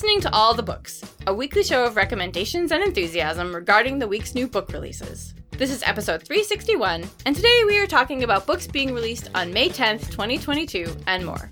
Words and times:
Listening 0.00 0.22
to 0.22 0.32
All 0.32 0.54
the 0.54 0.62
Books, 0.62 1.02
a 1.26 1.34
weekly 1.34 1.62
show 1.62 1.84
of 1.84 1.94
recommendations 1.94 2.72
and 2.72 2.82
enthusiasm 2.82 3.54
regarding 3.54 3.98
the 3.98 4.08
week's 4.08 4.34
new 4.34 4.48
book 4.48 4.72
releases. 4.72 5.34
This 5.50 5.70
is 5.70 5.82
episode 5.82 6.22
361, 6.22 7.04
and 7.26 7.36
today 7.36 7.64
we 7.66 7.78
are 7.78 7.86
talking 7.86 8.22
about 8.22 8.46
books 8.46 8.66
being 8.66 8.94
released 8.94 9.28
on 9.34 9.52
May 9.52 9.68
10th, 9.68 10.10
2022, 10.10 10.96
and 11.06 11.26
more. 11.26 11.50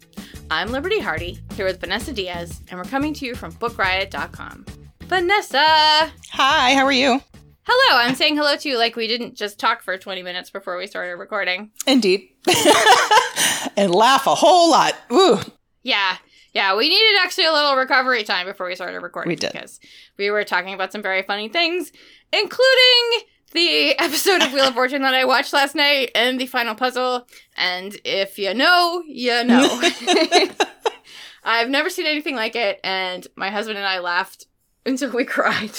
I'm 0.51 0.73
Liberty 0.73 0.99
Hardy, 0.99 1.39
here 1.57 1.67
with 1.67 1.79
Vanessa 1.79 2.11
Diaz, 2.11 2.63
and 2.71 2.81
we're 2.81 2.87
coming 2.87 3.13
to 3.13 3.27
you 3.27 3.35
from 3.35 3.53
BookRiot.com. 3.53 4.65
Vanessa! 5.03 6.11
Hi, 6.31 6.73
how 6.73 6.87
are 6.87 6.91
you? 6.91 7.21
Hello, 7.65 8.01
I'm 8.01 8.15
saying 8.15 8.39
hello 8.39 8.57
to 8.57 8.67
you 8.67 8.79
like 8.79 8.97
we 8.97 9.09
didn't 9.09 9.35
just 9.35 9.59
talk 9.59 9.83
for 9.83 9.99
20 9.99 10.23
minutes 10.23 10.49
before 10.49 10.79
we 10.79 10.87
started 10.87 11.17
recording. 11.17 11.71
Indeed. 11.87 12.31
and 13.77 13.95
laugh 13.95 14.27
a 14.27 14.35
whole 14.35 14.71
lot. 14.71 14.95
Ooh. 15.13 15.39
Yeah, 15.83 16.17
yeah, 16.55 16.77
we 16.77 16.89
needed 16.89 17.19
actually 17.23 17.45
a 17.47 17.53
little 17.53 17.77
recovery 17.77 18.25
time 18.25 18.47
before 18.47 18.67
we 18.67 18.75
started 18.75 19.01
recording 19.01 19.31
We 19.31 19.37
did. 19.37 19.53
because 19.53 19.81
we 20.17 20.31
were 20.31 20.45
talking 20.45 20.75
about 20.75 20.93
some 20.93 21.03
very 21.03 21.23
funny 21.23 21.49
things, 21.49 21.93
including 22.33 23.27
the 23.53 23.91
episode 23.99 24.43
of 24.43 24.53
Wheel 24.53 24.69
of 24.69 24.75
Fortune 24.75 25.03
that 25.03 25.15
I 25.15 25.25
watched 25.25 25.53
last 25.53 25.75
night 25.75 26.11
and 26.15 26.41
the 26.41 26.47
final 26.47 26.75
puzzle. 26.75 27.27
And 27.57 27.97
if 28.05 28.39
you 28.39 28.55
know, 28.55 29.03
you 29.07 29.45
know. 29.45 29.81
I've 31.45 31.71
never 31.71 31.89
seen 31.89 32.05
anything 32.07 32.35
like 32.37 32.57
it, 32.57 32.79
and 32.85 33.27
my 33.37 33.49
husband 33.51 33.79
and 33.79 33.87
I 33.87 34.01
laughed 34.01 34.47
until 34.85 35.11
we 35.13 35.25
cried. 35.25 35.71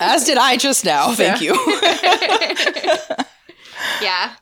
As 0.00 0.24
did 0.24 0.38
I 0.38 0.56
just 0.56 0.84
now. 0.84 1.12
Thank 1.12 1.42
you. 1.42 1.52
yeah. 4.00 4.34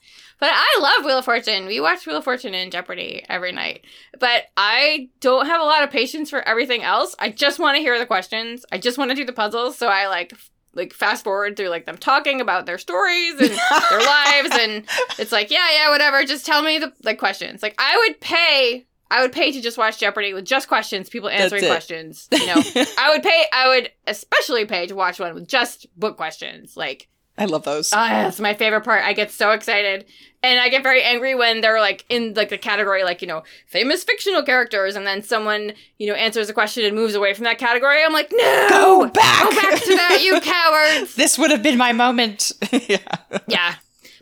But 0.43 0.51
I 0.53 0.79
love 0.81 1.05
Wheel 1.05 1.19
of 1.19 1.25
Fortune. 1.25 1.67
We 1.67 1.79
watch 1.79 2.05
Wheel 2.05 2.17
of 2.17 2.25
Fortune 2.25 2.53
and 2.53 2.73
Jeopardy 2.73 3.25
every 3.29 3.53
night. 3.53 3.85
But 4.19 4.47
I 4.57 5.09
don't 5.21 5.47
have 5.47 5.61
a 5.61 5.65
lot 5.65 5.85
of 5.85 5.91
patience 5.93 6.31
for 6.31 6.41
everything 6.41 6.83
else. 6.83 7.15
I 7.21 7.29
just 7.29 7.61
want 7.61 7.77
to 7.77 7.81
hear 7.81 7.97
the 7.97 8.07
questions. 8.07 8.67
I 8.73 8.79
just 8.79 8.99
want 8.99 9.13
to 9.13 9.15
do 9.15 9.25
the 9.25 9.33
puzzles. 9.33 9.79
So 9.79 9.87
I 9.87 10.09
like 10.09 10.33
like 10.75 10.95
fast 10.95 11.23
forward 11.23 11.57
through 11.57 11.69
like 11.69 11.87
them 11.87 11.97
talking 11.97 12.41
about 12.41 12.67
their 12.67 12.79
stories 12.79 13.35
and 13.35 13.51
their 13.51 14.01
lives 14.05 14.59
and 14.59 14.85
it's 15.17 15.31
like, 15.31 15.53
yeah, 15.53 15.69
yeah, 15.75 15.91
whatever. 15.91 16.25
Just 16.25 16.45
tell 16.45 16.63
me 16.63 16.81
the 16.81 16.93
like 17.05 17.21
questions. 17.21 17.63
Like 17.63 17.77
I 17.79 17.97
would 18.05 18.19
pay 18.19 18.85
I 19.13 19.23
would 19.23 19.31
pay 19.31 19.53
to 19.53 19.61
just 19.61 19.79
watch 19.79 20.01
Jeopardy 20.01 20.35
with 20.35 20.45
just 20.45 20.67
questions, 20.67 21.09
people 21.09 21.29
answering 21.29 21.67
questions. 21.67 22.27
You 22.33 22.47
know, 22.47 22.55
I 22.99 23.11
would 23.13 23.23
pay. 23.23 23.45
I 23.53 23.69
would 23.69 23.93
especially 24.09 24.65
pay 24.65 24.89
to 24.89 24.97
watch 24.97 25.21
one 25.21 25.35
with 25.35 25.47
just 25.47 25.87
book 25.97 26.17
questions. 26.17 26.77
Like, 26.77 27.09
I 27.39 27.47
love 27.47 27.65
those. 27.65 27.93
Oh, 27.93 27.97
that's 27.97 28.41
my 28.41 28.55
favorite 28.55 28.83
part. 28.83 29.05
I 29.05 29.13
get 29.13 29.31
so 29.31 29.53
excited. 29.53 30.07
And 30.45 30.59
I 30.59 30.69
get 30.71 30.83
very 30.83 31.03
angry 31.03 31.35
when 31.37 31.61
they're 31.61 31.79
like 31.81 32.05
in 32.09 32.35
like 32.35 32.49
the 32.49 32.59
category 32.59 33.05
like, 33.05 33.23
you 33.23 33.29
know, 33.29 33.45
famous 33.67 34.03
fictional 34.03 34.43
characters 34.43 34.97
and 34.97 35.07
then 35.07 35.23
someone, 35.23 35.73
you 35.99 36.09
know, 36.09 36.15
answers 36.15 36.49
a 36.51 36.53
question 36.53 36.85
and 36.85 36.97
moves 36.97 37.15
away 37.15 37.33
from 37.33 37.45
that 37.45 37.59
category. 37.59 38.03
I'm 38.05 38.13
like, 38.13 38.33
"No! 38.33 38.67
Go 38.69 39.07
back! 39.09 39.43
Go 39.45 39.51
back 39.55 39.81
to 39.81 39.95
that, 39.97 40.21
you 40.23 40.41
cowards." 40.41 41.15
this 41.17 41.39
would 41.39 41.51
have 41.53 41.63
been 41.63 41.79
my 41.79 41.93
moment. 41.93 42.51
yeah. 42.73 42.99
yeah. 43.47 43.75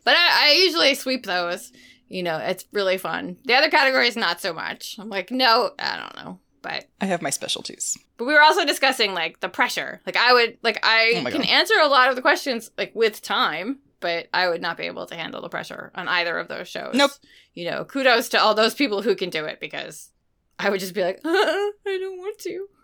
But 0.05 0.15
I, 0.17 0.49
I 0.49 0.53
usually 0.63 0.95
sweep 0.95 1.25
those. 1.25 1.73
You 2.09 2.23
know, 2.23 2.37
it's 2.39 2.65
really 2.73 2.99
fun. 2.99 3.37
The 3.45 3.55
other 3.55 3.71
categories 3.71 4.17
not 4.17 4.41
so 4.41 4.53
much. 4.53 4.97
I'm 4.99 5.09
like, 5.09 5.31
"No, 5.31 5.71
I 5.79 5.97
don't 5.97 6.17
know." 6.25 6.39
But 6.63 6.85
I 7.01 7.07
have 7.07 7.23
my 7.23 7.31
specialties. 7.31 7.97
But 8.19 8.27
we 8.27 8.35
were 8.35 8.43
also 8.43 8.67
discussing 8.67 9.15
like 9.15 9.41
the 9.41 9.49
pressure. 9.49 10.03
Like 10.05 10.17
I 10.19 10.35
would 10.35 10.59
like 10.63 10.79
I 10.83 11.15
Oh 11.27 11.31
can 11.31 11.41
God. 11.41 11.49
answer 11.49 11.75
a 11.81 11.89
lot 11.89 12.11
of 12.11 12.17
the 12.17 12.21
questions 12.23 12.71
like 12.77 12.95
with 12.95 13.23
time, 13.23 13.79
but 14.01 14.29
I 14.35 14.49
would 14.49 14.61
not 14.63 14.77
be 14.77 14.85
able 14.85 15.07
to 15.07 15.15
handle 15.15 15.41
the 15.43 15.49
pressure 15.49 15.93
on 15.95 16.09
either 16.09 16.39
of 16.39 16.49
those 16.49 16.69
shows. 16.69 16.95
Nope. 16.95 17.11
You 17.55 17.71
know, 17.71 17.85
kudos 17.85 18.29
to 18.31 18.41
all 18.41 18.55
those 18.55 18.75
people 18.75 19.03
who 19.03 19.15
can 19.15 19.31
do 19.31 19.45
it 19.45 19.61
because 19.61 20.11
I 20.59 20.71
would 20.71 20.81
just 20.81 20.95
be 20.95 21.03
like, 21.03 21.21
I 21.25 21.73
don't 21.85 22.19
want 22.19 22.39
to. 22.41 22.67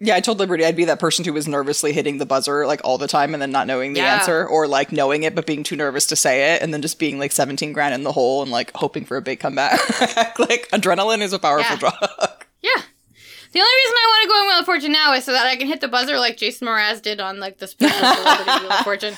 Yeah, 0.00 0.16
I 0.16 0.20
told 0.20 0.40
Liberty 0.40 0.64
I'd 0.64 0.74
be 0.74 0.86
that 0.86 0.98
person 0.98 1.24
who 1.24 1.32
was 1.32 1.46
nervously 1.46 1.92
hitting 1.92 2.18
the 2.18 2.26
buzzer 2.26 2.66
like 2.66 2.80
all 2.82 2.98
the 2.98 3.06
time 3.06 3.34
and 3.34 3.40
then 3.40 3.52
not 3.52 3.68
knowing 3.68 3.92
the 3.92 4.00
Yeah. 4.00 4.16
answer 4.16 4.44
or 4.46 4.66
like 4.66 4.90
knowing 4.90 5.22
it 5.22 5.36
but 5.36 5.46
being 5.46 5.62
too 5.62 5.76
nervous 5.76 6.06
to 6.06 6.16
say 6.16 6.54
it 6.54 6.62
and 6.62 6.74
then 6.74 6.82
just 6.82 6.98
being 6.98 7.20
like 7.20 7.30
17 7.30 7.72
grand 7.72 7.94
in 7.94 8.02
the 8.02 8.10
hole 8.10 8.42
and 8.42 8.50
like 8.50 8.72
hoping 8.74 9.04
for 9.04 9.16
a 9.16 9.22
big 9.22 9.38
comeback. 9.38 9.78
like 10.40 10.68
adrenaline 10.70 11.20
is 11.20 11.32
a 11.32 11.38
powerful 11.38 11.70
Yeah. 11.76 11.78
drug. 11.78 11.94
Yeah. 12.62 12.82
The 13.52 13.60
only 13.60 13.72
reason 13.84 13.94
I 13.96 14.06
want 14.08 14.22
to 14.22 14.28
go 14.28 14.34
on 14.34 14.46
Wheel 14.48 14.58
of 14.58 14.64
Fortune 14.66 14.92
now 14.92 15.12
is 15.14 15.24
so 15.24 15.32
that 15.32 15.46
I 15.46 15.54
can 15.56 15.68
hit 15.68 15.80
the 15.80 15.88
buzzer 15.88 16.18
like 16.18 16.36
Jason 16.36 16.66
Mraz 16.66 17.00
did 17.00 17.20
on 17.20 17.38
like 17.38 17.58
the 17.58 17.68
special 17.68 18.00
Wheel 18.00 18.72
of 18.72 18.80
Fortune. 18.84 19.14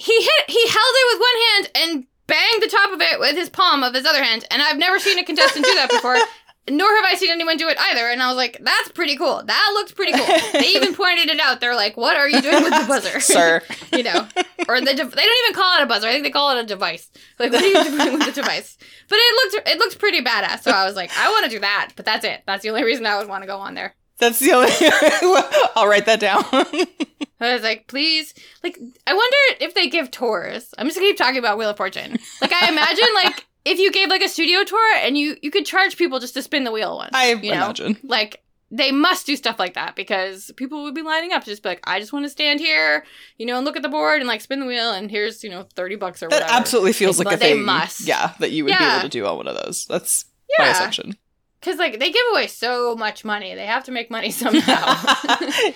He 0.00 0.14
hit, 0.14 0.48
he 0.48 0.66
held 0.66 0.94
it 0.94 1.06
with 1.12 1.20
one 1.20 1.38
hand 1.46 1.70
and 1.74 2.06
banged 2.26 2.62
the 2.62 2.68
top 2.68 2.90
of 2.92 3.02
it 3.02 3.20
with 3.20 3.36
his 3.36 3.50
palm 3.50 3.82
of 3.82 3.92
his 3.92 4.06
other 4.06 4.22
hand, 4.24 4.46
and 4.50 4.62
I've 4.62 4.78
never 4.78 4.98
seen 4.98 5.18
a 5.18 5.24
contestant 5.24 5.64
do 5.66 5.74
that 5.74 5.90
before. 5.90 6.16
Nor 6.70 6.88
have 6.96 7.04
I 7.04 7.16
seen 7.16 7.30
anyone 7.30 7.56
do 7.56 7.68
it 7.68 7.76
either. 7.80 8.08
And 8.10 8.22
I 8.22 8.28
was 8.28 8.36
like, 8.36 8.58
that's 8.60 8.92
pretty 8.92 9.16
cool. 9.16 9.42
That 9.44 9.70
looked 9.74 9.96
pretty 9.96 10.12
cool. 10.12 10.26
They 10.52 10.68
even 10.76 10.94
pointed 10.94 11.28
it 11.28 11.40
out. 11.40 11.60
They're 11.60 11.74
like, 11.74 11.96
what 11.96 12.16
are 12.16 12.28
you 12.28 12.40
doing 12.40 12.62
with 12.62 12.72
the 12.80 12.84
buzzer? 12.86 13.18
Sir. 13.20 13.62
you 13.92 14.04
know, 14.04 14.28
or 14.68 14.78
the 14.78 14.86
de- 14.94 15.04
they 15.04 15.26
don't 15.26 15.44
even 15.48 15.54
call 15.54 15.80
it 15.80 15.82
a 15.82 15.86
buzzer. 15.86 16.06
I 16.06 16.12
think 16.12 16.22
they 16.24 16.30
call 16.30 16.56
it 16.56 16.62
a 16.62 16.66
device. 16.66 17.10
Like, 17.38 17.50
what 17.52 17.62
are 17.62 17.66
you 17.66 17.82
doing 17.84 18.12
with 18.18 18.26
the 18.26 18.32
device? 18.32 18.78
But 19.08 19.18
it 19.20 19.34
looked 19.54 19.68
it 19.68 19.78
looked 19.78 19.98
pretty 19.98 20.22
badass. 20.22 20.60
So 20.62 20.70
I 20.70 20.84
was 20.86 20.94
like, 20.96 21.10
I 21.16 21.30
want 21.30 21.44
to 21.44 21.50
do 21.50 21.58
that. 21.60 21.92
But 21.96 22.04
that's 22.04 22.24
it. 22.24 22.42
That's 22.46 22.62
the 22.62 22.70
only 22.70 22.84
reason 22.84 23.04
I 23.04 23.18
would 23.18 23.28
want 23.28 23.42
to 23.42 23.48
go 23.48 23.58
on 23.58 23.74
there. 23.74 23.96
That's 24.20 24.38
the 24.38 24.52
only 24.52 24.70
I'll 25.76 25.88
write 25.88 26.06
that 26.06 26.20
down. 26.20 26.44
I 27.42 27.54
was 27.54 27.62
like, 27.62 27.86
please, 27.86 28.34
like, 28.62 28.78
I 29.06 29.14
wonder 29.14 29.36
if 29.64 29.74
they 29.74 29.88
give 29.88 30.10
tours. 30.10 30.74
I'm 30.76 30.86
just 30.86 30.98
gonna 30.98 31.08
keep 31.08 31.16
talking 31.16 31.38
about 31.38 31.56
Wheel 31.58 31.70
of 31.70 31.76
Fortune. 31.78 32.18
Like, 32.42 32.52
I 32.52 32.68
imagine 32.70 33.06
like 33.14 33.46
if 33.64 33.78
you 33.78 33.90
gave 33.92 34.08
like 34.10 34.22
a 34.22 34.28
studio 34.28 34.62
tour 34.64 34.96
and 34.98 35.16
you 35.16 35.36
you 35.42 35.50
could 35.50 35.64
charge 35.66 35.96
people 35.96 36.18
just 36.18 36.34
to 36.34 36.42
spin 36.42 36.64
the 36.64 36.72
wheel 36.72 36.96
once. 36.96 37.10
I 37.14 37.32
you 37.32 37.50
know? 37.50 37.64
imagine. 37.64 37.96
like 38.02 38.42
they 38.72 38.92
must 38.92 39.26
do 39.26 39.34
stuff 39.34 39.58
like 39.58 39.74
that 39.74 39.96
because 39.96 40.52
people 40.56 40.84
would 40.84 40.94
be 40.94 41.02
lining 41.02 41.32
up 41.32 41.42
to 41.42 41.50
just 41.50 41.62
be 41.64 41.70
like, 41.70 41.80
I 41.84 41.98
just 41.98 42.12
want 42.12 42.24
to 42.24 42.30
stand 42.30 42.60
here, 42.60 43.04
you 43.36 43.44
know, 43.44 43.56
and 43.56 43.64
look 43.64 43.74
at 43.76 43.82
the 43.82 43.88
board 43.88 44.20
and 44.20 44.28
like 44.28 44.40
spin 44.42 44.60
the 44.60 44.66
wheel 44.66 44.92
and 44.92 45.10
here's 45.10 45.42
you 45.42 45.50
know 45.50 45.66
thirty 45.74 45.96
bucks 45.96 46.22
or 46.22 46.28
That 46.28 46.42
whatever. 46.42 46.52
absolutely 46.58 46.92
feels 46.92 47.18
Like, 47.18 47.26
like, 47.26 47.36
a 47.36 47.40
they 47.40 47.52
thing. 47.54 47.64
must. 47.64 48.02
Yeah, 48.02 48.34
that 48.38 48.50
you 48.52 48.64
would 48.64 48.76
be 48.78 48.84
able 48.84 49.00
to 49.02 49.08
do 49.08 49.26
on 49.26 49.38
one 49.38 49.46
of 49.48 49.56
those. 49.64 49.86
That's 49.86 50.26
my 50.58 50.66
assumption. 50.68 51.16
Because 51.60 51.78
like 51.78 51.98
they 51.98 52.10
give 52.10 52.24
away 52.32 52.46
so 52.46 52.96
much 52.96 53.24
money, 53.24 53.54
they 53.54 53.66
have 53.66 53.84
to 53.84 53.92
make 53.92 54.10
money 54.10 54.30
somehow. 54.42 54.96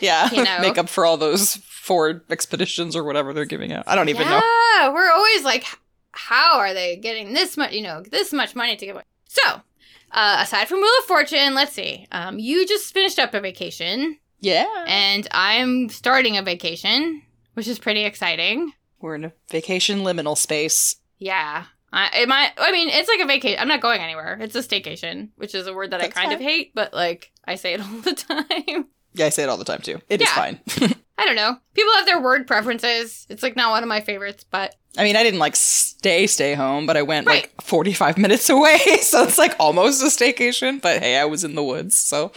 yeah, 0.01 0.31
You 0.33 0.43
know? 0.45 0.59
make 0.61 0.79
up 0.79 0.89
for 0.89 1.05
all 1.05 1.17
those 1.17 1.57
Ford 1.57 2.23
expeditions 2.31 2.97
or 2.97 3.05
whatever 3.05 3.33
they're 3.33 3.45
giving 3.45 3.73
out. 3.73 3.85
I 3.87 3.95
don't 3.95 4.09
even 4.09 4.27
know. 4.27 4.41
Yeah, 4.77 4.93
we're 4.93 5.11
always 5.13 5.45
like, 5.45 5.67
how 6.13 6.59
are 6.59 6.73
they 6.73 6.97
getting 6.97 7.35
this 7.35 7.57
much? 7.57 7.73
You 7.73 7.83
know, 7.83 8.03
this 8.03 8.33
much 8.33 8.55
money 8.57 8.77
to 8.77 8.87
give 8.87 8.95
away. 8.97 9.05
So, 9.29 9.43
uh, 10.13 10.39
aside 10.41 10.69
from 10.69 10.79
Wheel 10.81 10.91
of 11.01 11.05
Fortune, 11.07 11.55
let's 11.55 11.73
see. 11.73 12.07
Um, 12.13 12.39
you 12.39 12.67
just 12.67 12.95
finished 12.95 13.19
up 13.19 13.35
a 13.35 13.41
vacation, 13.41 14.19
Yeah, 14.41 14.67
and 14.87 15.27
I'm 15.33 15.89
starting 15.91 16.37
a 16.39 16.43
vacation, 16.43 17.21
which 17.55 17.69
is 17.69 17.79
pretty 17.79 18.05
exciting. 18.05 18.73
we're 19.01 19.17
in 19.17 19.25
a 19.27 19.33
vacation 19.51 19.99
liminal 20.01 20.39
space. 20.39 20.97
Yeah. 21.19 21.65
I, 21.97 22.11
it 22.23 22.29
might, 22.29 22.51
I 22.59 22.73
mean, 22.73 22.89
it's 22.91 23.09
like 23.09 23.21
a 23.21 23.27
vacation. 23.27 23.61
I'm 23.61 23.69
not 23.69 23.81
going 23.81 24.01
anywhere. 24.01 24.37
It's 24.41 24.55
a 24.57 24.61
staycation, 24.61 25.29
which 25.37 25.55
is 25.55 25.67
a 25.67 25.73
word 25.73 25.93
that 25.93 26.01
I 26.01 26.05
That's 26.05 26.15
kind 26.15 26.33
of 26.33 26.41
hate, 26.41 26.73
but 26.75 26.93
like 26.93 27.31
I 27.47 27.55
say 27.55 27.75
it 27.75 27.81
all 27.85 28.01
the 28.01 28.15
time. 28.15 28.87
Yeah, 29.15 29.27
I 29.27 29.29
say 29.29 29.45
it 29.45 29.49
all 29.49 29.57
the 29.57 29.65
time 29.65 29.81
too. 29.81 30.01
It 30.09 30.21
is 30.21 30.29
Yeah. 30.29 30.35
fine. 30.35 30.61
I 31.17 31.25
don't 31.27 31.37
know. 31.37 31.57
People 31.75 31.93
have 31.95 32.07
their 32.07 32.21
word 32.21 32.49
preferences. 32.49 33.25
It's 33.31 33.45
like 33.45 33.55
not 33.55 33.71
one 33.71 33.85
of 33.85 33.89
my 33.89 34.01
favorites, 34.01 34.45
but 34.51 34.75
I 34.99 35.05
mean, 35.05 35.15
I 35.15 35.23
didn't 35.23 35.39
like 35.39 35.55
stay 35.55 36.27
stay 36.27 36.55
home, 36.55 36.87
but 36.87 36.97
I 36.97 37.03
went 37.03 37.27
Right. 37.29 37.43
like 37.45 37.63
45 37.63 38.19
minutes 38.25 38.51
away, 38.51 38.79
so 39.01 39.23
it's 39.23 39.39
like 39.39 39.55
almost 39.61 40.03
a 40.03 40.07
staycation. 40.07 40.83
But 40.83 41.01
hey, 41.01 41.17
I 41.17 41.25
was 41.27 41.45
in 41.45 41.55
the 41.55 41.63
woods, 41.63 41.95
so 41.95 42.33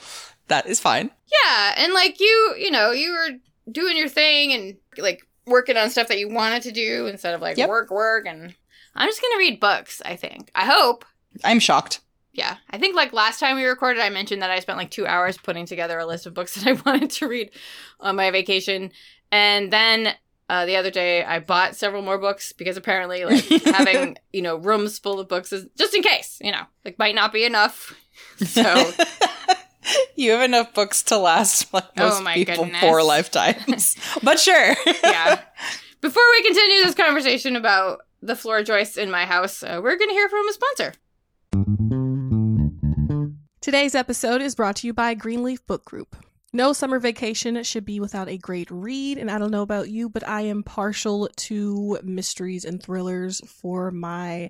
that 0.49 0.67
is 0.67 0.79
fine. 0.79 1.09
yeah. 1.43 1.73
And 1.77 1.93
like 1.93 2.19
you, 2.19 2.55
you 2.59 2.69
know, 2.69 2.91
you 2.91 3.11
were 3.11 3.29
doing 3.71 3.97
your 3.97 4.07
thing 4.09 4.53
and 4.53 4.77
like 4.99 5.21
working 5.47 5.77
on 5.77 5.89
stuff 5.89 6.07
that 6.09 6.19
you 6.19 6.29
wanted 6.29 6.61
to 6.63 6.71
do 6.71 7.07
instead 7.07 7.33
of 7.33 7.41
like 7.41 7.57
Yep. 7.57 7.69
work, 7.69 7.89
work. 7.89 8.27
And 8.27 8.53
I'm 8.97 9.07
just 9.09 9.21
going 9.21 9.33
to 9.33 9.37
read 9.37 9.59
books, 9.59 10.01
I 10.05 10.15
think. 10.15 10.49
I 10.55 10.65
hope. 10.65 11.05
I'm 11.43 11.59
shocked. 11.59 11.99
Yeah. 12.33 12.57
I 12.69 12.77
think 12.77 12.95
like 12.95 13.13
last 13.13 13.39
time 13.39 13.55
we 13.55 13.63
recorded, 13.65 14.01
I 14.01 14.09
mentioned 14.09 14.41
that 14.41 14.51
I 14.51 14.59
spent 14.59 14.77
like 14.77 14.91
two 14.91 15.07
hours 15.07 15.37
putting 15.37 15.65
together 15.65 15.97
a 15.97 16.05
list 16.05 16.25
of 16.25 16.33
books 16.33 16.55
that 16.63 16.67
I 16.67 16.73
wanted 16.85 17.09
to 17.11 17.27
read 17.27 17.51
on 17.99 18.15
my 18.15 18.31
vacation. 18.31 18.91
And 19.31 19.71
then 19.71 20.13
uh, 20.49 20.65
the 20.65 20.77
other 20.77 20.91
day, 20.91 21.23
I 21.23 21.39
bought 21.39 21.75
several 21.75 22.01
more 22.01 22.17
books 22.17 22.53
because 22.53 22.77
apparently, 22.77 23.25
like 23.25 23.43
having 23.65 24.17
you 24.31 24.41
know 24.41 24.55
rooms 24.55 24.97
full 24.97 25.19
of 25.19 25.27
books 25.27 25.51
is 25.51 25.65
just 25.77 25.93
in 25.93 26.01
case, 26.01 26.37
you 26.41 26.53
know, 26.53 26.63
like 26.85 26.97
might 26.97 27.15
not 27.15 27.33
be 27.33 27.43
enough. 27.43 27.93
So 28.37 28.61
you 30.15 30.31
have 30.31 30.41
enough 30.41 30.73
books 30.73 31.03
to 31.03 31.17
last 31.17 31.73
like 31.73 31.83
most 31.97 32.21
Oh 32.21 32.33
people 32.33 32.63
goodness. 32.63 32.79
four 32.81 33.03
lifetimes. 33.03 33.97
but 34.23 34.39
sure. 34.39 34.75
yeah. 35.03 35.41
Before 35.99 36.23
we 36.31 36.43
continue 36.43 36.83
this 36.83 36.95
conversation 36.95 37.55
about 37.57 37.99
the 38.21 38.35
floor 38.35 38.63
joists 38.63 38.97
in 38.97 39.11
my 39.11 39.25
house, 39.25 39.63
uh, 39.63 39.79
we're 39.81 39.97
going 39.97 40.09
to 40.09 40.13
hear 40.13 40.29
from 40.29 40.47
a 40.47 40.53
sponsor. 40.53 40.93
Today's 43.61 43.95
episode 43.95 44.41
is 44.41 44.55
brought 44.55 44.77
to 44.77 44.87
you 44.87 44.93
by 44.93 45.13
Greenleaf 45.13 45.65
Book 45.67 45.83
Group. 45.85 46.15
No 46.53 46.71
summer 46.71 46.99
vacation 46.99 47.61
should 47.63 47.83
be 47.83 47.99
without 47.99 48.29
a 48.29 48.37
great 48.37 48.71
read, 48.71 49.17
and 49.17 49.29
I 49.29 49.37
don't 49.37 49.51
know 49.51 49.61
about 49.61 49.89
you, 49.89 50.07
but 50.09 50.25
I 50.27 50.41
am 50.41 50.63
partial 50.63 51.29
to 51.35 51.99
mysteries 52.03 52.63
and 52.63 52.81
thrillers 52.81 53.41
for 53.45 53.91
my 53.91 54.49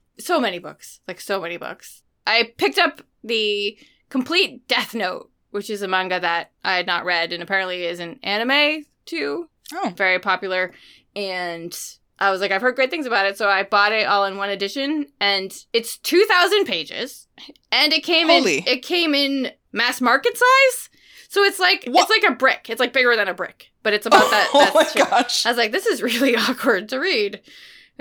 so 0.19 0.39
many 0.39 0.59
books, 0.59 0.99
like 1.07 1.19
so 1.21 1.41
many 1.41 1.57
books. 1.57 2.03
I 2.27 2.53
picked 2.57 2.77
up 2.77 3.01
the 3.23 3.77
complete 4.09 4.67
Death 4.67 4.93
Note, 4.93 5.29
which 5.51 5.69
is 5.69 5.81
a 5.81 5.87
manga 5.87 6.19
that 6.19 6.51
I 6.63 6.75
had 6.75 6.87
not 6.87 7.05
read 7.05 7.33
and 7.33 7.41
apparently 7.41 7.83
is 7.85 7.99
an 7.99 8.19
anime 8.23 8.85
too. 9.05 9.49
Oh. 9.73 9.93
Very 9.95 10.19
popular. 10.19 10.73
And 11.15 11.77
I 12.19 12.29
was 12.29 12.39
like, 12.39 12.51
I've 12.51 12.61
heard 12.61 12.75
great 12.75 12.91
things 12.91 13.05
about 13.07 13.25
it, 13.25 13.37
so 13.37 13.47
I 13.49 13.63
bought 13.63 13.91
it 13.93 14.05
all 14.07 14.25
in 14.25 14.37
one 14.37 14.49
edition, 14.49 15.07
and 15.19 15.51
it's 15.73 15.97
two 15.97 16.23
thousand 16.25 16.65
pages, 16.65 17.27
and 17.71 17.91
it 17.91 18.03
came 18.03 18.27
Holy. 18.29 18.59
in 18.59 18.63
it 18.67 18.83
came 18.83 19.15
in 19.15 19.51
mass 19.71 19.99
market 20.01 20.37
size, 20.37 20.89
so 21.29 21.41
it's 21.43 21.59
like 21.59 21.83
What? 21.87 22.03
it's 22.03 22.23
like 22.23 22.31
a 22.31 22.35
brick. 22.35 22.69
It's 22.69 22.79
like 22.79 22.93
bigger 22.93 23.15
than 23.15 23.27
a 23.27 23.33
brick, 23.33 23.71
but 23.81 23.93
it's 23.93 24.05
about 24.05 24.29
that. 24.29 24.49
oh 24.53 24.71
my 24.75 25.03
gosh. 25.03 25.45
I 25.47 25.49
was 25.49 25.57
like, 25.57 25.71
this 25.71 25.87
is 25.87 26.03
really 26.03 26.35
awkward 26.37 26.89
to 26.89 26.99
read. 26.99 27.41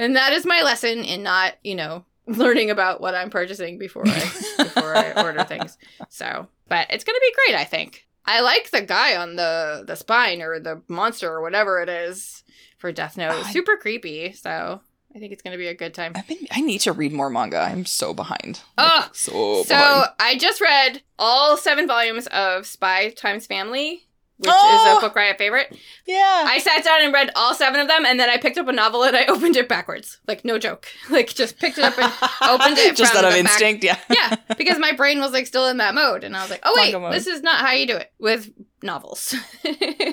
And 0.00 0.16
that 0.16 0.32
is 0.32 0.46
my 0.46 0.62
lesson 0.62 1.04
in 1.04 1.22
not, 1.22 1.54
you 1.62 1.74
know, 1.74 2.04
learning 2.26 2.70
about 2.70 3.00
what 3.00 3.14
I'm 3.14 3.30
purchasing 3.30 3.78
before 3.78 4.06
I 4.06 4.20
before 4.56 4.96
I 4.96 5.12
order 5.22 5.44
things. 5.44 5.76
So, 6.08 6.48
but 6.68 6.86
it's 6.90 7.04
gonna 7.04 7.18
be 7.20 7.34
great, 7.46 7.58
I 7.58 7.64
think. 7.64 8.06
I 8.24 8.40
like 8.40 8.70
the 8.70 8.82
guy 8.82 9.16
on 9.16 9.36
the 9.36 9.84
the 9.86 9.96
spine 9.96 10.40
or 10.42 10.58
the 10.60 10.82
monster 10.88 11.30
or 11.30 11.42
whatever 11.42 11.80
it 11.82 11.88
is 11.88 12.44
for 12.78 12.92
Death 12.92 13.16
Note. 13.16 13.44
Super 13.46 13.76
creepy, 13.76 14.32
so 14.32 14.80
I 15.14 15.18
think 15.18 15.32
it's 15.32 15.42
gonna 15.42 15.58
be 15.58 15.66
a 15.66 15.74
good 15.74 15.92
time. 15.94 16.12
I 16.14 16.24
I 16.50 16.60
need 16.60 16.80
to 16.82 16.92
read 16.92 17.12
more 17.12 17.28
manga. 17.30 17.58
I'm 17.58 17.84
so 17.84 18.14
behind. 18.14 18.60
Oh, 18.78 19.08
So, 19.12 19.64
so 19.64 19.74
behind. 19.74 20.10
I 20.20 20.38
just 20.38 20.60
read 20.60 21.02
all 21.18 21.56
seven 21.56 21.86
volumes 21.86 22.26
of 22.28 22.66
Spy 22.66 23.10
Times 23.10 23.46
Family, 23.46 24.06
which 24.40 24.50
Oh! 24.52 24.92
is 24.92 24.98
a 24.98 25.00
book 25.06 25.14
riot 25.14 25.38
favorite. 25.38 25.76
Yeah. 26.06 26.44
I 26.46 26.58
sat 26.58 26.82
down 26.84 27.02
and 27.02 27.12
read 27.12 27.30
all 27.36 27.54
seven 27.54 27.78
of 27.80 27.86
them, 27.88 28.04
and 28.04 28.18
then 28.18 28.28
I 28.28 28.36
picked 28.38 28.58
up 28.58 28.66
a 28.68 28.72
novel 28.72 29.04
and 29.04 29.16
I 29.16 29.24
opened 29.28 29.56
it 29.56 29.68
backwards. 29.68 30.18
Like, 30.26 30.44
no 30.44 30.58
joke. 30.58 30.86
Like, 31.10 31.34
just 31.34 31.58
picked 31.58 31.78
it 31.78 31.84
up 31.84 31.98
and 31.98 32.12
opened 32.42 32.78
it 32.78 32.96
Just 32.96 33.14
out 33.14 33.24
of 33.24 33.32
the 33.32 33.42
back- 33.42 33.50
instinct, 33.52 33.84
yeah. 33.84 33.98
yeah, 34.10 34.36
because 34.56 34.78
my 34.78 34.92
brain 34.92 35.20
was 35.20 35.32
like 35.32 35.46
still 35.46 35.66
in 35.68 35.76
that 35.78 35.94
mode, 35.94 36.24
and 36.24 36.36
I 36.36 36.40
was 36.42 36.50
like, 36.50 36.60
oh 36.64 36.72
wait, 36.76 36.92
this 37.12 37.26
is 37.26 37.42
not 37.42 37.60
how 37.60 37.72
you 37.72 37.86
do 37.86 37.96
it 37.96 38.12
with 38.18 38.50
novels. 38.82 39.34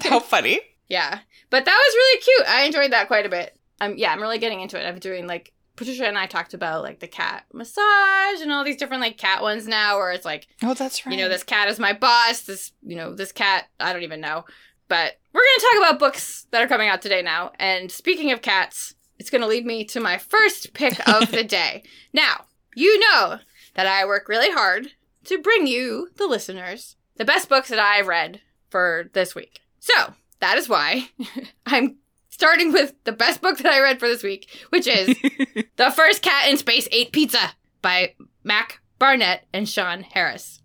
How 0.04 0.20
funny. 0.20 0.60
yeah, 0.90 1.20
but 1.50 1.66
that 1.66 1.72
was 1.88 1.96
really 1.96 2.22
cute. 2.22 2.48
I 2.50 2.64
enjoyed 2.64 2.92
that 2.92 3.08
quite 3.08 3.26
a 3.26 3.30
bit. 3.30 3.58
Um, 3.80 3.94
yeah, 3.98 4.12
I'm 4.12 4.22
really 4.22 4.40
getting 4.40 4.62
into 4.62 4.80
it. 4.82 4.86
I'm 4.88 5.00
doing 5.00 5.28
like 5.28 5.54
Patricia 5.78 6.06
and 6.08 6.18
I 6.18 6.26
talked 6.26 6.54
about 6.54 6.84
like 6.84 7.00
the 7.00 7.08
cat 7.08 7.46
massage 7.54 8.42
and 8.42 8.52
all 8.52 8.66
these 8.66 8.76
different 8.78 9.02
like 9.02 9.18
cat 9.18 9.42
ones 9.42 9.68
now, 9.68 9.98
where 9.98 10.12
it's 10.12 10.26
like 10.26 10.48
Oh, 10.62 10.74
that's 10.74 11.06
right. 11.06 11.14
you 11.16 11.18
know, 11.22 11.30
this 11.30 11.44
cat 11.44 11.70
is 11.70 11.80
my 11.80 11.94
boss. 11.94 12.42
This, 12.42 12.74
you 12.84 12.96
know, 12.98 13.14
this 13.14 13.32
cat, 13.32 13.68
I 13.80 13.94
don't 13.94 14.04
even 14.04 14.20
know. 14.20 14.44
But 14.90 15.20
we're 15.34 15.42
going 15.42 15.60
to 15.60 15.66
talk 15.72 15.78
about 15.90 16.00
books 16.00 16.48
that 16.52 16.62
are 16.62 16.68
coming 16.68 16.90
out 16.90 17.02
today 17.02 17.22
now. 17.22 17.52
And 17.60 17.92
speaking 17.92 18.32
of 18.32 18.42
cats, 18.42 18.96
it's 19.20 19.30
going 19.30 19.42
to 19.42 19.48
lead 19.48 19.66
me 19.66 19.84
to 19.86 20.00
my 20.00 20.18
first 20.18 20.74
pick 20.74 21.08
of 21.08 21.30
the 21.32 21.44
day. 21.60 21.84
Now, 22.14 22.46
you 22.76 23.00
know 23.00 23.40
that 23.76 23.86
I 23.88 24.06
work 24.06 24.28
really 24.30 24.52
hard 24.52 24.90
to 25.26 25.38
bring 25.40 25.68
you, 25.68 26.10
the 26.16 26.26
listeners, 26.28 26.96
the 27.18 27.26
best 27.26 27.50
books 27.50 27.70
that 27.70 27.80
I've 27.80 28.08
read 28.08 28.42
for 28.70 29.10
this 29.14 29.36
week. 29.36 29.60
So, 29.80 30.14
that 30.40 30.58
is 30.58 30.70
why 30.70 31.10
I'm 31.66 31.98
starting 32.38 32.72
with 32.72 32.94
the 33.04 33.12
best 33.12 33.42
book 33.42 33.58
that 33.58 33.74
I 33.74 33.82
read 33.82 34.00
for 34.00 34.08
this 34.08 34.22
week, 34.22 34.48
which 34.70 34.88
is 34.88 35.08
The 35.76 35.92
First 35.92 36.22
Cat 36.22 36.48
in 36.50 36.58
Space 36.58 36.88
Ate 36.92 37.12
Pizza 37.12 37.54
by 37.82 38.14
Mac 38.44 38.80
Barnett 39.00 39.46
and 39.52 39.68
Shawn 39.68 40.02
Harris. 40.02 40.62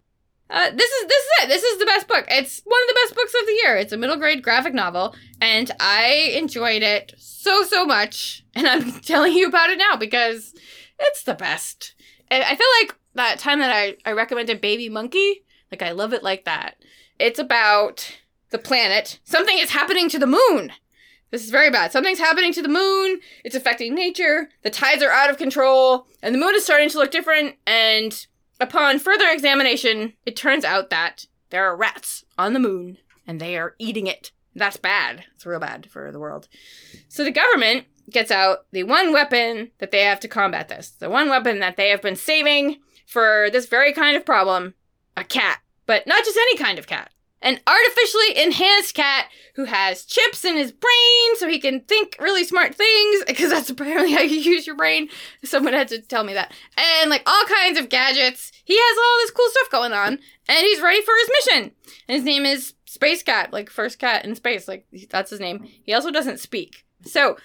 Uh, 0.50 0.70
this 0.70 0.90
is 0.90 1.08
this 1.08 1.22
is 1.22 1.30
it. 1.42 1.48
This 1.48 1.62
is 1.62 1.78
the 1.78 1.86
best 1.86 2.06
book. 2.08 2.26
It's 2.28 2.60
one 2.64 2.82
of 2.82 2.88
the 2.88 3.00
best 3.02 3.14
books 3.14 3.34
of 3.40 3.46
the 3.46 3.60
year. 3.64 3.76
It's 3.76 3.92
a 3.92 3.96
middle 3.96 4.18
grade 4.18 4.42
graphic 4.42 4.74
novel, 4.74 5.14
and 5.40 5.70
I 5.80 6.34
enjoyed 6.36 6.82
it 6.82 7.14
so 7.16 7.62
so 7.62 7.86
much. 7.86 8.44
And 8.54 8.66
I'm 8.66 8.92
telling 9.00 9.32
you 9.32 9.46
about 9.46 9.70
it 9.70 9.78
now 9.78 9.96
because 9.96 10.54
it's 10.98 11.22
the 11.22 11.32
best. 11.32 11.94
And 12.30 12.44
I 12.44 12.54
feel 12.54 12.66
like 12.82 12.94
that 13.14 13.38
time 13.38 13.60
that 13.60 13.72
I 13.72 13.96
I 14.04 14.12
recommended 14.12 14.60
Baby 14.60 14.90
Monkey, 14.90 15.42
like 15.70 15.80
I 15.80 15.92
love 15.92 16.12
it 16.12 16.22
like 16.22 16.44
that. 16.44 16.76
It's 17.18 17.38
about 17.38 18.14
the 18.50 18.58
planet. 18.58 19.20
Something 19.24 19.56
is 19.56 19.70
happening 19.70 20.10
to 20.10 20.18
the 20.18 20.26
moon. 20.26 20.72
This 21.32 21.44
is 21.44 21.50
very 21.50 21.70
bad. 21.70 21.92
Something's 21.92 22.18
happening 22.18 22.52
to 22.52 22.62
the 22.62 22.68
moon. 22.68 23.18
It's 23.42 23.56
affecting 23.56 23.94
nature. 23.94 24.50
The 24.62 24.70
tides 24.70 25.02
are 25.02 25.10
out 25.10 25.30
of 25.30 25.38
control, 25.38 26.06
and 26.22 26.34
the 26.34 26.38
moon 26.38 26.54
is 26.54 26.62
starting 26.62 26.90
to 26.90 26.98
look 26.98 27.10
different. 27.10 27.56
And 27.66 28.26
upon 28.60 28.98
further 28.98 29.28
examination, 29.30 30.12
it 30.26 30.36
turns 30.36 30.62
out 30.62 30.90
that 30.90 31.26
there 31.48 31.64
are 31.64 31.74
rats 31.74 32.24
on 32.36 32.52
the 32.52 32.60
moon, 32.60 32.98
and 33.26 33.40
they 33.40 33.56
are 33.56 33.74
eating 33.78 34.06
it. 34.06 34.30
That's 34.54 34.76
bad. 34.76 35.24
It's 35.34 35.46
real 35.46 35.58
bad 35.58 35.90
for 35.90 36.12
the 36.12 36.20
world. 36.20 36.48
So 37.08 37.24
the 37.24 37.30
government 37.30 37.86
gets 38.10 38.30
out 38.30 38.66
the 38.70 38.82
one 38.82 39.14
weapon 39.14 39.70
that 39.78 39.90
they 39.90 40.02
have 40.02 40.20
to 40.20 40.28
combat 40.28 40.68
this. 40.68 40.90
The 40.90 41.08
one 41.08 41.30
weapon 41.30 41.60
that 41.60 41.78
they 41.78 41.88
have 41.88 42.02
been 42.02 42.16
saving 42.16 42.80
for 43.06 43.48
this 43.50 43.66
very 43.66 43.94
kind 43.94 44.18
of 44.18 44.26
problem 44.26 44.74
a 45.16 45.24
cat. 45.24 45.60
But 45.86 46.06
not 46.06 46.24
just 46.24 46.36
any 46.36 46.58
kind 46.58 46.78
of 46.78 46.86
cat. 46.86 47.10
An 47.42 47.58
artificially 47.66 48.40
enhanced 48.40 48.94
cat 48.94 49.26
who 49.56 49.64
has 49.64 50.04
chips 50.04 50.44
in 50.44 50.56
his 50.56 50.70
brain 50.70 51.36
so 51.36 51.48
he 51.48 51.58
can 51.58 51.80
think 51.80 52.16
really 52.20 52.44
smart 52.44 52.74
things, 52.74 53.24
because 53.26 53.50
that's 53.50 53.70
apparently 53.70 54.12
how 54.12 54.22
you 54.22 54.38
use 54.38 54.66
your 54.66 54.76
brain. 54.76 55.08
Someone 55.44 55.72
had 55.72 55.88
to 55.88 56.00
tell 56.00 56.24
me 56.24 56.32
that. 56.34 56.52
And 56.76 57.10
like 57.10 57.22
all 57.26 57.44
kinds 57.44 57.78
of 57.78 57.88
gadgets. 57.88 58.52
He 58.64 58.76
has 58.78 58.98
all 58.98 59.18
this 59.18 59.30
cool 59.32 59.48
stuff 59.50 59.70
going 59.70 59.92
on, 59.92 60.18
and 60.48 60.58
he's 60.58 60.80
ready 60.80 61.02
for 61.02 61.12
his 61.20 61.30
mission. 61.30 61.72
And 62.08 62.14
his 62.14 62.24
name 62.24 62.46
is 62.46 62.74
Space 62.84 63.22
Cat, 63.22 63.52
like 63.52 63.70
first 63.70 63.98
cat 63.98 64.24
in 64.24 64.34
space. 64.36 64.68
Like 64.68 64.86
that's 65.10 65.30
his 65.30 65.40
name. 65.40 65.66
He 65.82 65.92
also 65.92 66.10
doesn't 66.10 66.40
speak. 66.40 66.84
So 67.04 67.36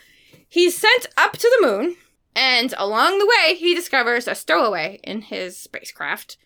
he's 0.48 0.78
sent 0.78 1.08
up 1.18 1.34
to 1.34 1.58
the 1.60 1.68
moon, 1.68 1.96
and 2.36 2.74
along 2.78 3.18
the 3.18 3.26
way, 3.26 3.56
he 3.56 3.74
discovers 3.74 4.28
a 4.28 4.36
stowaway 4.36 5.00
in 5.04 5.22
his 5.22 5.58
spacecraft, 5.58 6.38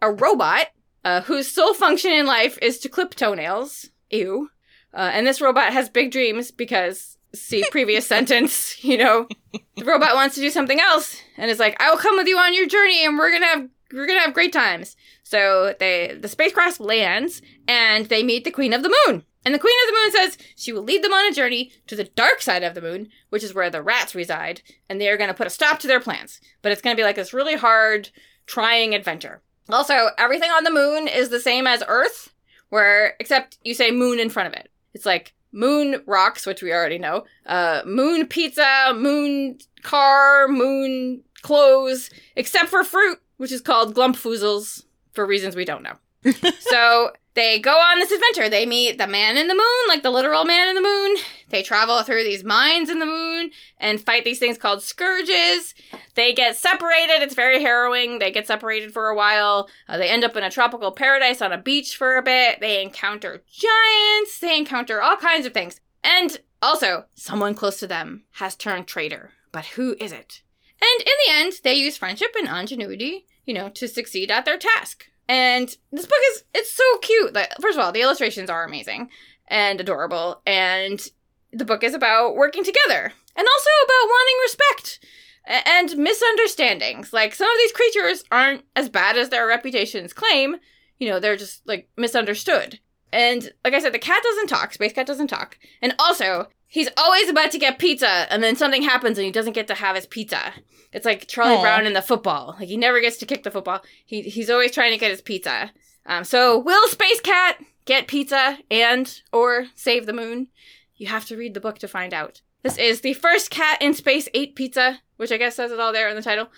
a 0.00 0.10
robot 0.10 0.68
uh, 1.04 1.20
whose 1.22 1.50
sole 1.50 1.74
function 1.74 2.12
in 2.12 2.26
life 2.26 2.58
is 2.62 2.78
to 2.80 2.88
clip 2.88 3.14
toenails. 3.14 3.90
Ew. 4.10 4.48
Uh, 4.92 5.10
and 5.12 5.26
this 5.26 5.40
robot 5.40 5.72
has 5.72 5.88
big 5.88 6.10
dreams 6.10 6.50
because, 6.50 7.18
see 7.34 7.64
previous 7.70 8.06
sentence, 8.06 8.82
you 8.84 8.96
know, 8.96 9.28
the 9.76 9.84
robot 9.84 10.14
wants 10.14 10.34
to 10.36 10.40
do 10.40 10.50
something 10.50 10.80
else 10.80 11.20
and 11.36 11.50
is 11.50 11.58
like, 11.58 11.80
I 11.80 11.90
will 11.90 11.98
come 11.98 12.16
with 12.16 12.28
you 12.28 12.38
on 12.38 12.54
your 12.54 12.66
journey 12.66 13.04
and 13.04 13.18
we're 13.18 13.32
gonna 13.32 13.46
have 13.46 13.68
we're 13.92 14.06
gonna 14.06 14.20
have 14.20 14.34
great 14.34 14.52
times. 14.52 14.96
So 15.22 15.74
they 15.78 16.16
the 16.18 16.28
spacecraft 16.28 16.80
lands 16.80 17.42
and 17.66 18.06
they 18.06 18.22
meet 18.22 18.44
the 18.44 18.50
Queen 18.50 18.72
of 18.72 18.82
the 18.82 18.94
Moon. 19.06 19.24
And 19.44 19.54
the 19.54 19.58
Queen 19.58 19.74
of 19.82 19.88
the 19.88 20.00
Moon 20.00 20.12
says 20.12 20.38
she 20.56 20.72
will 20.72 20.82
lead 20.82 21.04
them 21.04 21.12
on 21.12 21.30
a 21.30 21.34
journey 21.34 21.70
to 21.86 21.96
the 21.96 22.04
dark 22.04 22.40
side 22.40 22.62
of 22.62 22.74
the 22.74 22.80
moon, 22.80 23.08
which 23.28 23.44
is 23.44 23.52
where 23.54 23.68
the 23.68 23.82
rats 23.82 24.14
reside, 24.14 24.62
and 24.88 24.98
they 24.98 25.08
are 25.10 25.18
going 25.18 25.28
to 25.28 25.34
put 25.34 25.46
a 25.46 25.50
stop 25.50 25.78
to 25.80 25.86
their 25.86 26.00
plans. 26.00 26.40
But 26.62 26.72
it's 26.72 26.80
going 26.80 26.96
to 26.96 27.00
be 27.00 27.04
like 27.04 27.16
this 27.16 27.34
really 27.34 27.56
hard, 27.56 28.08
trying 28.46 28.94
adventure. 28.94 29.42
Also, 29.68 30.08
everything 30.18 30.50
on 30.50 30.64
the 30.64 30.70
moon 30.70 31.08
is 31.08 31.28
the 31.28 31.40
same 31.40 31.66
as 31.66 31.82
Earth, 31.88 32.32
where 32.68 33.14
except 33.18 33.58
you 33.62 33.74
say 33.74 33.90
moon 33.90 34.18
in 34.18 34.30
front 34.30 34.48
of 34.48 34.52
it. 34.54 34.70
It's 34.92 35.06
like 35.06 35.32
moon 35.52 36.02
rocks, 36.06 36.46
which 36.46 36.62
we 36.62 36.72
already 36.72 36.98
know, 36.98 37.24
uh, 37.46 37.82
moon 37.86 38.26
pizza, 38.26 38.92
moon 38.94 39.58
car, 39.82 40.48
moon 40.48 41.22
clothes, 41.42 42.10
except 42.36 42.68
for 42.68 42.84
fruit, 42.84 43.20
which 43.36 43.52
is 43.52 43.60
called 43.60 43.94
glumpfoozles 43.94 44.84
for 45.12 45.26
reasons 45.26 45.56
we 45.56 45.64
don't 45.64 45.82
know. 45.82 45.96
so 46.60 47.12
they 47.34 47.58
go 47.58 47.72
on 47.72 47.98
this 47.98 48.12
adventure. 48.12 48.48
They 48.48 48.64
meet 48.64 48.98
the 48.98 49.06
man 49.06 49.36
in 49.36 49.48
the 49.48 49.54
moon, 49.54 49.88
like 49.88 50.02
the 50.02 50.10
literal 50.10 50.44
man 50.44 50.68
in 50.68 50.74
the 50.76 50.80
moon. 50.80 51.16
They 51.48 51.62
travel 51.62 52.02
through 52.02 52.24
these 52.24 52.44
mines 52.44 52.88
in 52.88 53.00
the 53.00 53.06
moon 53.06 53.50
and 53.78 54.00
fight 54.00 54.24
these 54.24 54.38
things 54.38 54.56
called 54.56 54.82
scourges. 54.82 55.74
They 56.14 56.32
get 56.32 56.56
separated. 56.56 57.22
It's 57.22 57.34
very 57.34 57.60
harrowing. 57.60 58.18
They 58.18 58.30
get 58.30 58.46
separated 58.46 58.92
for 58.92 59.08
a 59.08 59.16
while. 59.16 59.68
Uh, 59.88 59.98
they 59.98 60.08
end 60.08 60.24
up 60.24 60.36
in 60.36 60.44
a 60.44 60.50
tropical 60.50 60.92
paradise 60.92 61.42
on 61.42 61.52
a 61.52 61.58
beach 61.58 61.96
for 61.96 62.16
a 62.16 62.22
bit. 62.22 62.60
They 62.60 62.82
encounter 62.82 63.42
giants. 63.50 64.38
They 64.40 64.56
encounter 64.56 65.02
all 65.02 65.16
kinds 65.16 65.46
of 65.46 65.52
things. 65.52 65.80
And 66.02 66.38
also, 66.62 67.06
someone 67.14 67.54
close 67.54 67.78
to 67.80 67.86
them 67.86 68.24
has 68.34 68.54
turned 68.54 68.86
traitor. 68.86 69.32
But 69.50 69.66
who 69.66 69.96
is 70.00 70.12
it? 70.12 70.42
And 70.80 71.00
in 71.00 71.14
the 71.26 71.32
end, 71.32 71.52
they 71.62 71.74
use 71.74 71.96
friendship 71.96 72.34
and 72.38 72.48
ingenuity, 72.48 73.26
you 73.44 73.54
know, 73.54 73.68
to 73.70 73.88
succeed 73.88 74.30
at 74.30 74.44
their 74.44 74.58
task. 74.58 75.06
And 75.28 75.68
this 75.92 76.06
book 76.06 76.18
is 76.32 76.44
it's 76.54 76.72
so 76.72 76.84
cute. 77.00 77.34
Like 77.34 77.52
first 77.60 77.78
of 77.78 77.84
all, 77.84 77.92
the 77.92 78.02
illustrations 78.02 78.50
are 78.50 78.64
amazing 78.64 79.10
and 79.48 79.80
adorable 79.80 80.42
and 80.46 81.06
the 81.52 81.64
book 81.64 81.84
is 81.84 81.94
about 81.94 82.34
working 82.34 82.64
together 82.64 83.12
and 83.36 83.46
also 83.48 83.70
about 83.84 84.08
wanting 84.08 84.36
respect 84.42 85.00
and 85.46 85.96
misunderstandings. 85.96 87.12
Like 87.12 87.34
some 87.34 87.50
of 87.50 87.56
these 87.58 87.72
creatures 87.72 88.24
aren't 88.30 88.64
as 88.76 88.88
bad 88.88 89.16
as 89.16 89.28
their 89.28 89.46
reputations 89.46 90.12
claim. 90.12 90.56
You 90.98 91.08
know, 91.08 91.20
they're 91.20 91.36
just 91.36 91.66
like 91.66 91.88
misunderstood. 91.96 92.80
And 93.12 93.52
like 93.64 93.74
I 93.74 93.80
said, 93.80 93.94
the 93.94 93.98
cat 93.98 94.22
doesn't 94.22 94.48
talk. 94.48 94.72
Space 94.72 94.92
Cat 94.92 95.06
doesn't 95.06 95.28
talk. 95.28 95.58
And 95.80 95.94
also, 95.98 96.48
he's 96.74 96.88
always 96.96 97.28
about 97.28 97.52
to 97.52 97.58
get 97.58 97.78
pizza, 97.78 98.26
and 98.30 98.42
then 98.42 98.56
something 98.56 98.82
happens 98.82 99.16
and 99.16 99.24
he 99.24 99.30
doesn't 99.30 99.52
get 99.52 99.68
to 99.68 99.74
have 99.74 99.94
his 99.94 100.06
pizza. 100.06 100.52
It's 100.92 101.06
like 101.06 101.28
Charlie 101.28 101.54
Aw. 101.54 101.62
Brown 101.62 101.86
in 101.86 101.92
the 101.92 102.02
football. 102.02 102.56
Like 102.58 102.68
he 102.68 102.76
never 102.76 103.00
gets 103.00 103.16
to 103.18 103.26
kick 103.26 103.44
the 103.44 103.50
football. 103.52 103.80
He 104.04 104.22
he's 104.22 104.50
always 104.50 104.72
trying 104.72 104.90
to 104.90 104.98
get 104.98 105.12
his 105.12 105.22
pizza. 105.22 105.72
Um, 106.04 106.24
so 106.24 106.58
will 106.58 106.88
Space 106.88 107.20
Cat 107.20 107.62
get 107.84 108.08
pizza 108.08 108.58
and 108.72 109.20
or 109.32 109.66
save 109.76 110.06
the 110.06 110.12
moon? 110.12 110.48
You 110.96 111.06
have 111.06 111.24
to 111.26 111.36
read 111.36 111.54
the 111.54 111.60
book 111.60 111.78
to 111.78 111.88
find 111.88 112.12
out. 112.12 112.42
This 112.64 112.76
is 112.76 113.02
the 113.02 113.14
first 113.14 113.50
cat 113.50 113.80
in 113.80 113.94
space 113.94 114.28
ate 114.34 114.56
pizza, 114.56 115.00
which 115.16 115.30
I 115.30 115.36
guess 115.36 115.54
says 115.54 115.70
it 115.70 115.78
all 115.78 115.92
there 115.92 116.08
in 116.08 116.16
the 116.16 116.22
title, 116.22 116.48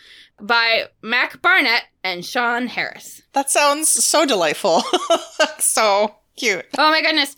by 0.40 0.84
Mac 1.02 1.42
Barnett 1.42 1.82
and 2.04 2.24
Shawn 2.24 2.68
Harris. 2.68 3.22
That 3.32 3.50
sounds 3.50 3.88
so 3.88 4.24
delightful. 4.24 4.82
so 5.58 6.14
cute. 6.36 6.64
Oh 6.78 6.90
my 6.90 7.02
goodness. 7.02 7.34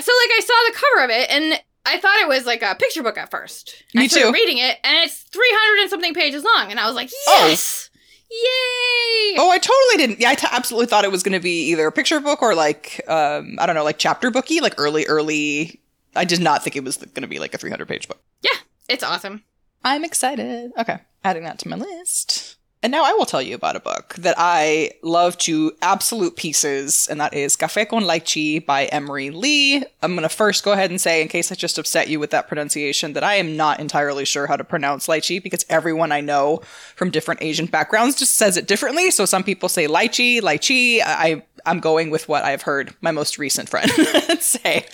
So 0.00 0.12
like 0.12 0.30
I 0.38 0.40
saw 0.40 0.54
the 0.66 0.78
cover 0.78 1.04
of 1.04 1.10
it 1.10 1.30
and 1.30 1.60
I 1.86 1.98
thought 1.98 2.16
it 2.20 2.28
was 2.28 2.46
like 2.46 2.62
a 2.62 2.74
picture 2.74 3.02
book 3.02 3.18
at 3.18 3.30
first. 3.30 3.82
Me 3.94 4.04
I 4.04 4.06
too. 4.06 4.30
reading 4.32 4.58
it 4.58 4.78
and 4.84 4.96
it's 5.04 5.20
300 5.22 5.80
and 5.82 5.90
something 5.90 6.14
pages 6.14 6.42
long 6.44 6.70
and 6.70 6.80
I 6.80 6.86
was 6.86 6.94
like, 6.94 7.10
Oh. 7.28 7.46
"Yes! 7.48 7.90
Yay!" 8.30 9.36
Oh, 9.38 9.50
I 9.50 9.58
totally 9.58 9.96
didn't. 10.06 10.20
Yeah, 10.20 10.30
I 10.30 10.34
t- 10.34 10.46
absolutely 10.50 10.86
thought 10.86 11.04
it 11.04 11.10
was 11.12 11.22
going 11.22 11.32
to 11.34 11.40
be 11.40 11.70
either 11.70 11.86
a 11.86 11.92
picture 11.92 12.20
book 12.20 12.42
or 12.42 12.54
like, 12.54 13.00
um, 13.08 13.56
I 13.58 13.66
don't 13.66 13.74
know, 13.74 13.84
like 13.84 13.98
chapter 13.98 14.30
booky, 14.30 14.60
like 14.60 14.74
early, 14.78 15.04
early. 15.06 15.80
I 16.16 16.24
did 16.24 16.40
not 16.40 16.62
think 16.62 16.76
it 16.76 16.84
was 16.84 16.96
going 16.96 17.22
to 17.22 17.28
be 17.28 17.38
like 17.38 17.54
a 17.54 17.58
300 17.58 17.86
page 17.86 18.08
book. 18.08 18.20
Yeah, 18.42 18.50
it's 18.88 19.02
awesome. 19.04 19.42
I'm 19.84 20.04
excited. 20.04 20.72
Okay, 20.78 20.98
adding 21.22 21.44
that 21.44 21.58
to 21.60 21.68
my 21.68 21.76
list. 21.76 22.56
And 22.84 22.90
now 22.90 23.02
I 23.02 23.14
will 23.14 23.24
tell 23.24 23.40
you 23.40 23.54
about 23.54 23.76
a 23.76 23.80
book 23.80 24.14
that 24.18 24.34
I 24.36 24.90
love 25.00 25.38
to 25.38 25.72
absolute 25.80 26.36
pieces, 26.36 27.08
and 27.10 27.18
that 27.18 27.32
is 27.32 27.56
Café 27.56 27.88
con 27.88 28.02
Lychee 28.02 28.66
by 28.66 28.84
Emery 28.84 29.30
Lee. 29.30 29.82
I'm 30.02 30.12
going 30.12 30.20
to 30.22 30.28
first 30.28 30.62
go 30.62 30.72
ahead 30.72 30.90
and 30.90 31.00
say, 31.00 31.22
in 31.22 31.28
case 31.28 31.50
I 31.50 31.54
just 31.54 31.78
upset 31.78 32.08
you 32.08 32.20
with 32.20 32.28
that 32.32 32.46
pronunciation, 32.46 33.14
that 33.14 33.24
I 33.24 33.36
am 33.36 33.56
not 33.56 33.80
entirely 33.80 34.26
sure 34.26 34.46
how 34.46 34.56
to 34.56 34.64
pronounce 34.64 35.06
lychee 35.06 35.42
because 35.42 35.64
everyone 35.70 36.12
I 36.12 36.20
know 36.20 36.60
from 36.94 37.08
different 37.08 37.40
Asian 37.42 37.64
backgrounds 37.64 38.16
just 38.16 38.34
says 38.34 38.58
it 38.58 38.66
differently. 38.66 39.10
So 39.10 39.24
some 39.24 39.44
people 39.44 39.70
say 39.70 39.86
lychee, 39.86 40.42
lychee. 40.42 41.00
I, 41.02 41.42
I'm 41.64 41.80
going 41.80 42.10
with 42.10 42.28
what 42.28 42.44
I've 42.44 42.60
heard 42.60 42.94
my 43.00 43.12
most 43.12 43.38
recent 43.38 43.70
friend 43.70 43.90
say. 44.40 44.84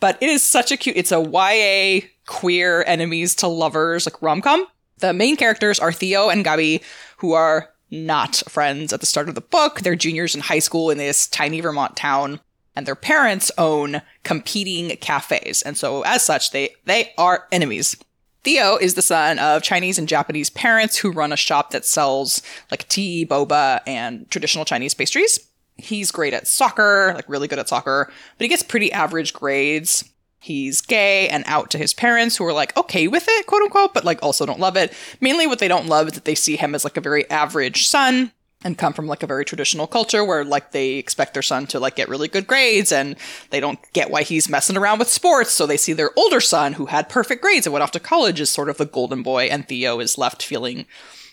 But 0.00 0.16
it 0.22 0.30
is 0.30 0.42
such 0.42 0.72
a 0.72 0.78
cute, 0.78 0.96
it's 0.96 1.12
a 1.12 1.20
YA 1.20 2.08
queer 2.24 2.84
enemies 2.86 3.34
to 3.34 3.48
lovers, 3.48 4.06
like 4.06 4.22
rom 4.22 4.40
com. 4.40 4.66
The 4.98 5.12
main 5.12 5.36
characters 5.36 5.78
are 5.78 5.92
Theo 5.92 6.28
and 6.28 6.44
Gabi, 6.44 6.82
who 7.18 7.32
are 7.32 7.70
not 7.90 8.42
friends 8.48 8.92
at 8.92 9.00
the 9.00 9.06
start 9.06 9.28
of 9.28 9.34
the 9.34 9.40
book. 9.40 9.80
They're 9.80 9.96
juniors 9.96 10.34
in 10.34 10.42
high 10.42 10.58
school 10.58 10.90
in 10.90 10.98
this 10.98 11.26
tiny 11.26 11.60
Vermont 11.60 11.96
town, 11.96 12.40
and 12.76 12.86
their 12.86 12.94
parents 12.94 13.50
own 13.58 14.02
competing 14.24 14.96
cafes. 14.98 15.62
And 15.62 15.76
so, 15.76 16.02
as 16.02 16.24
such, 16.24 16.50
they, 16.50 16.74
they 16.84 17.12
are 17.16 17.46
enemies. 17.50 17.96
Theo 18.44 18.76
is 18.76 18.94
the 18.94 19.02
son 19.02 19.38
of 19.38 19.62
Chinese 19.62 19.98
and 19.98 20.08
Japanese 20.08 20.50
parents 20.50 20.96
who 20.96 21.10
run 21.10 21.32
a 21.32 21.36
shop 21.36 21.70
that 21.70 21.84
sells 21.84 22.40
like 22.70 22.88
tea, 22.88 23.26
boba, 23.26 23.80
and 23.86 24.30
traditional 24.30 24.64
Chinese 24.64 24.94
pastries. 24.94 25.38
He's 25.76 26.10
great 26.10 26.34
at 26.34 26.48
soccer, 26.48 27.12
like 27.14 27.28
really 27.28 27.48
good 27.48 27.58
at 27.58 27.68
soccer, 27.68 28.10
but 28.36 28.44
he 28.44 28.48
gets 28.48 28.62
pretty 28.62 28.92
average 28.92 29.32
grades. 29.32 30.04
He's 30.40 30.80
gay 30.80 31.28
and 31.28 31.42
out 31.46 31.70
to 31.70 31.78
his 31.78 31.92
parents 31.92 32.36
who 32.36 32.44
are 32.44 32.52
like 32.52 32.76
okay 32.76 33.08
with 33.08 33.26
it, 33.28 33.46
quote 33.46 33.62
unquote, 33.62 33.92
but 33.92 34.04
like 34.04 34.22
also 34.22 34.46
don't 34.46 34.60
love 34.60 34.76
it. 34.76 34.92
Mainly 35.20 35.46
what 35.46 35.58
they 35.58 35.68
don't 35.68 35.88
love 35.88 36.08
is 36.08 36.12
that 36.14 36.24
they 36.24 36.36
see 36.36 36.56
him 36.56 36.74
as 36.74 36.84
like 36.84 36.96
a 36.96 37.02
very 37.02 37.28
average 37.28 37.88
son 37.88 38.32
and 38.64 38.78
come 38.78 38.92
from 38.92 39.06
like 39.06 39.22
a 39.22 39.26
very 39.26 39.44
traditional 39.44 39.86
culture 39.86 40.24
where 40.24 40.44
like 40.44 40.72
they 40.72 40.94
expect 40.94 41.34
their 41.34 41.42
son 41.42 41.66
to 41.66 41.78
like 41.78 41.96
get 41.96 42.08
really 42.08 42.28
good 42.28 42.46
grades 42.46 42.90
and 42.90 43.16
they 43.50 43.60
don't 43.60 43.80
get 43.92 44.10
why 44.10 44.22
he's 44.22 44.48
messing 44.48 44.76
around 44.76 44.98
with 44.98 45.08
sports. 45.08 45.50
So 45.50 45.66
they 45.66 45.76
see 45.76 45.92
their 45.92 46.16
older 46.16 46.40
son 46.40 46.74
who 46.74 46.86
had 46.86 47.08
perfect 47.08 47.42
grades 47.42 47.66
and 47.66 47.72
went 47.72 47.82
off 47.82 47.92
to 47.92 48.00
college 48.00 48.40
as 48.40 48.50
sort 48.50 48.68
of 48.68 48.76
the 48.78 48.86
golden 48.86 49.22
boy 49.22 49.44
and 49.44 49.66
Theo 49.66 50.00
is 50.00 50.18
left 50.18 50.42
feeling, 50.42 50.86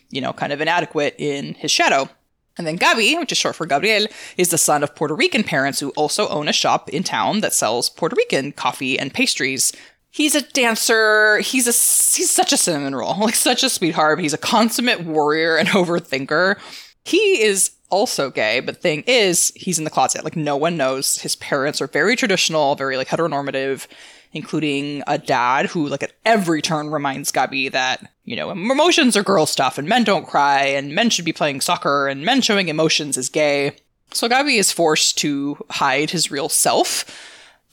you 0.09 0.21
know, 0.21 0.33
kind 0.33 0.53
of 0.53 0.61
inadequate 0.61 1.15
in 1.17 1.55
his 1.55 1.71
shadow. 1.71 2.09
And 2.57 2.65
then 2.65 2.77
Gabi, 2.77 3.19
which 3.19 3.31
is 3.31 3.37
short 3.37 3.55
for 3.55 3.65
Gabriel, 3.65 4.07
is 4.37 4.49
the 4.49 4.57
son 4.57 4.83
of 4.83 4.95
Puerto 4.95 5.13
Rican 5.13 5.43
parents 5.43 5.79
who 5.79 5.89
also 5.91 6.27
own 6.29 6.47
a 6.47 6.53
shop 6.53 6.89
in 6.89 7.03
town 7.03 7.41
that 7.41 7.53
sells 7.53 7.89
Puerto 7.89 8.15
Rican 8.15 8.53
coffee 8.53 8.97
and 8.97 9.13
pastries. 9.13 9.73
He's 10.09 10.35
a 10.35 10.41
dancer. 10.41 11.39
He's 11.39 11.67
a 11.67 11.75
he's 12.15 12.31
such 12.31 12.53
a 12.53 12.57
cinnamon 12.57 12.95
roll, 12.95 13.17
like 13.19 13.35
such 13.35 13.63
a 13.63 13.69
sweetheart. 13.69 14.19
He's 14.19 14.33
a 14.33 14.37
consummate 14.37 15.01
warrior 15.01 15.57
and 15.57 15.67
overthinker. 15.69 16.57
He 17.03 17.41
is 17.41 17.71
also 17.89 18.31
gay, 18.31 18.61
but 18.61 18.81
thing 18.81 19.03
is, 19.05 19.51
he's 19.55 19.77
in 19.77 19.83
the 19.83 19.89
closet. 19.89 20.23
Like 20.23 20.35
no 20.35 20.55
one 20.55 20.77
knows. 20.77 21.17
His 21.17 21.35
parents 21.35 21.81
are 21.81 21.87
very 21.87 22.15
traditional, 22.15 22.75
very 22.75 22.97
like 22.97 23.07
heteronormative, 23.07 23.87
including 24.35 25.01
a 25.07 25.17
dad 25.17 25.67
who, 25.67 25.87
like, 25.87 26.03
at 26.03 26.11
every 26.25 26.61
turn 26.61 26.89
reminds 26.89 27.31
Gabi 27.31 27.71
that, 27.71 28.11
you 28.25 28.35
know, 28.35 28.51
emotions 28.51 29.15
are 29.15 29.23
girl 29.23 29.45
stuff 29.45 29.77
and 29.77 29.87
men 29.87 30.03
don't 30.03 30.27
cry 30.27 30.65
and 30.65 30.93
men 30.93 31.09
should 31.09 31.25
be 31.25 31.33
playing 31.33 31.61
soccer 31.61 32.07
and 32.07 32.23
men 32.23 32.41
showing 32.41 32.67
emotions 32.67 33.17
is 33.17 33.29
gay. 33.29 33.77
So 34.11 34.27
Gabi 34.27 34.59
is 34.59 34.73
forced 34.73 35.17
to 35.19 35.57
hide 35.71 36.09
his 36.09 36.29
real 36.29 36.49
self 36.49 37.05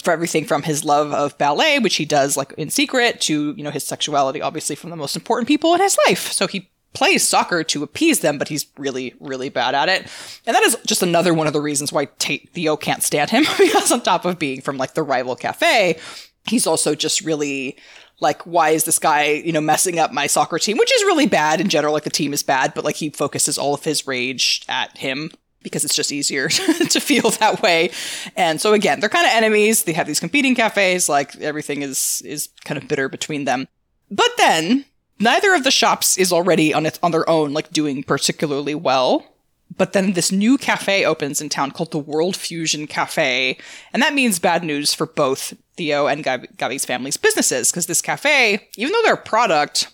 for 0.04 0.12
everything 0.12 0.44
from 0.44 0.62
his 0.62 0.84
love 0.84 1.12
of 1.12 1.36
ballet, 1.36 1.80
which 1.80 1.96
he 1.96 2.04
does 2.04 2.36
like 2.36 2.52
in 2.52 2.70
secret, 2.70 3.20
to, 3.22 3.54
you 3.56 3.64
know, 3.64 3.70
his 3.70 3.84
sexuality, 3.84 4.40
obviously 4.40 4.76
from 4.76 4.90
the 4.90 4.96
most 4.96 5.16
important 5.16 5.48
people 5.48 5.74
in 5.74 5.80
his 5.80 5.98
life. 6.06 6.30
So 6.30 6.46
he 6.46 6.70
plays 6.92 7.26
soccer 7.26 7.64
to 7.64 7.82
appease 7.82 8.20
them, 8.20 8.38
but 8.38 8.48
he's 8.48 8.66
really, 8.78 9.14
really 9.18 9.48
bad 9.48 9.74
at 9.74 9.88
it. 9.88 10.02
And 10.46 10.54
that 10.54 10.62
is 10.62 10.76
just 10.86 11.02
another 11.02 11.34
one 11.34 11.48
of 11.48 11.52
the 11.52 11.60
reasons 11.60 11.92
why 11.92 12.04
Tate 12.18 12.50
Theo 12.50 12.76
can't 12.76 13.02
stand 13.02 13.30
him, 13.30 13.44
because 13.58 13.90
on 13.90 14.02
top 14.02 14.24
of 14.24 14.38
being 14.38 14.60
from 14.60 14.76
like 14.76 14.94
the 14.94 15.02
rival 15.02 15.34
cafe, 15.34 15.98
he's 16.46 16.66
also 16.66 16.94
just 16.94 17.22
really 17.22 17.76
like, 18.20 18.42
why 18.42 18.70
is 18.70 18.84
this 18.84 18.98
guy, 18.98 19.24
you 19.24 19.52
know, 19.52 19.60
messing 19.60 19.98
up 19.98 20.12
my 20.12 20.26
soccer 20.26 20.58
team, 20.58 20.78
which 20.78 20.94
is 20.94 21.02
really 21.02 21.26
bad 21.26 21.60
in 21.60 21.68
general. 21.68 21.92
Like 21.92 22.04
the 22.04 22.10
team 22.10 22.32
is 22.32 22.42
bad, 22.42 22.72
but 22.74 22.84
like 22.84 22.96
he 22.96 23.10
focuses 23.10 23.58
all 23.58 23.74
of 23.74 23.84
his 23.84 24.06
rage 24.06 24.64
at 24.68 24.96
him 24.96 25.30
because 25.62 25.84
it's 25.84 25.94
just 25.94 26.12
easier 26.12 26.48
to 26.90 27.00
feel 27.00 27.30
that 27.30 27.62
way. 27.62 27.90
And 28.36 28.60
so 28.60 28.72
again, 28.72 29.00
they're 29.00 29.08
kind 29.08 29.26
of 29.26 29.32
enemies. 29.32 29.84
They 29.84 29.92
have 29.92 30.06
these 30.06 30.20
competing 30.20 30.54
cafes, 30.54 31.08
like 31.08 31.36
everything 31.36 31.82
is 31.82 32.22
is 32.24 32.48
kind 32.64 32.80
of 32.80 32.88
bitter 32.88 33.08
between 33.08 33.44
them. 33.44 33.68
But 34.10 34.30
then 34.38 34.84
neither 35.18 35.54
of 35.54 35.64
the 35.64 35.70
shops 35.70 36.18
is 36.18 36.32
already 36.32 36.74
on 36.74 36.86
its 36.86 36.98
on 37.02 37.10
their 37.10 37.28
own 37.28 37.52
like 37.52 37.70
doing 37.70 38.02
particularly 38.02 38.74
well. 38.74 39.26
But 39.76 39.92
then 39.92 40.12
this 40.12 40.32
new 40.32 40.58
cafe 40.58 41.04
opens 41.04 41.40
in 41.40 41.48
town 41.48 41.70
called 41.70 41.92
the 41.92 41.98
World 41.98 42.36
Fusion 42.36 42.86
Cafe, 42.86 43.56
and 43.92 44.02
that 44.02 44.14
means 44.14 44.38
bad 44.38 44.64
news 44.64 44.92
for 44.92 45.06
both 45.06 45.54
Theo 45.76 46.06
and 46.06 46.24
Gabi's 46.24 46.84
family's 46.84 47.16
businesses 47.16 47.70
because 47.70 47.86
this 47.86 48.02
cafe, 48.02 48.68
even 48.76 48.92
though 48.92 49.02
their 49.02 49.16
product 49.16 49.88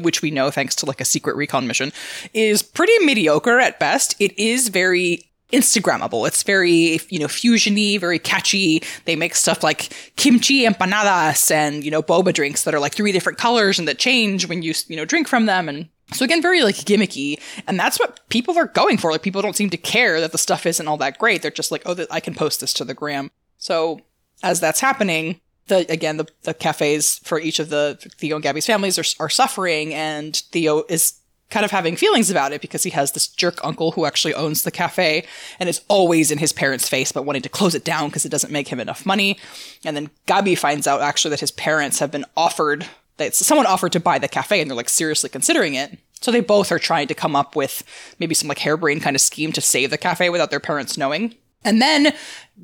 which 0.00 0.22
we 0.22 0.30
know 0.30 0.50
thanks 0.50 0.74
to 0.74 0.86
like 0.86 1.00
a 1.00 1.04
secret 1.04 1.36
recon 1.36 1.66
mission, 1.66 1.92
is 2.34 2.62
pretty 2.62 2.98
mediocre 3.04 3.60
at 3.60 3.78
best. 3.78 4.16
It 4.18 4.36
is 4.38 4.68
very 4.68 5.28
Instagrammable. 5.52 6.26
It's 6.26 6.42
very, 6.42 7.00
you 7.08 7.18
know, 7.18 7.26
fusiony, 7.26 7.98
very 7.98 8.18
catchy. 8.18 8.82
They 9.06 9.16
make 9.16 9.34
stuff 9.34 9.62
like 9.62 9.92
kimchi 10.16 10.66
empanadas 10.66 11.50
and, 11.50 11.84
you 11.84 11.90
know, 11.90 12.02
boba 12.02 12.34
drinks 12.34 12.64
that 12.64 12.74
are 12.74 12.80
like 12.80 12.94
three 12.94 13.12
different 13.12 13.38
colors 13.38 13.78
and 13.78 13.88
that 13.88 13.98
change 13.98 14.46
when 14.46 14.62
you, 14.62 14.74
you 14.88 14.96
know, 14.96 15.04
drink 15.04 15.26
from 15.26 15.46
them. 15.46 15.68
And 15.68 15.88
so 16.12 16.24
again, 16.24 16.40
very 16.40 16.62
like 16.62 16.76
gimmicky. 16.76 17.40
And 17.66 17.78
that's 17.78 17.98
what 17.98 18.20
people 18.28 18.56
are 18.58 18.66
going 18.66 18.98
for. 18.98 19.10
Like 19.10 19.22
people 19.22 19.42
don't 19.42 19.56
seem 19.56 19.70
to 19.70 19.76
care 19.76 20.20
that 20.20 20.32
the 20.32 20.38
stuff 20.38 20.66
isn't 20.66 20.88
all 20.88 20.96
that 20.98 21.18
great. 21.18 21.42
They're 21.42 21.50
just 21.50 21.70
like, 21.70 21.82
oh, 21.86 21.96
I 22.10 22.20
can 22.20 22.34
post 22.34 22.60
this 22.60 22.72
to 22.74 22.84
the 22.84 22.94
gram. 22.94 23.30
So 23.58 24.00
as 24.42 24.60
that's 24.60 24.80
happening, 24.80 25.40
the 25.66 25.90
again 25.90 26.16
the, 26.16 26.26
the 26.42 26.54
cafes 26.54 27.18
for 27.24 27.38
each 27.38 27.58
of 27.58 27.68
the 27.68 27.98
Theo 28.16 28.36
and 28.36 28.44
Gabi's 28.44 28.66
families 28.66 28.98
are, 28.98 29.24
are 29.24 29.28
suffering, 29.28 29.92
and 29.92 30.34
Theo 30.50 30.84
is 30.88 31.14
kind 31.50 31.64
of 31.64 31.70
having 31.70 31.96
feelings 31.96 32.30
about 32.30 32.52
it 32.52 32.60
because 32.60 32.82
he 32.82 32.90
has 32.90 33.12
this 33.12 33.26
jerk 33.26 33.62
uncle 33.64 33.92
who 33.92 34.04
actually 34.04 34.34
owns 34.34 34.62
the 34.62 34.70
cafe 34.70 35.26
and 35.58 35.68
is 35.68 35.80
always 35.88 36.30
in 36.30 36.38
his 36.38 36.52
parents' 36.52 36.88
face 36.88 37.10
but 37.10 37.24
wanting 37.24 37.42
to 37.42 37.48
close 37.48 37.74
it 37.74 37.84
down 37.84 38.08
because 38.08 38.26
it 38.26 38.30
doesn't 38.30 38.52
make 38.52 38.68
him 38.68 38.80
enough 38.80 39.06
money. 39.06 39.38
And 39.84 39.96
then 39.96 40.10
Gabi 40.26 40.58
finds 40.58 40.86
out 40.86 41.00
actually 41.00 41.30
that 41.30 41.40
his 41.40 41.50
parents 41.50 42.00
have 42.00 42.10
been 42.10 42.26
offered 42.36 42.86
that 43.18 43.34
someone 43.34 43.66
offered 43.66 43.92
to 43.92 44.00
buy 44.00 44.18
the 44.18 44.28
cafe 44.28 44.60
and 44.60 44.70
they're 44.70 44.76
like 44.76 44.88
seriously 44.88 45.28
considering 45.28 45.74
it. 45.74 45.98
So 46.20 46.32
they 46.32 46.40
both 46.40 46.72
are 46.72 46.78
trying 46.78 47.08
to 47.08 47.14
come 47.14 47.36
up 47.36 47.54
with 47.54 47.84
maybe 48.18 48.34
some 48.34 48.48
like 48.48 48.58
harebrained 48.58 49.02
kind 49.02 49.14
of 49.14 49.20
scheme 49.22 49.52
to 49.52 49.60
save 49.60 49.90
the 49.90 49.98
cafe 49.98 50.30
without 50.30 50.50
their 50.50 50.60
parents 50.60 50.96
knowing. 50.96 51.34
And 51.64 51.82
then 51.82 52.14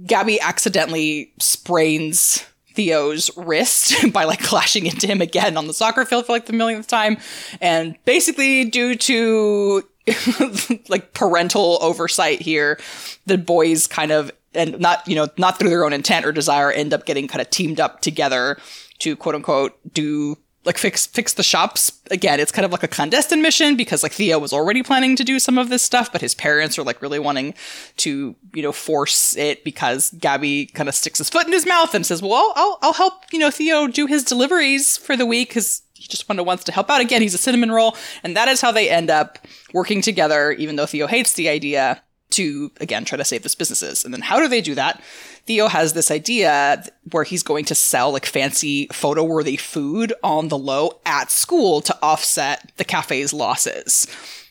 Gabi 0.06 0.40
accidentally 0.40 1.32
sprains 1.38 2.44
Theo's 2.74 3.30
wrist 3.36 3.94
by 4.12 4.24
like 4.24 4.40
clashing 4.40 4.86
into 4.86 5.06
him 5.06 5.20
again 5.20 5.56
on 5.56 5.66
the 5.66 5.74
soccer 5.74 6.04
field 6.04 6.26
for 6.26 6.32
like 6.32 6.46
the 6.46 6.52
millionth 6.52 6.86
time. 6.86 7.16
And 7.60 7.96
basically, 8.04 8.64
due 8.64 8.96
to 8.96 9.82
like 10.88 11.14
parental 11.14 11.78
oversight 11.80 12.42
here, 12.42 12.78
the 13.26 13.38
boys 13.38 13.86
kind 13.86 14.12
of, 14.12 14.30
and 14.54 14.78
not, 14.78 15.06
you 15.08 15.14
know, 15.14 15.28
not 15.38 15.58
through 15.58 15.70
their 15.70 15.84
own 15.84 15.92
intent 15.92 16.26
or 16.26 16.32
desire, 16.32 16.70
end 16.70 16.92
up 16.92 17.06
getting 17.06 17.28
kind 17.28 17.40
of 17.40 17.50
teamed 17.50 17.80
up 17.80 18.00
together 18.00 18.58
to 19.00 19.16
quote 19.16 19.34
unquote 19.34 19.76
do 19.92 20.36
like 20.64 20.78
fix 20.78 21.06
fix 21.06 21.34
the 21.34 21.42
shops. 21.42 21.92
Again 22.10 22.40
it's 22.40 22.52
kind 22.52 22.64
of 22.64 22.72
like 22.72 22.82
a 22.82 22.88
clandestine 22.88 23.42
mission 23.42 23.76
because 23.76 24.02
like 24.02 24.12
theo 24.12 24.38
was 24.38 24.52
already 24.52 24.82
planning 24.82 25.16
to 25.16 25.24
do 25.24 25.38
some 25.38 25.58
of 25.58 25.68
this 25.68 25.82
stuff 25.82 26.12
but 26.12 26.20
his 26.20 26.34
parents 26.34 26.78
are 26.78 26.82
like 26.82 27.00
really 27.00 27.18
wanting 27.18 27.54
to 27.98 28.34
you 28.54 28.62
know 28.62 28.72
force 28.72 29.36
it 29.36 29.64
because 29.64 30.10
gabi 30.12 30.72
kind 30.74 30.88
of 30.88 30.94
sticks 30.94 31.18
his 31.18 31.30
foot 31.30 31.46
in 31.46 31.52
his 31.52 31.66
mouth 31.66 31.94
and 31.94 32.04
says 32.04 32.20
well 32.20 32.52
i'll 32.56 32.78
i'll 32.82 32.92
help 32.92 33.24
you 33.32 33.38
know 33.38 33.50
theo 33.50 33.86
do 33.86 34.06
his 34.06 34.22
deliveries 34.22 34.96
for 34.96 35.16
the 35.16 35.24
week 35.24 35.48
because 35.48 35.82
he 35.94 36.08
just 36.08 36.26
kind 36.28 36.38
of 36.38 36.46
wants 36.46 36.64
to 36.64 36.72
help 36.72 36.90
out. 36.90 37.00
Again 37.00 37.22
he's 37.22 37.34
a 37.34 37.38
cinnamon 37.38 37.72
roll 37.72 37.96
and 38.22 38.36
that 38.36 38.48
is 38.48 38.60
how 38.60 38.70
they 38.70 38.90
end 38.90 39.10
up 39.10 39.38
working 39.72 40.02
together 40.02 40.52
even 40.52 40.76
though 40.76 40.86
theo 40.86 41.06
hates 41.06 41.32
the 41.32 41.48
idea 41.48 42.02
to 42.34 42.70
again 42.80 43.04
try 43.04 43.16
to 43.16 43.24
save 43.24 43.42
this 43.42 43.54
businesses 43.54 44.04
and 44.04 44.12
then 44.12 44.20
how 44.20 44.38
do 44.38 44.48
they 44.48 44.60
do 44.60 44.74
that 44.74 45.02
Theo 45.46 45.68
has 45.68 45.92
this 45.92 46.10
idea 46.10 46.84
where 47.10 47.24
he's 47.24 47.42
going 47.42 47.66
to 47.66 47.74
sell 47.74 48.12
like 48.12 48.24
fancy 48.24 48.86
photo 48.92 49.22
worthy 49.22 49.56
food 49.56 50.14
on 50.22 50.48
the 50.48 50.56
low 50.56 51.00
at 51.04 51.30
school 51.30 51.82
to 51.82 51.98
offset 52.02 52.72
the 52.78 52.84
cafe's 52.84 53.32
losses. 53.32 54.06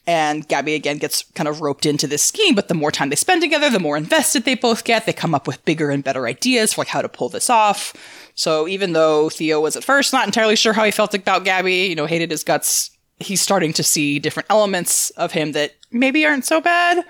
And 0.06 0.48
Gabi 0.48 0.76
again 0.76 0.98
gets 0.98 1.24
kind 1.34 1.48
of 1.48 1.62
roped 1.62 1.86
into 1.86 2.08
this 2.08 2.22
scheme, 2.22 2.56
but 2.56 2.68
the 2.68 2.74
more 2.74 2.92
time 2.92 3.10
they 3.10 3.16
spend 3.16 3.42
together, 3.42 3.70
the 3.70 3.80
more 3.80 3.98
invested 3.98 4.44
they 4.44 4.56
both 4.56 4.84
get. 4.84 5.06
They 5.06 5.14
come 5.14 5.34
up 5.34 5.48
with 5.48 5.64
bigger 5.66 5.90
and 5.90 6.04
better 6.04 6.28
ideas 6.28 6.74
for 6.74 6.82
like 6.82 6.90
how 6.90 7.02
to 7.02 7.10
pull 7.10 7.30
this 7.30 7.50
off. 7.50 7.94
So 8.36 8.68
even 8.68 8.94
though 8.94 9.30
Theo 9.30 9.62
was 9.62 9.76
at 9.76 9.84
first 9.84 10.14
not 10.14 10.26
entirely 10.26 10.58
sure 10.58 10.74
how 10.74 10.84
he 10.84 10.92
felt 10.92 11.16
about 11.16 11.46
Gabi, 11.46 11.90
you 11.90 11.96
know, 11.96 12.06
hated 12.06 12.32
his 12.32 12.44
guts, 12.44 12.92
he's 13.20 13.42
starting 13.42 13.74
to 13.74 13.84
see 13.84 14.20
different 14.20 14.48
elements 14.50 15.10
of 15.12 15.32
him 15.32 15.54
that 15.54 15.74
maybe 15.90 16.26
aren't 16.26 16.46
so 16.46 16.60
bad. 16.60 17.06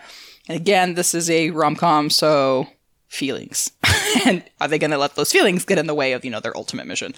And 0.47 0.57
again, 0.57 0.95
this 0.95 1.13
is 1.13 1.29
a 1.29 1.51
rom 1.51 1.75
com, 1.75 2.09
so 2.09 2.67
feelings. 3.07 3.71
and 4.25 4.43
are 4.59 4.67
they 4.67 4.79
going 4.79 4.91
to 4.91 4.97
let 4.97 5.15
those 5.15 5.31
feelings 5.31 5.65
get 5.65 5.77
in 5.77 5.87
the 5.87 5.93
way 5.93 6.13
of, 6.13 6.25
you 6.25 6.31
know, 6.31 6.39
their 6.39 6.55
ultimate 6.57 6.87
mission? 6.87 7.13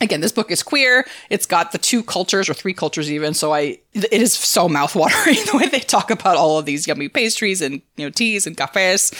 Again, 0.00 0.20
this 0.20 0.30
book 0.30 0.52
is 0.52 0.62
queer. 0.62 1.04
It's 1.28 1.44
got 1.44 1.72
the 1.72 1.78
two 1.78 2.04
cultures 2.04 2.48
or 2.48 2.54
three 2.54 2.72
cultures 2.72 3.10
even. 3.10 3.34
So 3.34 3.52
I, 3.52 3.80
it 3.94 4.12
is 4.12 4.32
so 4.32 4.68
mouthwatering 4.68 5.44
the 5.50 5.56
way 5.56 5.66
they 5.66 5.80
talk 5.80 6.12
about 6.12 6.36
all 6.36 6.56
of 6.56 6.66
these 6.66 6.86
yummy 6.86 7.08
pastries 7.08 7.60
and, 7.60 7.82
you 7.96 8.06
know, 8.06 8.10
teas 8.10 8.46
and 8.46 8.56
cafes. 8.56 9.10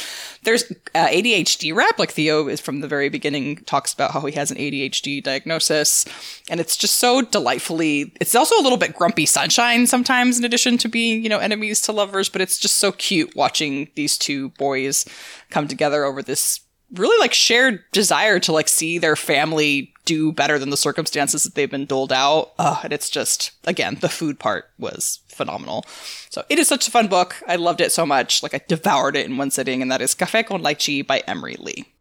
There's 0.44 0.70
uh, 0.94 1.08
ADHD 1.08 1.74
rap. 1.74 1.98
Like 1.98 2.12
Theo 2.12 2.46
is 2.46 2.60
from 2.60 2.78
the 2.78 2.86
very 2.86 3.08
beginning 3.08 3.56
talks 3.64 3.92
about 3.92 4.12
how 4.12 4.20
he 4.20 4.32
has 4.36 4.52
an 4.52 4.56
ADHD 4.56 5.20
diagnosis. 5.20 6.04
And 6.48 6.60
it's 6.60 6.76
just 6.76 6.98
so 6.98 7.22
delightfully, 7.22 8.12
it's 8.20 8.36
also 8.36 8.54
a 8.54 8.62
little 8.62 8.78
bit 8.78 8.94
grumpy 8.94 9.26
sunshine 9.26 9.84
sometimes 9.88 10.38
in 10.38 10.44
addition 10.44 10.78
to 10.78 10.88
being, 10.88 11.24
you 11.24 11.28
know, 11.28 11.38
enemies 11.38 11.80
to 11.82 11.92
lovers. 11.92 12.28
But 12.28 12.40
it's 12.40 12.56
just 12.56 12.76
so 12.76 12.92
cute 12.92 13.34
watching 13.34 13.88
these 13.96 14.16
two 14.16 14.50
boys 14.50 15.06
come 15.50 15.66
together 15.66 16.04
over 16.04 16.22
this 16.22 16.60
really 16.92 17.20
like 17.20 17.34
shared 17.34 17.84
desire 17.92 18.38
to 18.40 18.52
like 18.52 18.68
see 18.68 18.98
their 18.98 19.16
family 19.16 19.92
do 20.04 20.32
better 20.32 20.58
than 20.58 20.70
the 20.70 20.76
circumstances 20.76 21.44
that 21.44 21.54
they've 21.54 21.70
been 21.70 21.84
doled 21.84 22.12
out. 22.12 22.52
Uh, 22.58 22.80
and 22.84 22.92
it's 22.92 23.10
just, 23.10 23.52
again, 23.64 23.98
the 24.00 24.08
food 24.08 24.38
part 24.38 24.70
was 24.78 25.20
phenomenal. 25.28 25.84
So 26.30 26.44
it 26.48 26.58
is 26.58 26.66
such 26.66 26.88
a 26.88 26.90
fun 26.90 27.08
book. 27.08 27.36
I 27.46 27.56
loved 27.56 27.80
it 27.80 27.92
so 27.92 28.06
much. 28.06 28.42
Like 28.42 28.54
I 28.54 28.60
devoured 28.66 29.16
it 29.16 29.26
in 29.26 29.36
one 29.36 29.50
sitting, 29.50 29.82
and 29.82 29.92
that 29.92 30.00
is 30.00 30.14
Café 30.14 30.46
con 30.46 30.62
Lychee 30.62 31.06
by 31.06 31.18
Emery 31.26 31.56
Lee. 31.58 31.92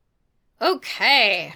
Okay. 0.62 1.54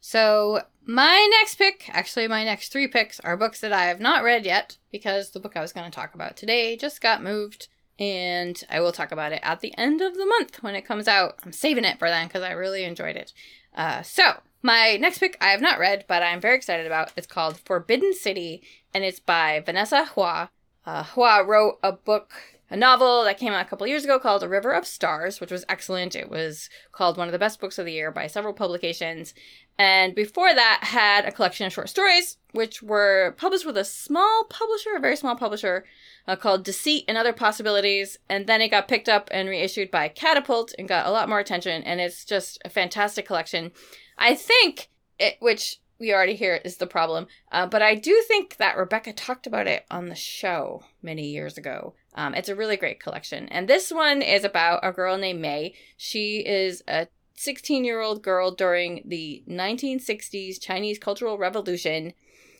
So 0.00 0.62
my 0.84 1.28
next 1.38 1.56
pick, 1.56 1.88
actually 1.92 2.28
my 2.28 2.44
next 2.44 2.70
three 2.70 2.86
picks, 2.86 3.18
are 3.20 3.36
books 3.36 3.60
that 3.60 3.72
I 3.72 3.86
have 3.86 4.00
not 4.00 4.22
read 4.22 4.44
yet 4.44 4.76
because 4.92 5.30
the 5.30 5.40
book 5.40 5.56
I 5.56 5.62
was 5.62 5.72
going 5.72 5.90
to 5.90 5.94
talk 5.94 6.14
about 6.14 6.36
today 6.36 6.76
just 6.76 7.00
got 7.00 7.22
moved 7.22 7.68
and 7.98 8.62
I 8.68 8.80
will 8.80 8.92
talk 8.92 9.12
about 9.12 9.32
it 9.32 9.40
at 9.42 9.60
the 9.60 9.76
end 9.78 10.00
of 10.00 10.14
the 10.14 10.26
month 10.26 10.62
when 10.62 10.74
it 10.74 10.86
comes 10.86 11.08
out. 11.08 11.38
I'm 11.44 11.52
saving 11.52 11.84
it 11.84 11.98
for 11.98 12.08
then 12.08 12.26
because 12.26 12.42
I 12.42 12.52
really 12.52 12.84
enjoyed 12.84 13.16
it. 13.16 13.32
Uh, 13.74 14.02
so, 14.02 14.40
my 14.62 14.96
next 14.96 15.18
pick 15.18 15.36
I 15.40 15.48
have 15.48 15.60
not 15.60 15.78
read, 15.78 16.04
but 16.08 16.22
I'm 16.22 16.40
very 16.40 16.56
excited 16.56 16.86
about. 16.86 17.12
It's 17.16 17.26
called 17.26 17.58
Forbidden 17.58 18.12
City, 18.14 18.62
and 18.92 19.04
it's 19.04 19.20
by 19.20 19.62
Vanessa 19.64 20.06
Hua. 20.06 20.50
Uh, 20.84 21.04
Hua 21.04 21.44
wrote 21.46 21.78
a 21.82 21.92
book, 21.92 22.32
a 22.70 22.76
novel 22.76 23.24
that 23.24 23.38
came 23.38 23.52
out 23.52 23.64
a 23.64 23.68
couple 23.68 23.86
years 23.86 24.04
ago 24.04 24.18
called 24.18 24.42
A 24.42 24.48
River 24.48 24.72
of 24.72 24.86
Stars, 24.86 25.40
which 25.40 25.50
was 25.50 25.64
excellent. 25.68 26.16
It 26.16 26.30
was 26.30 26.68
called 26.92 27.16
one 27.16 27.28
of 27.28 27.32
the 27.32 27.38
best 27.38 27.60
books 27.60 27.78
of 27.78 27.86
the 27.86 27.92
year 27.92 28.10
by 28.10 28.26
several 28.26 28.54
publications. 28.54 29.34
And 29.78 30.14
before 30.14 30.54
that, 30.54 30.80
had 30.82 31.26
a 31.26 31.32
collection 31.32 31.66
of 31.66 31.72
short 31.72 31.88
stories, 31.88 32.38
which 32.52 32.82
were 32.82 33.34
published 33.36 33.66
with 33.66 33.76
a 33.76 33.84
small 33.84 34.44
publisher, 34.48 34.90
a 34.96 35.00
very 35.00 35.16
small 35.16 35.36
publisher 35.36 35.84
uh, 36.26 36.36
called 36.36 36.64
Deceit 36.64 37.04
and 37.08 37.18
Other 37.18 37.34
Possibilities. 37.34 38.18
And 38.28 38.46
then 38.46 38.62
it 38.62 38.70
got 38.70 38.88
picked 38.88 39.08
up 39.08 39.28
and 39.30 39.48
reissued 39.48 39.90
by 39.90 40.08
Catapult 40.08 40.74
and 40.78 40.88
got 40.88 41.06
a 41.06 41.10
lot 41.10 41.28
more 41.28 41.40
attention. 41.40 41.82
And 41.82 42.00
it's 42.00 42.24
just 42.24 42.58
a 42.64 42.70
fantastic 42.70 43.26
collection. 43.26 43.72
I 44.16 44.34
think 44.34 44.88
it, 45.18 45.36
which 45.40 45.78
we 45.98 46.12
already 46.12 46.34
hear 46.36 46.60
is 46.64 46.76
the 46.76 46.86
problem, 46.86 47.26
uh, 47.52 47.66
but 47.66 47.80
I 47.80 47.94
do 47.94 48.22
think 48.28 48.56
that 48.56 48.76
Rebecca 48.76 49.12
talked 49.12 49.46
about 49.46 49.66
it 49.66 49.86
on 49.90 50.08
the 50.08 50.14
show 50.14 50.84
many 51.02 51.28
years 51.28 51.56
ago. 51.56 51.94
Um, 52.14 52.34
it's 52.34 52.50
a 52.50 52.54
really 52.54 52.76
great 52.76 53.00
collection. 53.00 53.48
And 53.48 53.68
this 53.68 53.90
one 53.90 54.20
is 54.20 54.44
about 54.44 54.80
a 54.82 54.92
girl 54.92 55.16
named 55.16 55.40
May. 55.40 55.74
She 55.96 56.44
is 56.46 56.82
a 56.86 57.08
16 57.36 57.84
year 57.84 58.00
old 58.00 58.22
girl 58.22 58.50
during 58.50 59.02
the 59.04 59.42
1960s 59.48 60.60
Chinese 60.60 60.98
Cultural 60.98 61.38
Revolution 61.38 62.12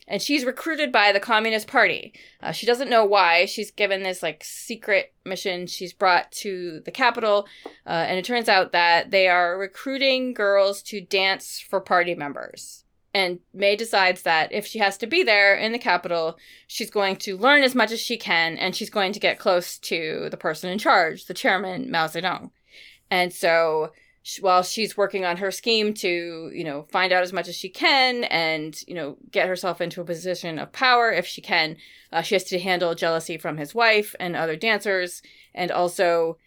and 0.08 0.22
she's 0.22 0.44
recruited 0.44 0.92
by 0.92 1.12
the 1.12 1.20
Communist 1.20 1.66
Party. 1.66 2.12
Uh, 2.40 2.52
she 2.52 2.66
doesn't 2.66 2.90
know 2.90 3.04
why. 3.04 3.44
She's 3.44 3.70
given 3.70 4.02
this 4.02 4.22
like 4.22 4.44
secret 4.44 5.12
mission. 5.24 5.66
She's 5.66 5.92
brought 5.92 6.30
to 6.32 6.80
the 6.84 6.92
capital, 6.92 7.46
uh, 7.86 7.90
and 8.08 8.18
it 8.18 8.24
turns 8.24 8.48
out 8.48 8.72
that 8.72 9.10
they 9.10 9.28
are 9.28 9.58
recruiting 9.58 10.32
girls 10.32 10.82
to 10.84 11.00
dance 11.00 11.58
for 11.58 11.80
party 11.80 12.14
members. 12.14 12.84
And 13.12 13.40
May 13.54 13.76
decides 13.76 14.22
that 14.22 14.52
if 14.52 14.66
she 14.66 14.78
has 14.78 14.98
to 14.98 15.06
be 15.06 15.22
there 15.22 15.56
in 15.56 15.72
the 15.72 15.78
capital, 15.78 16.36
she's 16.66 16.90
going 16.90 17.16
to 17.16 17.36
learn 17.36 17.62
as 17.62 17.74
much 17.74 17.90
as 17.90 17.98
she 17.98 18.18
can, 18.18 18.58
and 18.58 18.76
she's 18.76 18.90
going 18.90 19.12
to 19.12 19.20
get 19.20 19.38
close 19.38 19.78
to 19.78 20.28
the 20.30 20.36
person 20.36 20.70
in 20.70 20.78
charge, 20.78 21.24
the 21.24 21.34
chairman 21.34 21.90
Mao 21.90 22.06
Zedong. 22.06 22.50
And 23.10 23.32
so 23.32 23.92
while 24.40 24.62
she's 24.62 24.96
working 24.96 25.24
on 25.24 25.36
her 25.36 25.50
scheme 25.50 25.94
to, 25.94 26.50
you 26.52 26.64
know, 26.64 26.86
find 26.90 27.12
out 27.12 27.22
as 27.22 27.32
much 27.32 27.48
as 27.48 27.54
she 27.54 27.68
can 27.68 28.24
and, 28.24 28.82
you 28.86 28.94
know, 28.94 29.16
get 29.30 29.48
herself 29.48 29.80
into 29.80 30.00
a 30.00 30.04
position 30.04 30.58
of 30.58 30.72
power 30.72 31.12
if 31.12 31.26
she 31.26 31.40
can, 31.40 31.76
uh, 32.12 32.22
she 32.22 32.34
has 32.34 32.44
to 32.44 32.58
handle 32.58 32.94
jealousy 32.94 33.38
from 33.38 33.56
his 33.56 33.74
wife 33.74 34.14
and 34.18 34.34
other 34.34 34.56
dancers. 34.56 35.22
And 35.54 35.70
also, 35.70 36.38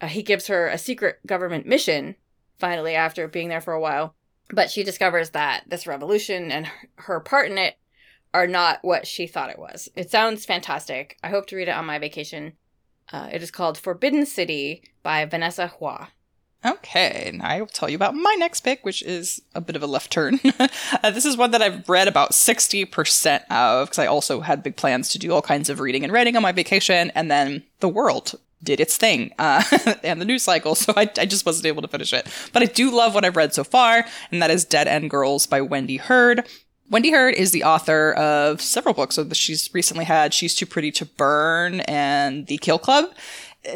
uh, 0.00 0.08
he 0.08 0.22
gives 0.22 0.48
her 0.48 0.68
a 0.68 0.78
secret 0.78 1.18
government 1.26 1.66
mission, 1.66 2.16
finally, 2.58 2.94
after 2.94 3.28
being 3.28 3.48
there 3.48 3.60
for 3.60 3.72
a 3.72 3.80
while. 3.80 4.14
But 4.50 4.70
she 4.70 4.82
discovers 4.82 5.30
that 5.30 5.64
this 5.68 5.86
revolution 5.86 6.50
and 6.50 6.68
her 6.96 7.20
part 7.20 7.50
in 7.50 7.58
it 7.58 7.76
are 8.34 8.46
not 8.46 8.80
what 8.82 9.06
she 9.06 9.26
thought 9.26 9.50
it 9.50 9.58
was. 9.58 9.88
It 9.94 10.10
sounds 10.10 10.44
fantastic. 10.44 11.16
I 11.22 11.28
hope 11.28 11.46
to 11.46 11.56
read 11.56 11.68
it 11.68 11.76
on 11.76 11.86
my 11.86 11.98
vacation. 11.98 12.54
Uh, 13.12 13.28
it 13.32 13.42
is 13.42 13.50
called 13.50 13.78
Forbidden 13.78 14.26
City 14.26 14.82
by 15.02 15.24
Vanessa 15.24 15.68
Hua. 15.68 16.08
Okay, 16.64 17.30
now 17.34 17.48
I 17.48 17.60
will 17.60 17.68
tell 17.68 17.88
you 17.88 17.94
about 17.94 18.16
my 18.16 18.34
next 18.36 18.62
pick, 18.62 18.84
which 18.84 19.02
is 19.02 19.40
a 19.54 19.60
bit 19.60 19.76
of 19.76 19.82
a 19.82 19.86
left 19.86 20.10
turn. 20.10 20.40
uh, 20.58 21.10
this 21.10 21.24
is 21.24 21.36
one 21.36 21.52
that 21.52 21.62
I've 21.62 21.88
read 21.88 22.08
about 22.08 22.32
60% 22.32 23.40
of, 23.48 23.88
because 23.88 23.98
I 23.98 24.06
also 24.06 24.40
had 24.40 24.64
big 24.64 24.74
plans 24.74 25.08
to 25.10 25.18
do 25.20 25.32
all 25.32 25.42
kinds 25.42 25.70
of 25.70 25.78
reading 25.78 26.02
and 26.02 26.12
writing 26.12 26.34
on 26.34 26.42
my 26.42 26.50
vacation, 26.50 27.12
and 27.14 27.30
then 27.30 27.62
the 27.78 27.88
world 27.88 28.34
did 28.60 28.80
its 28.80 28.96
thing, 28.96 29.32
uh, 29.38 29.62
and 30.02 30.20
the 30.20 30.24
news 30.24 30.42
cycle, 30.42 30.74
so 30.74 30.92
I, 30.96 31.08
I 31.16 31.26
just 31.26 31.46
wasn't 31.46 31.66
able 31.66 31.82
to 31.82 31.88
finish 31.88 32.12
it. 32.12 32.26
But 32.52 32.62
I 32.62 32.66
do 32.66 32.90
love 32.90 33.14
what 33.14 33.24
I've 33.24 33.36
read 33.36 33.54
so 33.54 33.62
far, 33.62 34.04
and 34.32 34.42
that 34.42 34.50
is 34.50 34.64
Dead 34.64 34.88
End 34.88 35.10
Girls 35.10 35.46
by 35.46 35.60
Wendy 35.60 35.98
Heard. 35.98 36.44
Wendy 36.90 37.10
Heard 37.10 37.34
is 37.34 37.50
the 37.50 37.64
author 37.64 38.12
of 38.14 38.62
several 38.62 38.94
books. 38.94 39.16
So 39.16 39.28
she's 39.32 39.68
recently 39.74 40.06
had 40.06 40.32
She's 40.32 40.54
Too 40.54 40.64
Pretty 40.64 40.90
to 40.92 41.04
Burn 41.04 41.80
and 41.80 42.46
The 42.46 42.56
Kill 42.56 42.78
Club 42.78 43.12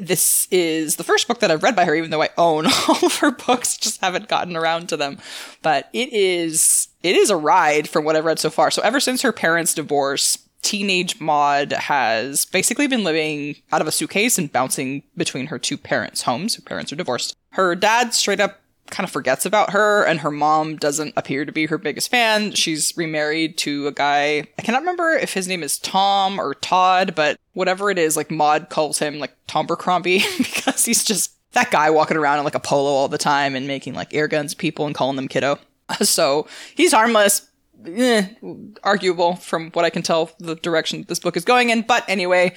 this 0.00 0.46
is 0.50 0.96
the 0.96 1.04
first 1.04 1.28
book 1.28 1.40
that 1.40 1.50
I've 1.50 1.62
read 1.62 1.76
by 1.76 1.84
her, 1.84 1.94
even 1.94 2.10
though 2.10 2.22
I 2.22 2.30
own 2.38 2.66
all 2.88 3.04
of 3.04 3.16
her 3.16 3.30
books, 3.30 3.76
just 3.76 4.00
haven't 4.00 4.28
gotten 4.28 4.56
around 4.56 4.88
to 4.88 4.96
them. 4.96 5.18
But 5.62 5.88
it 5.92 6.12
is 6.12 6.88
it 7.02 7.16
is 7.16 7.30
a 7.30 7.36
ride 7.36 7.88
from 7.88 8.04
what 8.04 8.16
I've 8.16 8.24
read 8.24 8.38
so 8.38 8.50
far. 8.50 8.70
So 8.70 8.82
ever 8.82 9.00
since 9.00 9.22
her 9.22 9.32
parents' 9.32 9.74
divorce, 9.74 10.38
teenage 10.62 11.20
Maud 11.20 11.72
has 11.72 12.44
basically 12.44 12.86
been 12.86 13.04
living 13.04 13.56
out 13.72 13.80
of 13.80 13.88
a 13.88 13.92
suitcase 13.92 14.38
and 14.38 14.52
bouncing 14.52 15.02
between 15.16 15.46
her 15.46 15.58
two 15.58 15.76
parents' 15.76 16.22
homes. 16.22 16.54
Her 16.54 16.62
parents 16.62 16.92
are 16.92 16.96
divorced. 16.96 17.36
Her 17.50 17.74
dad 17.74 18.14
straight 18.14 18.40
up 18.40 18.61
kind 18.92 19.04
of 19.04 19.10
forgets 19.10 19.44
about 19.44 19.70
her 19.70 20.04
and 20.04 20.20
her 20.20 20.30
mom 20.30 20.76
doesn't 20.76 21.14
appear 21.16 21.44
to 21.44 21.50
be 21.50 21.66
her 21.66 21.78
biggest 21.78 22.10
fan. 22.10 22.52
She's 22.52 22.96
remarried 22.96 23.58
to 23.58 23.88
a 23.88 23.92
guy. 23.92 24.46
I 24.58 24.62
cannot 24.62 24.82
remember 24.82 25.12
if 25.12 25.32
his 25.32 25.48
name 25.48 25.62
is 25.62 25.78
Tom 25.78 26.38
or 26.38 26.54
Todd, 26.54 27.14
but 27.16 27.38
whatever 27.54 27.90
it 27.90 27.98
is, 27.98 28.16
like 28.16 28.30
Maud 28.30 28.68
calls 28.68 28.98
him 28.98 29.18
like 29.18 29.34
Tom 29.48 29.66
Bercrombie 29.66 30.22
because 30.38 30.84
he's 30.84 31.02
just 31.02 31.32
that 31.52 31.70
guy 31.70 31.90
walking 31.90 32.16
around 32.16 32.38
in 32.38 32.44
like 32.44 32.54
a 32.54 32.60
polo 32.60 32.90
all 32.90 33.08
the 33.08 33.18
time 33.18 33.56
and 33.56 33.66
making 33.66 33.94
like 33.94 34.14
air 34.14 34.28
guns 34.28 34.54
people 34.54 34.86
and 34.86 34.94
calling 34.94 35.16
them 35.16 35.28
kiddo. 35.28 35.58
So 36.02 36.46
he's 36.74 36.92
harmless. 36.92 37.50
Eh, 37.84 38.26
arguable 38.82 39.34
from 39.34 39.70
what 39.72 39.84
I 39.84 39.90
can 39.90 40.00
tell 40.02 40.30
the 40.38 40.54
direction 40.54 41.04
this 41.08 41.18
book 41.18 41.36
is 41.36 41.44
going 41.44 41.68
in. 41.68 41.82
But 41.82 42.08
anyway, 42.08 42.54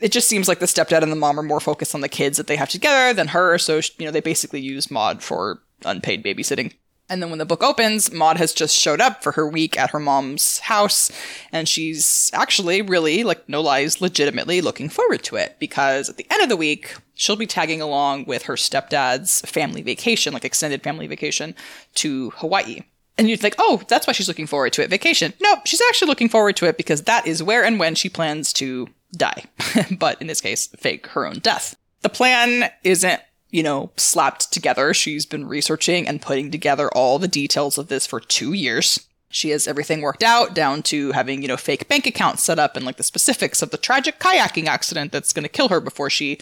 it 0.00 0.10
just 0.10 0.28
seems 0.28 0.48
like 0.48 0.58
the 0.58 0.66
stepdad 0.66 1.02
and 1.02 1.12
the 1.12 1.16
mom 1.16 1.38
are 1.38 1.44
more 1.44 1.60
focused 1.60 1.94
on 1.94 2.00
the 2.00 2.08
kids 2.08 2.36
that 2.36 2.46
they 2.46 2.56
have 2.56 2.68
together 2.68 3.14
than 3.14 3.28
her. 3.28 3.58
So, 3.58 3.80
you 3.98 4.06
know, 4.06 4.10
they 4.10 4.20
basically 4.20 4.60
use 4.60 4.90
Maud 4.90 5.22
for 5.22 5.60
unpaid 5.84 6.24
babysitting. 6.24 6.72
And 7.08 7.22
then 7.22 7.28
when 7.28 7.38
the 7.38 7.44
book 7.44 7.62
opens, 7.62 8.12
Maud 8.12 8.38
has 8.38 8.54
just 8.54 8.74
showed 8.74 9.00
up 9.00 9.22
for 9.22 9.32
her 9.32 9.46
week 9.46 9.78
at 9.78 9.90
her 9.90 10.00
mom's 10.00 10.60
house, 10.60 11.10
and 11.52 11.68
she's 11.68 12.30
actually 12.32 12.80
really, 12.80 13.24
like, 13.24 13.46
no 13.46 13.60
lies, 13.60 14.00
legitimately 14.00 14.62
looking 14.62 14.88
forward 14.88 15.22
to 15.24 15.36
it 15.36 15.56
because 15.58 16.08
at 16.08 16.16
the 16.16 16.26
end 16.30 16.42
of 16.42 16.48
the 16.48 16.56
week, 16.56 16.96
she'll 17.14 17.36
be 17.36 17.46
tagging 17.46 17.82
along 17.82 18.24
with 18.24 18.44
her 18.44 18.54
stepdad's 18.54 19.42
family 19.42 19.82
vacation, 19.82 20.32
like 20.32 20.46
extended 20.46 20.82
family 20.82 21.06
vacation 21.06 21.54
to 21.96 22.30
Hawaii. 22.36 22.80
And 23.18 23.28
you'd 23.28 23.40
think, 23.40 23.54
oh, 23.58 23.82
that's 23.86 24.06
why 24.06 24.12
she's 24.14 24.26
looking 24.26 24.46
forward 24.46 24.72
to 24.72 24.82
it, 24.82 24.90
vacation. 24.90 25.34
No, 25.40 25.56
she's 25.66 25.82
actually 25.88 26.08
looking 26.08 26.30
forward 26.30 26.56
to 26.56 26.66
it 26.66 26.78
because 26.78 27.02
that 27.02 27.26
is 27.26 27.42
where 27.42 27.64
and 27.64 27.78
when 27.78 27.94
she 27.94 28.08
plans 28.08 28.52
to 28.54 28.88
die. 29.12 29.44
but 29.98 30.20
in 30.20 30.26
this 30.26 30.40
case, 30.40 30.68
fake 30.78 31.06
her 31.08 31.26
own 31.26 31.38
death. 31.38 31.76
The 32.00 32.08
plan 32.08 32.70
isn't 32.82 33.20
you 33.54 33.62
know, 33.62 33.92
slapped 33.96 34.52
together. 34.52 34.92
She's 34.92 35.24
been 35.24 35.46
researching 35.46 36.08
and 36.08 36.20
putting 36.20 36.50
together 36.50 36.88
all 36.88 37.20
the 37.20 37.28
details 37.28 37.78
of 37.78 37.86
this 37.86 38.04
for 38.04 38.18
two 38.18 38.52
years. 38.52 39.06
She 39.28 39.50
has 39.50 39.68
everything 39.68 40.00
worked 40.00 40.24
out 40.24 40.56
down 40.56 40.82
to 40.84 41.12
having, 41.12 41.40
you 41.40 41.46
know, 41.46 41.56
fake 41.56 41.88
bank 41.88 42.04
accounts 42.04 42.42
set 42.42 42.58
up 42.58 42.76
and 42.76 42.84
like 42.84 42.96
the 42.96 43.04
specifics 43.04 43.62
of 43.62 43.70
the 43.70 43.76
tragic 43.76 44.18
kayaking 44.18 44.66
accident 44.66 45.12
that's 45.12 45.32
going 45.32 45.44
to 45.44 45.48
kill 45.48 45.68
her 45.68 45.78
before 45.78 46.10
she, 46.10 46.38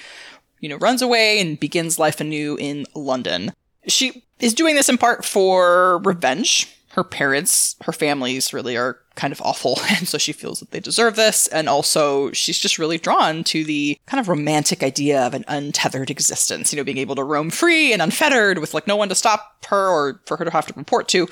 you 0.60 0.70
know, 0.70 0.78
runs 0.78 1.02
away 1.02 1.38
and 1.38 1.60
begins 1.60 1.98
life 1.98 2.18
anew 2.18 2.56
in 2.58 2.86
London. 2.94 3.52
She 3.88 4.24
is 4.40 4.54
doing 4.54 4.74
this 4.74 4.88
in 4.88 4.96
part 4.96 5.22
for 5.22 5.98
revenge. 5.98 6.74
Her 6.92 7.04
parents, 7.04 7.76
her 7.82 7.92
families 7.92 8.52
really 8.52 8.76
are 8.76 8.98
kind 9.14 9.32
of 9.32 9.40
awful. 9.42 9.78
And 9.98 10.08
so 10.08 10.18
she 10.18 10.32
feels 10.32 10.60
that 10.60 10.70
they 10.70 10.80
deserve 10.80 11.16
this. 11.16 11.46
And 11.48 11.68
also, 11.68 12.32
she's 12.32 12.58
just 12.58 12.78
really 12.78 12.98
drawn 12.98 13.44
to 13.44 13.64
the 13.64 13.98
kind 14.06 14.20
of 14.20 14.28
romantic 14.28 14.82
idea 14.82 15.20
of 15.26 15.34
an 15.34 15.44
untethered 15.48 16.10
existence, 16.10 16.72
you 16.72 16.76
know, 16.76 16.84
being 16.84 16.98
able 16.98 17.14
to 17.16 17.24
roam 17.24 17.50
free 17.50 17.92
and 17.92 18.00
unfettered 18.00 18.58
with 18.58 18.74
like 18.74 18.86
no 18.86 18.96
one 18.96 19.08
to 19.10 19.14
stop 19.14 19.64
her 19.66 19.88
or 19.88 20.20
for 20.26 20.36
her 20.36 20.44
to 20.44 20.50
have 20.50 20.66
to 20.66 20.74
report 20.76 21.08
to. 21.08 21.28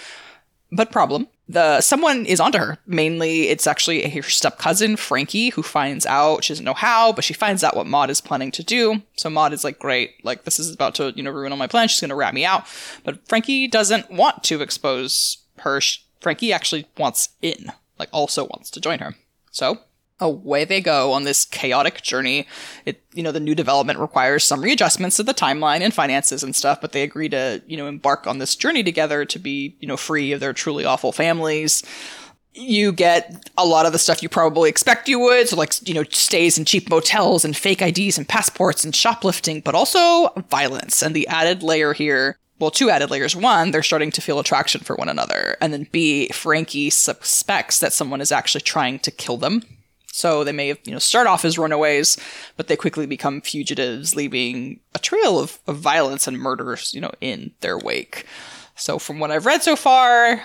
But 0.73 0.92
problem, 0.92 1.27
the 1.49 1.81
someone 1.81 2.27
is 2.27 2.38
onto 2.38 2.59
her. 2.59 2.79
Mainly, 2.87 3.49
it's 3.49 3.66
actually 3.66 4.09
her 4.09 4.23
step 4.23 4.59
cousin 4.59 4.96
Frankie 4.96 5.49
who 5.51 5.62
finds 5.62 6.07
out. 6.07 6.44
She 6.44 6.53
doesn't 6.53 6.64
know 6.64 6.75
how, 6.75 7.12
but 7.12 7.25
she 7.25 7.35
finds 7.35 7.64
out 7.64 7.75
what 7.75 7.88
Maud 7.88 8.09
is 8.09 8.20
planning 8.20 8.53
to 8.53 8.62
do. 8.62 9.03
So 9.16 9.29
Maud 9.29 9.53
is 9.53 9.64
like, 9.64 9.81
"Great, 9.81 10.25
like 10.25 10.44
this 10.44 10.61
is 10.61 10.73
about 10.73 10.94
to 10.96 11.12
you 11.16 11.25
know 11.25 11.33
ruin 11.33 11.51
all 11.51 11.59
my 11.59 11.66
plans. 11.66 11.90
She's 11.90 12.01
going 12.01 12.11
to 12.11 12.14
rat 12.14 12.35
me 12.35 12.44
out." 12.44 12.66
But 13.03 13.27
Frankie 13.29 13.66
doesn't 13.66 14.12
want 14.12 14.44
to 14.44 14.62
expose 14.62 15.38
her. 15.61 15.81
Frankie 16.20 16.53
actually 16.53 16.87
wants 16.99 17.31
in 17.40 17.73
like 18.01 18.09
also 18.12 18.46
wants 18.46 18.70
to 18.70 18.81
join 18.81 18.99
her. 18.99 19.14
So 19.53 19.79
away 20.18 20.64
they 20.64 20.81
go 20.81 21.12
on 21.12 21.25
this 21.25 21.44
chaotic 21.44 22.03
journey. 22.03 22.46
It, 22.85 23.03
you 23.14 23.23
know, 23.23 23.33
the 23.33 23.40
new 23.40 23.55
development 23.55 23.99
requires 23.99 24.44
some 24.44 24.62
readjustments 24.62 25.16
to 25.16 25.23
the 25.23 25.35
timeline 25.35 25.81
and 25.81 25.94
finances 25.94 26.42
and 26.42 26.57
stuff, 26.57 26.81
but 26.81 26.92
they 26.92 27.03
agree 27.03 27.29
to, 27.29 27.62
you 27.66 27.77
know, 27.77 27.87
embark 27.87 28.27
on 28.27 28.38
this 28.38 28.57
journey 28.57 28.83
together 28.83 29.25
to 29.25 29.38
be, 29.38 29.77
you 29.81 29.87
know, 29.87 29.96
free 29.96 30.33
of 30.33 30.40
their 30.40 30.53
truly 30.53 30.85
awful 30.85 31.12
families. 31.12 31.83
You 32.53 32.92
get 32.92 33.49
a 33.57 33.64
lot 33.64 33.87
of 33.87 33.92
the 33.92 33.99
stuff 33.99 34.23
you 34.23 34.29
probably 34.29 34.68
expect 34.68 35.09
you 35.09 35.20
would. 35.20 35.49
So, 35.49 35.57
like, 35.57 35.87
you 35.87 35.94
know, 35.94 36.03
stays 36.11 36.59
in 36.59 36.64
cheap 36.64 36.90
motels 36.90 37.44
and 37.44 37.57
fake 37.57 37.81
IDs 37.81 38.18
and 38.18 38.29
passports 38.29 38.85
and 38.85 38.94
shoplifting, 38.94 39.61
but 39.61 39.77
also 39.77 40.31
violence. 40.51 41.01
And 41.01 41.14
the 41.14 41.29
added 41.29 41.62
layer 41.62 41.92
here 41.92 42.39
well, 42.61 42.70
two 42.70 42.90
added 42.90 43.11
layers. 43.11 43.35
One, 43.35 43.70
they're 43.70 43.83
starting 43.83 44.11
to 44.12 44.20
feel 44.20 44.38
attraction 44.38 44.83
for 44.83 44.94
one 44.94 45.09
another. 45.09 45.57
And 45.61 45.73
then 45.73 45.88
B, 45.90 46.29
Frankie 46.29 46.90
suspects 46.90 47.81
that 47.81 47.94
someone 47.94 48.20
is 48.20 48.31
actually 48.31 48.61
trying 48.61 48.99
to 49.01 49.11
kill 49.11 49.38
them. 49.38 49.62
So 50.12 50.44
they 50.44 50.53
may 50.53 50.68
have, 50.68 50.79
you 50.85 50.92
know, 50.92 50.99
start 50.99 51.27
off 51.27 51.44
as 51.44 51.59
runaways, 51.59 52.18
but 52.57 52.68
they 52.68 52.77
quickly 52.77 53.07
become 53.07 53.40
fugitives, 53.40 54.14
leaving 54.14 54.81
a 54.94 54.99
trail 54.99 55.38
of, 55.38 55.59
of 55.66 55.79
violence 55.79 56.27
and 56.27 56.38
murders, 56.38 56.92
you 56.92 57.01
know, 57.01 57.12
in 57.20 57.53
their 57.61 57.79
wake. 57.79 58.27
So 58.75 58.99
from 58.99 59.18
what 59.18 59.31
I've 59.31 59.46
read 59.46 59.62
so 59.62 59.77
far, 59.77 60.44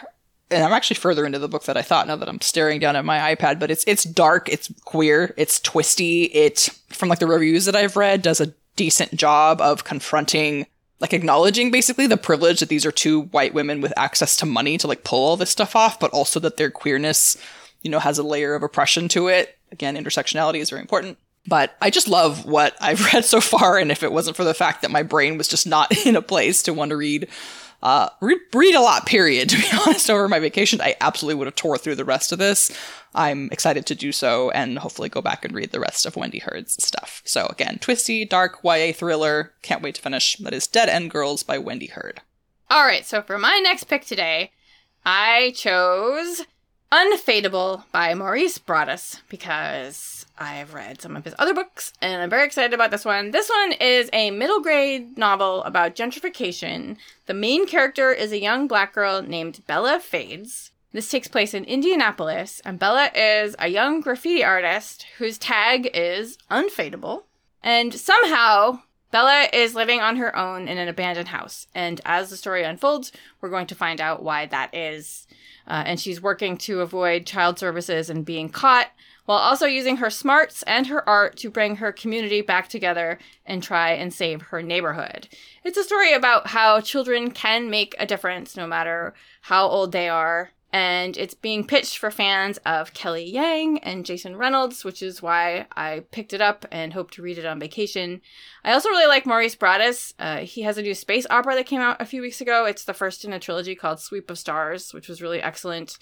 and 0.52 0.64
I'm 0.64 0.72
actually 0.72 0.98
further 0.98 1.26
into 1.26 1.40
the 1.40 1.48
book 1.48 1.64
that 1.64 1.78
I 1.78 1.82
thought 1.82 2.08
now 2.08 2.16
that 2.16 2.30
I'm 2.30 2.42
staring 2.42 2.80
down 2.80 2.96
at 2.96 3.04
my 3.04 3.36
iPad, 3.36 3.60
but 3.60 3.72
it's 3.72 3.84
it's 3.88 4.04
dark, 4.04 4.48
it's 4.48 4.72
queer, 4.86 5.34
it's 5.38 5.60
twisty. 5.60 6.26
It 6.26 6.70
from 6.90 7.10
like 7.10 7.20
the 7.20 7.28
reviews 7.28 7.66
that 7.66 7.76
I've 7.76 7.98
read 7.98 8.22
does 8.22 8.40
a 8.40 8.54
decent 8.76 9.16
job 9.16 9.60
of 9.60 9.84
confronting 9.84 10.68
like 11.00 11.14
acknowledging 11.14 11.72
basically 11.72 12.08
the 12.08 12.18
privilege 12.18 12.60
that 12.60 12.70
these 12.70 12.86
are 12.86 12.92
two 12.92 13.24
white 13.24 13.54
women 13.54 13.82
with 13.82 13.94
access 13.98 14.36
to 14.38 14.46
money 14.46 14.78
to 14.78 14.88
like 14.88 15.04
pull 15.04 15.24
all 15.24 15.38
this 15.38 15.50
stuff 15.50 15.76
off, 15.76 16.00
but 16.00 16.12
also 16.12 16.40
that 16.40 16.58
their 16.58 16.72
queerness, 16.72 17.38
you 17.82 17.92
know, 17.92 18.00
has 18.00 18.18
a 18.18 18.24
layer 18.24 18.56
of 18.56 18.64
oppression 18.64 19.08
to 19.10 19.28
it. 19.28 19.58
Again, 19.72 19.98
intersectionality 19.98 20.60
is 20.60 20.70
very 20.70 20.82
important. 20.82 21.18
But 21.48 21.76
I 21.82 21.90
just 21.90 22.08
love 22.08 22.46
what 22.46 22.76
I've 22.82 23.06
read 23.14 23.26
so 23.26 23.42
far, 23.42 23.78
and 23.78 23.92
if 23.92 24.04
it 24.04 24.12
wasn't 24.12 24.38
for 24.38 24.44
the 24.44 24.54
fact 24.54 24.82
that 24.82 24.92
my 24.92 25.04
brain 25.04 25.38
was 25.38 25.48
just 25.48 25.68
not 25.68 25.96
in 26.06 26.16
a 26.16 26.22
place 26.22 26.64
to 26.64 26.74
want 26.74 26.90
to 26.90 26.98
read 26.98 27.28
uh, 27.84 28.10
read, 28.22 28.40
read 28.54 28.76
a 28.76 28.82
lot, 28.82 29.06
period. 29.06 29.50
To 29.56 29.58
be 29.58 29.68
honest, 29.86 30.10
over 30.10 30.28
my 30.28 30.40
vacation, 30.40 30.82
I 30.82 30.96
absolutely 31.02 31.38
would 31.40 31.48
have 31.48 31.56
tore 31.56 31.78
through 31.78 31.96
the 31.96 32.06
rest 32.06 32.32
of 32.32 32.40
this. 32.40 32.72
I'm 33.14 33.50
excited 33.52 33.86
to 33.86 33.96
do 33.96 34.12
so 34.12 34.50
and 34.52 34.80
hopefully 34.80 35.08
go 35.08 35.22
back 35.22 35.46
and 35.46 35.56
read 35.56 35.72
the 35.72 35.80
rest 35.80 36.06
of 36.06 36.16
Wendy 36.16 36.40
Heard's 36.40 36.84
stuff. 36.84 37.22
So 37.26 37.48
again, 37.48 37.78
twisty, 37.80 38.26
dark 38.26 38.60
YA 38.64 38.92
thriller. 38.92 39.54
Can't 39.62 39.82
wait 39.82 39.96
to 39.96 40.02
finish. 40.02 40.36
That 40.38 40.54
is 40.54 40.68
Dead 40.68 40.90
End 40.90 41.12
Girls 41.12 41.44
by 41.44 41.58
Wendy 41.58 41.88
Heard. 41.88 42.22
All 42.70 42.86
right, 42.86 43.06
so 43.06 43.22
for 43.22 43.38
my 43.38 43.60
next 43.64 43.86
pick 43.86 44.06
today, 44.06 44.52
I 45.06 45.54
chose 45.56 46.42
Unfadeable 46.92 47.84
by 47.92 48.14
Maurice 48.14 48.58
Broaddus 48.60 49.22
because 49.28 50.26
I've 50.38 50.74
read 50.74 51.02
some 51.02 51.18
of 51.18 51.26
his 51.26 51.34
other 51.40 51.54
books 51.54 51.92
and 52.02 52.22
I'm 52.22 52.30
very 52.30 52.46
excited 52.46 52.74
about 52.74 52.92
this 52.92 53.04
one. 53.04 53.32
This 53.32 53.50
one 53.50 53.74
is 53.74 54.10
a 54.14 54.32
middle 54.32 54.62
grade 54.62 55.18
novel 55.18 55.64
about 55.64 55.96
gentrification. 55.96 56.98
The 57.26 57.34
main 57.34 57.66
character 57.66 58.12
is 58.12 58.32
a 58.32 58.40
young 58.40 58.68
black 58.68 58.94
girl 58.94 59.22
named 59.22 59.62
Bella 59.68 60.00
Fades. 60.00 60.72
This 60.96 61.12
takes 61.12 61.28
place 61.28 61.54
in 61.54 61.66
Indianapolis, 61.66 62.62
and 62.64 62.80
Bella 62.80 63.12
is 63.14 63.54
a 63.60 63.68
young 63.68 64.00
graffiti 64.00 64.46
artist 64.46 65.06
whose 65.18 65.38
tag 65.38 65.90
is 65.94 66.38
Unfadeable. 66.50 67.24
And 67.62 67.94
somehow, 67.94 68.80
Bella 69.12 69.50
is 69.52 69.76
living 69.76 70.00
on 70.00 70.16
her 70.16 70.34
own 70.34 70.70
in 70.70 70.78
an 70.78 70.88
abandoned 70.88 71.28
house. 71.28 71.68
And 71.76 72.00
as 72.06 72.30
the 72.30 72.38
story 72.38 72.64
unfolds, 72.64 73.12
we're 73.42 73.50
going 73.50 73.68
to 73.68 73.76
find 73.76 74.00
out 74.00 74.24
why 74.24 74.46
that 74.46 74.74
is. 74.74 75.28
Uh, 75.68 75.84
and 75.86 76.00
she's 76.00 76.22
working 76.22 76.58
to 76.58 76.82
avoid 76.82 77.26
child 77.26 77.58
services 77.58 78.10
and 78.10 78.26
being 78.26 78.50
caught, 78.50 78.92
while 79.26 79.40
also 79.40 79.66
using 79.66 79.98
her 79.98 80.10
smarts 80.10 80.64
and 80.64 80.88
her 80.88 81.08
art 81.10 81.36
to 81.38 81.50
bring 81.50 81.78
her 81.78 81.92
community 81.92 82.42
back 82.42 82.70
together 82.70 83.18
and 83.46 83.64
try 83.64 83.92
and 83.92 84.14
save 84.14 84.44
her 84.44 84.62
neighborhood. 84.62 85.28
It's 85.64 85.78
a 85.78 85.84
story 85.84 86.14
about 86.14 86.48
how 86.48 86.80
children 86.82 87.32
can 87.32 87.70
make 87.70 87.96
a 87.98 88.06
difference 88.06 88.56
no 88.56 88.68
matter 88.68 89.16
how 89.42 89.68
old 89.68 89.92
they 89.92 90.08
are. 90.10 90.52
And 90.76 91.16
it's 91.16 91.34
being 91.34 91.66
pitched 91.66 92.00
for 92.00 92.12
fans 92.12 92.58
of 92.66 92.94
Kelly 92.94 93.24
Yang 93.24 93.80
and 93.80 94.06
Jason 94.06 94.36
Reynolds, 94.36 94.84
which 94.84 95.02
is 95.02 95.22
why 95.22 95.68
I 95.74 96.04
picked 96.12 96.34
it 96.34 96.42
up 96.42 96.66
and 96.70 96.92
hope 96.92 97.12
to 97.12 97.22
read 97.22 97.38
it 97.38 97.46
on 97.46 97.62
vacation. 97.62 98.20
I 98.62 98.74
also 98.74 98.90
really 98.90 99.08
like 99.08 99.26
Maurice 99.26 99.56
Broaddus. 99.56 100.14
Uh, 100.20 100.40
he 100.40 100.64
has 100.64 100.78
a 100.78 100.82
new 100.82 100.94
space 100.94 101.26
opera 101.30 101.56
that 101.56 101.66
came 101.66 101.80
out 101.80 102.02
a 102.02 102.06
few 102.06 102.22
weeks 102.22 102.42
ago. 102.42 102.66
It's 102.66 102.84
the 102.84 102.94
first 102.94 103.24
in 103.24 103.32
a 103.32 103.40
trilogy 103.40 103.74
called 103.74 104.02
Sweep 104.02 104.30
of 104.30 104.38
Stars, 104.38 104.94
which 104.94 105.08
was 105.08 105.22
really 105.22 105.42
excellent. 105.42 105.98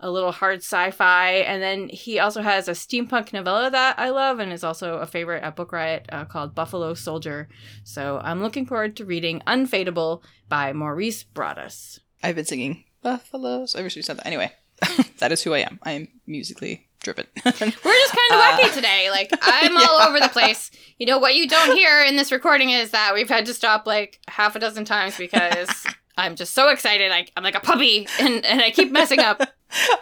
A 0.00 0.10
little 0.10 0.32
hard 0.32 0.58
sci 0.58 0.90
fi. 0.90 1.36
And 1.36 1.62
then 1.62 1.88
he 1.88 2.18
also 2.18 2.42
has 2.42 2.68
a 2.68 2.72
steampunk 2.72 3.32
novella 3.32 3.70
that 3.70 3.98
I 3.98 4.10
love 4.10 4.38
and 4.38 4.52
is 4.52 4.64
also 4.64 4.96
a 4.96 5.06
favorite 5.06 5.42
at 5.42 5.56
Book 5.56 5.72
Riot 5.72 6.04
uh, 6.12 6.26
called 6.26 6.54
Buffalo 6.54 6.92
Soldier. 6.92 7.48
So 7.84 8.20
I'm 8.22 8.42
looking 8.42 8.66
forward 8.66 8.96
to 8.96 9.06
reading 9.06 9.40
Unfadeable 9.46 10.22
by 10.50 10.74
Maurice 10.74 11.24
Broaddus. 11.24 12.00
I've 12.22 12.36
been 12.36 12.44
singing 12.44 12.84
buffaloes. 13.02 13.74
I 13.74 13.82
wish 13.82 13.96
you 13.96 14.02
said 14.02 14.18
that. 14.18 14.26
Anyway, 14.26 14.52
that 15.18 15.32
is 15.32 15.42
who 15.42 15.54
I 15.54 15.58
am. 15.58 15.78
I 15.82 15.92
am 15.92 16.08
musically 16.26 16.88
driven. 17.00 17.26
We're 17.44 17.52
just 17.52 17.64
kind 17.64 17.82
of 17.84 18.38
wacky 18.38 18.70
uh, 18.70 18.74
today. 18.74 19.08
Like 19.10 19.30
I'm 19.42 19.76
all 19.76 20.00
over 20.08 20.20
the 20.20 20.28
place. 20.28 20.70
You 20.98 21.06
know 21.06 21.18
what 21.18 21.34
you 21.34 21.48
don't 21.48 21.76
hear 21.76 22.02
in 22.02 22.16
this 22.16 22.32
recording 22.32 22.70
is 22.70 22.90
that 22.92 23.12
we've 23.14 23.28
had 23.28 23.46
to 23.46 23.54
stop 23.54 23.86
like 23.86 24.20
half 24.28 24.56
a 24.56 24.58
dozen 24.58 24.84
times 24.84 25.16
because 25.18 25.68
I'm 26.16 26.36
just 26.36 26.54
so 26.54 26.68
excited. 26.68 27.10
I, 27.10 27.26
I'm 27.36 27.42
like 27.42 27.54
a 27.54 27.60
puppy, 27.60 28.06
and 28.18 28.44
and 28.44 28.60
I 28.60 28.70
keep 28.70 28.92
messing 28.92 29.20
up. 29.20 29.42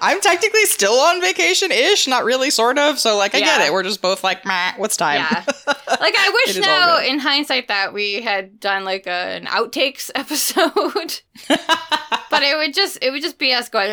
I'm 0.01 0.21
technically 0.21 0.65
still 0.65 0.95
on 0.99 1.21
vacation 1.21 1.71
ish, 1.71 2.07
not 2.07 2.25
really, 2.25 2.51
sort 2.51 2.79
of. 2.79 2.99
So, 2.99 3.17
like, 3.17 3.35
I 3.35 3.41
get 3.41 3.61
it. 3.61 3.73
We're 3.73 3.83
just 3.83 4.01
both 4.01 4.25
like, 4.25 4.45
Meh, 4.47 4.73
what's 4.77 4.97
time? 4.97 5.17
Yeah. 5.21 5.45
Like 6.01 6.15
I 6.17 6.43
wish 6.47 6.59
now, 6.59 6.99
in 7.01 7.19
hindsight, 7.19 7.69
that 7.69 7.93
we 7.95 8.21
had 8.21 8.61
done 8.61 8.85
like 8.85 9.07
a, 9.07 9.11
an 9.11 9.47
outtakes 9.47 10.11
episode. 10.15 11.21
but 11.49 12.43
it 12.43 12.57
would 12.57 12.75
just 12.75 12.99
it 13.03 13.11
would 13.11 13.23
just 13.23 13.39
be 13.39 13.53
us 13.55 13.69
going 13.71 13.93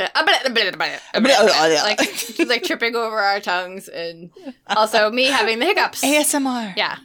like 1.83 2.47
like 2.47 2.63
tripping 2.63 2.95
over 2.95 3.17
our 3.17 3.39
tongues 3.39 3.87
and 3.87 4.29
also 4.67 5.09
me 5.09 5.25
having 5.25 5.59
the 5.59 5.65
hiccups. 5.65 6.03
ASMR. 6.03 6.73
Yeah, 6.75 6.97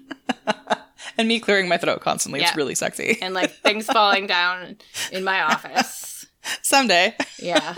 And 1.19 1.29
me 1.29 1.41
clearing 1.41 1.69
my 1.69 1.77
throat 1.79 2.01
constantly. 2.01 2.41
It's 2.41 2.57
really 2.57 2.75
sexy. 2.75 3.19
and 3.23 3.33
like 3.33 3.51
things 3.51 3.87
falling 3.87 4.27
down 4.27 4.77
in 5.13 5.25
my 5.25 5.41
office. 5.43 6.27
Someday. 6.63 7.15
Yeah, 7.39 7.75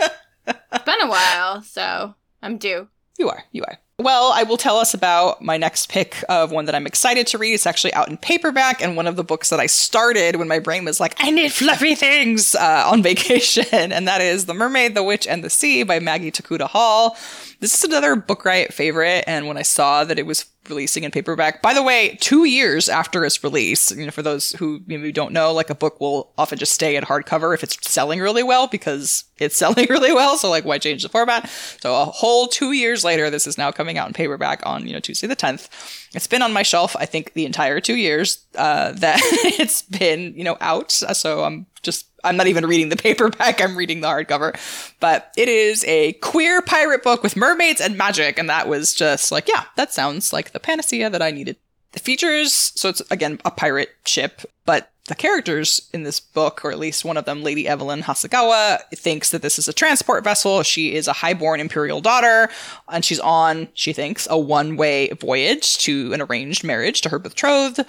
it's 0.47 0.83
been 0.85 1.01
a 1.01 1.09
while, 1.09 1.61
so 1.61 2.15
I'm 2.41 2.57
due. 2.57 2.87
You 3.17 3.29
are. 3.29 3.43
You 3.51 3.63
are. 3.63 3.79
Well, 3.99 4.31
I 4.33 4.41
will 4.41 4.57
tell 4.57 4.77
us 4.77 4.95
about 4.95 5.43
my 5.43 5.55
next 5.55 5.87
pick 5.87 6.23
of 6.27 6.51
one 6.51 6.65
that 6.65 6.73
I'm 6.73 6.87
excited 6.87 7.27
to 7.27 7.37
read. 7.37 7.53
It's 7.53 7.67
actually 7.67 7.93
out 7.93 8.09
in 8.09 8.17
paperback 8.17 8.81
and 8.81 8.97
one 8.97 9.05
of 9.05 9.15
the 9.15 9.23
books 9.23 9.49
that 9.51 9.59
I 9.59 9.67
started 9.67 10.37
when 10.37 10.47
my 10.47 10.57
brain 10.57 10.83
was 10.83 10.99
like, 10.99 11.15
I 11.19 11.29
need 11.29 11.53
fluffy 11.53 11.93
things 11.93 12.55
uh, 12.55 12.83
on 12.87 13.03
vacation. 13.03 13.91
And 13.91 14.07
that 14.07 14.19
is 14.19 14.47
The 14.47 14.55
Mermaid, 14.55 14.95
the 14.95 15.03
Witch, 15.03 15.27
and 15.27 15.43
the 15.43 15.49
Sea 15.49 15.83
by 15.83 15.99
Maggie 15.99 16.31
Tokuda-Hall. 16.31 17.15
This 17.63 17.75
is 17.75 17.85
another 17.85 18.17
Book 18.17 18.43
Riot 18.43 18.73
favorite. 18.73 19.23
And 19.25 19.47
when 19.47 19.55
I 19.55 19.61
saw 19.61 20.03
that 20.03 20.19
it 20.19 20.25
was 20.25 20.47
releasing 20.67 21.05
in 21.05 21.11
paperback, 21.11 21.61
by 21.61 21.73
the 21.73 21.81
way, 21.81 22.17
two 22.19 22.43
years 22.43 22.89
after 22.89 23.23
its 23.23 23.41
release, 23.41 23.89
you 23.89 24.03
know, 24.03 24.11
for 24.11 24.21
those 24.21 24.51
who 24.51 24.81
maybe 24.85 25.13
don't 25.13 25.31
know, 25.31 25.53
like 25.53 25.69
a 25.69 25.75
book 25.75 26.01
will 26.01 26.33
often 26.37 26.57
just 26.57 26.73
stay 26.73 26.97
at 26.97 27.05
hardcover 27.05 27.53
if 27.53 27.63
it's 27.63 27.89
selling 27.89 28.19
really 28.19 28.43
well 28.43 28.67
because 28.67 29.23
it's 29.37 29.55
selling 29.63 29.87
really 29.89 30.11
well. 30.11 30.35
So 30.35 30.49
like, 30.49 30.65
why 30.65 30.77
change 30.77 31.03
the 31.03 31.07
format? 31.07 31.49
So 31.79 31.95
a 32.01 32.03
whole 32.03 32.47
two 32.47 32.73
years 32.73 33.05
later, 33.05 33.29
this 33.29 33.47
is 33.47 33.57
now 33.57 33.71
coming 33.71 33.97
out 33.97 34.09
in 34.09 34.13
paperback 34.13 34.59
on, 34.65 34.85
you 34.85 34.91
know, 34.91 34.99
Tuesday 34.99 35.27
the 35.27 35.33
10th. 35.33 35.69
It's 36.13 36.27
been 36.27 36.41
on 36.41 36.51
my 36.51 36.63
shelf, 36.63 36.97
I 36.99 37.05
think, 37.05 37.31
the 37.31 37.45
entire 37.45 37.79
two 37.79 37.95
years 37.95 38.45
uh, 38.55 38.91
that 38.91 39.21
it's 39.57 39.83
been, 39.83 40.33
you 40.35 40.43
know, 40.43 40.57
out. 40.59 40.91
So 40.91 41.45
I'm 41.45 41.65
just, 41.81 42.07
I'm 42.23 42.37
not 42.37 42.47
even 42.47 42.65
reading 42.65 42.89
the 42.89 42.95
paperback, 43.03 43.61
I'm 43.61 43.75
reading 43.75 44.01
the 44.01 44.07
hardcover. 44.07 44.55
But 44.99 45.31
it 45.35 45.49
is 45.49 45.83
a 45.85 46.13
queer 46.13 46.61
pirate 46.61 47.03
book 47.03 47.23
with 47.23 47.35
mermaids 47.35 47.81
and 47.81 47.97
magic. 47.97 48.39
And 48.39 48.49
that 48.49 48.67
was 48.67 48.93
just 48.93 49.31
like, 49.31 49.47
yeah, 49.47 49.65
that 49.75 49.93
sounds 49.93 50.31
like 50.31 50.51
the 50.51 50.59
panacea 50.59 51.09
that 51.09 51.21
I 51.21 51.31
needed. 51.31 51.57
The 51.91 51.99
features, 51.99 52.53
so 52.53 52.89
it's 52.89 53.01
again 53.11 53.39
a 53.45 53.51
pirate 53.51 53.89
ship, 54.05 54.41
but 54.65 54.92
the 55.07 55.15
characters 55.15 55.89
in 55.93 56.03
this 56.03 56.21
book, 56.21 56.63
or 56.63 56.71
at 56.71 56.79
least 56.79 57.03
one 57.03 57.17
of 57.17 57.25
them, 57.25 57.43
Lady 57.43 57.67
Evelyn 57.67 58.03
Hasegawa, 58.03 58.79
thinks 58.95 59.31
that 59.31 59.41
this 59.41 59.59
is 59.59 59.67
a 59.67 59.73
transport 59.73 60.23
vessel. 60.23 60.63
She 60.63 60.95
is 60.95 61.09
a 61.09 61.13
highborn 61.13 61.59
imperial 61.59 61.99
daughter, 61.99 62.49
and 62.87 63.03
she's 63.03 63.19
on, 63.19 63.67
she 63.73 63.91
thinks, 63.91 64.27
a 64.29 64.39
one 64.39 64.77
way 64.77 65.09
voyage 65.09 65.77
to 65.79 66.13
an 66.13 66.21
arranged 66.21 66.63
marriage 66.63 67.01
to 67.01 67.09
her 67.09 67.19
betrothed. 67.19 67.81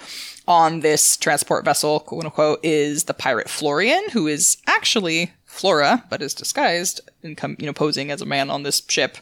On 0.47 0.81
this 0.81 1.15
transport 1.17 1.63
vessel, 1.65 2.01
quote 2.01 2.25
unquote, 2.25 2.59
is 2.63 3.05
the 3.05 3.13
pirate 3.13 3.49
Florian, 3.49 4.03
who 4.11 4.27
is 4.27 4.57
actually 4.67 5.31
Flora, 5.45 6.03
but 6.09 6.21
is 6.21 6.33
disguised 6.33 6.99
and 7.23 7.37
come, 7.37 7.55
you 7.57 7.65
know, 7.65 7.73
posing 7.73 8.11
as 8.11 8.21
a 8.21 8.25
man 8.25 8.49
on 8.49 8.63
this 8.63 8.83
ship, 8.89 9.17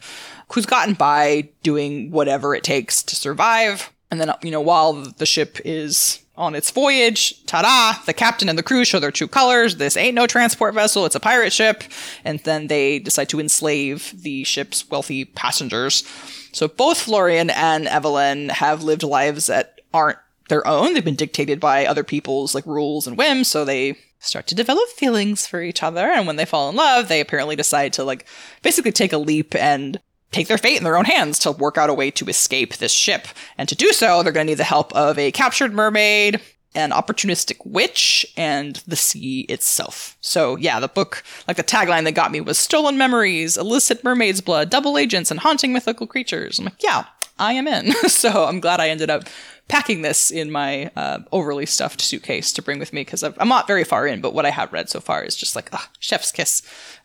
who's 0.52 0.66
gotten 0.66 0.94
by 0.94 1.48
doing 1.62 2.10
whatever 2.10 2.56
it 2.56 2.64
takes 2.64 3.04
to 3.04 3.14
survive. 3.14 3.92
And 4.14 4.20
then, 4.20 4.32
you 4.42 4.52
know, 4.52 4.60
while 4.60 4.92
the 4.92 5.26
ship 5.26 5.58
is 5.64 6.20
on 6.36 6.54
its 6.54 6.70
voyage, 6.70 7.44
ta-da, 7.46 8.00
the 8.06 8.12
captain 8.12 8.48
and 8.48 8.56
the 8.56 8.62
crew 8.62 8.84
show 8.84 9.00
their 9.00 9.10
true 9.10 9.26
colors. 9.26 9.76
This 9.76 9.96
ain't 9.96 10.14
no 10.14 10.26
transport 10.26 10.74
vessel, 10.74 11.04
it's 11.04 11.14
a 11.14 11.20
pirate 11.20 11.52
ship. 11.52 11.82
And 12.24 12.38
then 12.40 12.68
they 12.68 13.00
decide 13.00 13.28
to 13.30 13.40
enslave 13.40 14.12
the 14.22 14.44
ship's 14.44 14.88
wealthy 14.88 15.24
passengers. 15.24 16.04
So 16.52 16.68
both 16.68 17.00
Florian 17.00 17.50
and 17.50 17.88
Evelyn 17.88 18.50
have 18.50 18.84
lived 18.84 19.02
lives 19.02 19.46
that 19.46 19.80
aren't 19.92 20.18
their 20.48 20.64
own. 20.66 20.94
They've 20.94 21.04
been 21.04 21.16
dictated 21.16 21.58
by 21.58 21.86
other 21.86 22.04
people's 22.04 22.54
like 22.54 22.66
rules 22.66 23.06
and 23.06 23.18
whims, 23.18 23.48
so 23.48 23.64
they 23.64 23.98
start 24.20 24.46
to 24.46 24.54
develop 24.54 24.88
feelings 24.90 25.46
for 25.46 25.60
each 25.60 25.82
other. 25.82 26.06
And 26.06 26.26
when 26.26 26.36
they 26.36 26.44
fall 26.44 26.70
in 26.70 26.76
love, 26.76 27.08
they 27.08 27.20
apparently 27.20 27.56
decide 27.56 27.92
to 27.94 28.04
like 28.04 28.26
basically 28.62 28.92
take 28.92 29.12
a 29.12 29.18
leap 29.18 29.54
and 29.54 30.00
take 30.34 30.48
their 30.48 30.58
fate 30.58 30.76
in 30.76 30.84
their 30.84 30.96
own 30.96 31.04
hands 31.04 31.38
to 31.40 31.52
work 31.52 31.78
out 31.78 31.90
a 31.90 31.94
way 31.94 32.10
to 32.10 32.26
escape 32.26 32.76
this 32.76 32.92
ship. 32.92 33.28
And 33.56 33.68
to 33.68 33.74
do 33.74 33.92
so, 33.92 34.22
they're 34.22 34.32
going 34.32 34.46
to 34.46 34.52
need 34.52 34.58
the 34.58 34.64
help 34.64 34.92
of 34.94 35.18
a 35.18 35.30
captured 35.32 35.72
mermaid, 35.72 36.40
an 36.74 36.90
opportunistic 36.90 37.64
witch, 37.64 38.26
and 38.36 38.76
the 38.86 38.96
sea 38.96 39.42
itself. 39.42 40.16
So, 40.20 40.56
yeah, 40.56 40.80
the 40.80 40.88
book, 40.88 41.22
like 41.46 41.56
the 41.56 41.62
tagline 41.62 42.04
that 42.04 42.12
got 42.12 42.32
me 42.32 42.40
was 42.40 42.58
Stolen 42.58 42.98
Memories, 42.98 43.56
Illicit 43.56 44.02
Mermaid's 44.02 44.40
Blood, 44.40 44.70
Double 44.70 44.98
Agents, 44.98 45.30
and 45.30 45.40
Haunting 45.40 45.72
Mythical 45.72 46.06
Creatures. 46.06 46.58
I'm 46.58 46.64
like, 46.64 46.82
yeah, 46.82 47.04
I 47.38 47.52
am 47.52 47.68
in. 47.68 47.92
so 48.08 48.44
I'm 48.44 48.60
glad 48.60 48.80
I 48.80 48.88
ended 48.88 49.10
up 49.10 49.24
packing 49.68 50.02
this 50.02 50.30
in 50.30 50.50
my 50.50 50.90
uh, 50.96 51.20
overly 51.32 51.64
stuffed 51.64 52.00
suitcase 52.00 52.52
to 52.52 52.60
bring 52.60 52.78
with 52.78 52.92
me 52.92 53.02
because 53.02 53.22
I'm 53.22 53.48
not 53.48 53.66
very 53.66 53.84
far 53.84 54.06
in, 54.06 54.20
but 54.20 54.34
what 54.34 54.44
I 54.44 54.50
have 54.50 54.72
read 54.72 54.90
so 54.90 55.00
far 55.00 55.22
is 55.22 55.36
just 55.36 55.56
like, 55.56 55.72
chef's 56.00 56.32
kiss. 56.32 56.62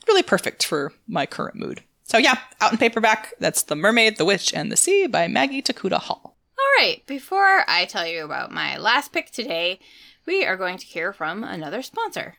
Really 0.07 0.23
perfect 0.23 0.65
for 0.65 0.91
my 1.07 1.25
current 1.25 1.55
mood. 1.55 1.83
So 2.09 2.17
yeah, 2.17 2.39
out 2.59 2.71
in 2.71 2.79
paperback, 2.79 3.35
that's 3.39 3.61
The 3.61 3.75
Mermaid, 3.75 4.17
the 4.17 4.25
Witch, 4.25 4.51
and 4.51 4.71
the 4.71 4.75
Sea 4.75 5.05
by 5.05 5.27
Maggie 5.27 5.61
Tokuda-Hall. 5.61 6.35
All 6.57 6.83
right, 6.83 7.03
before 7.05 7.63
I 7.67 7.85
tell 7.85 8.07
you 8.07 8.25
about 8.25 8.51
my 8.51 8.79
last 8.79 9.13
pick 9.13 9.29
today, 9.29 9.79
we 10.25 10.43
are 10.43 10.57
going 10.57 10.79
to 10.79 10.87
hear 10.87 11.13
from 11.13 11.43
another 11.43 11.83
sponsor. 11.83 12.37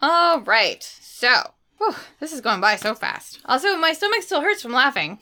All 0.00 0.40
right, 0.40 0.82
so 0.82 1.52
whew, 1.76 1.94
this 2.20 2.32
is 2.32 2.40
going 2.40 2.62
by 2.62 2.76
so 2.76 2.94
fast. 2.94 3.38
Also, 3.44 3.76
my 3.76 3.92
stomach 3.92 4.22
still 4.22 4.40
hurts 4.40 4.62
from 4.62 4.72
laughing. 4.72 5.18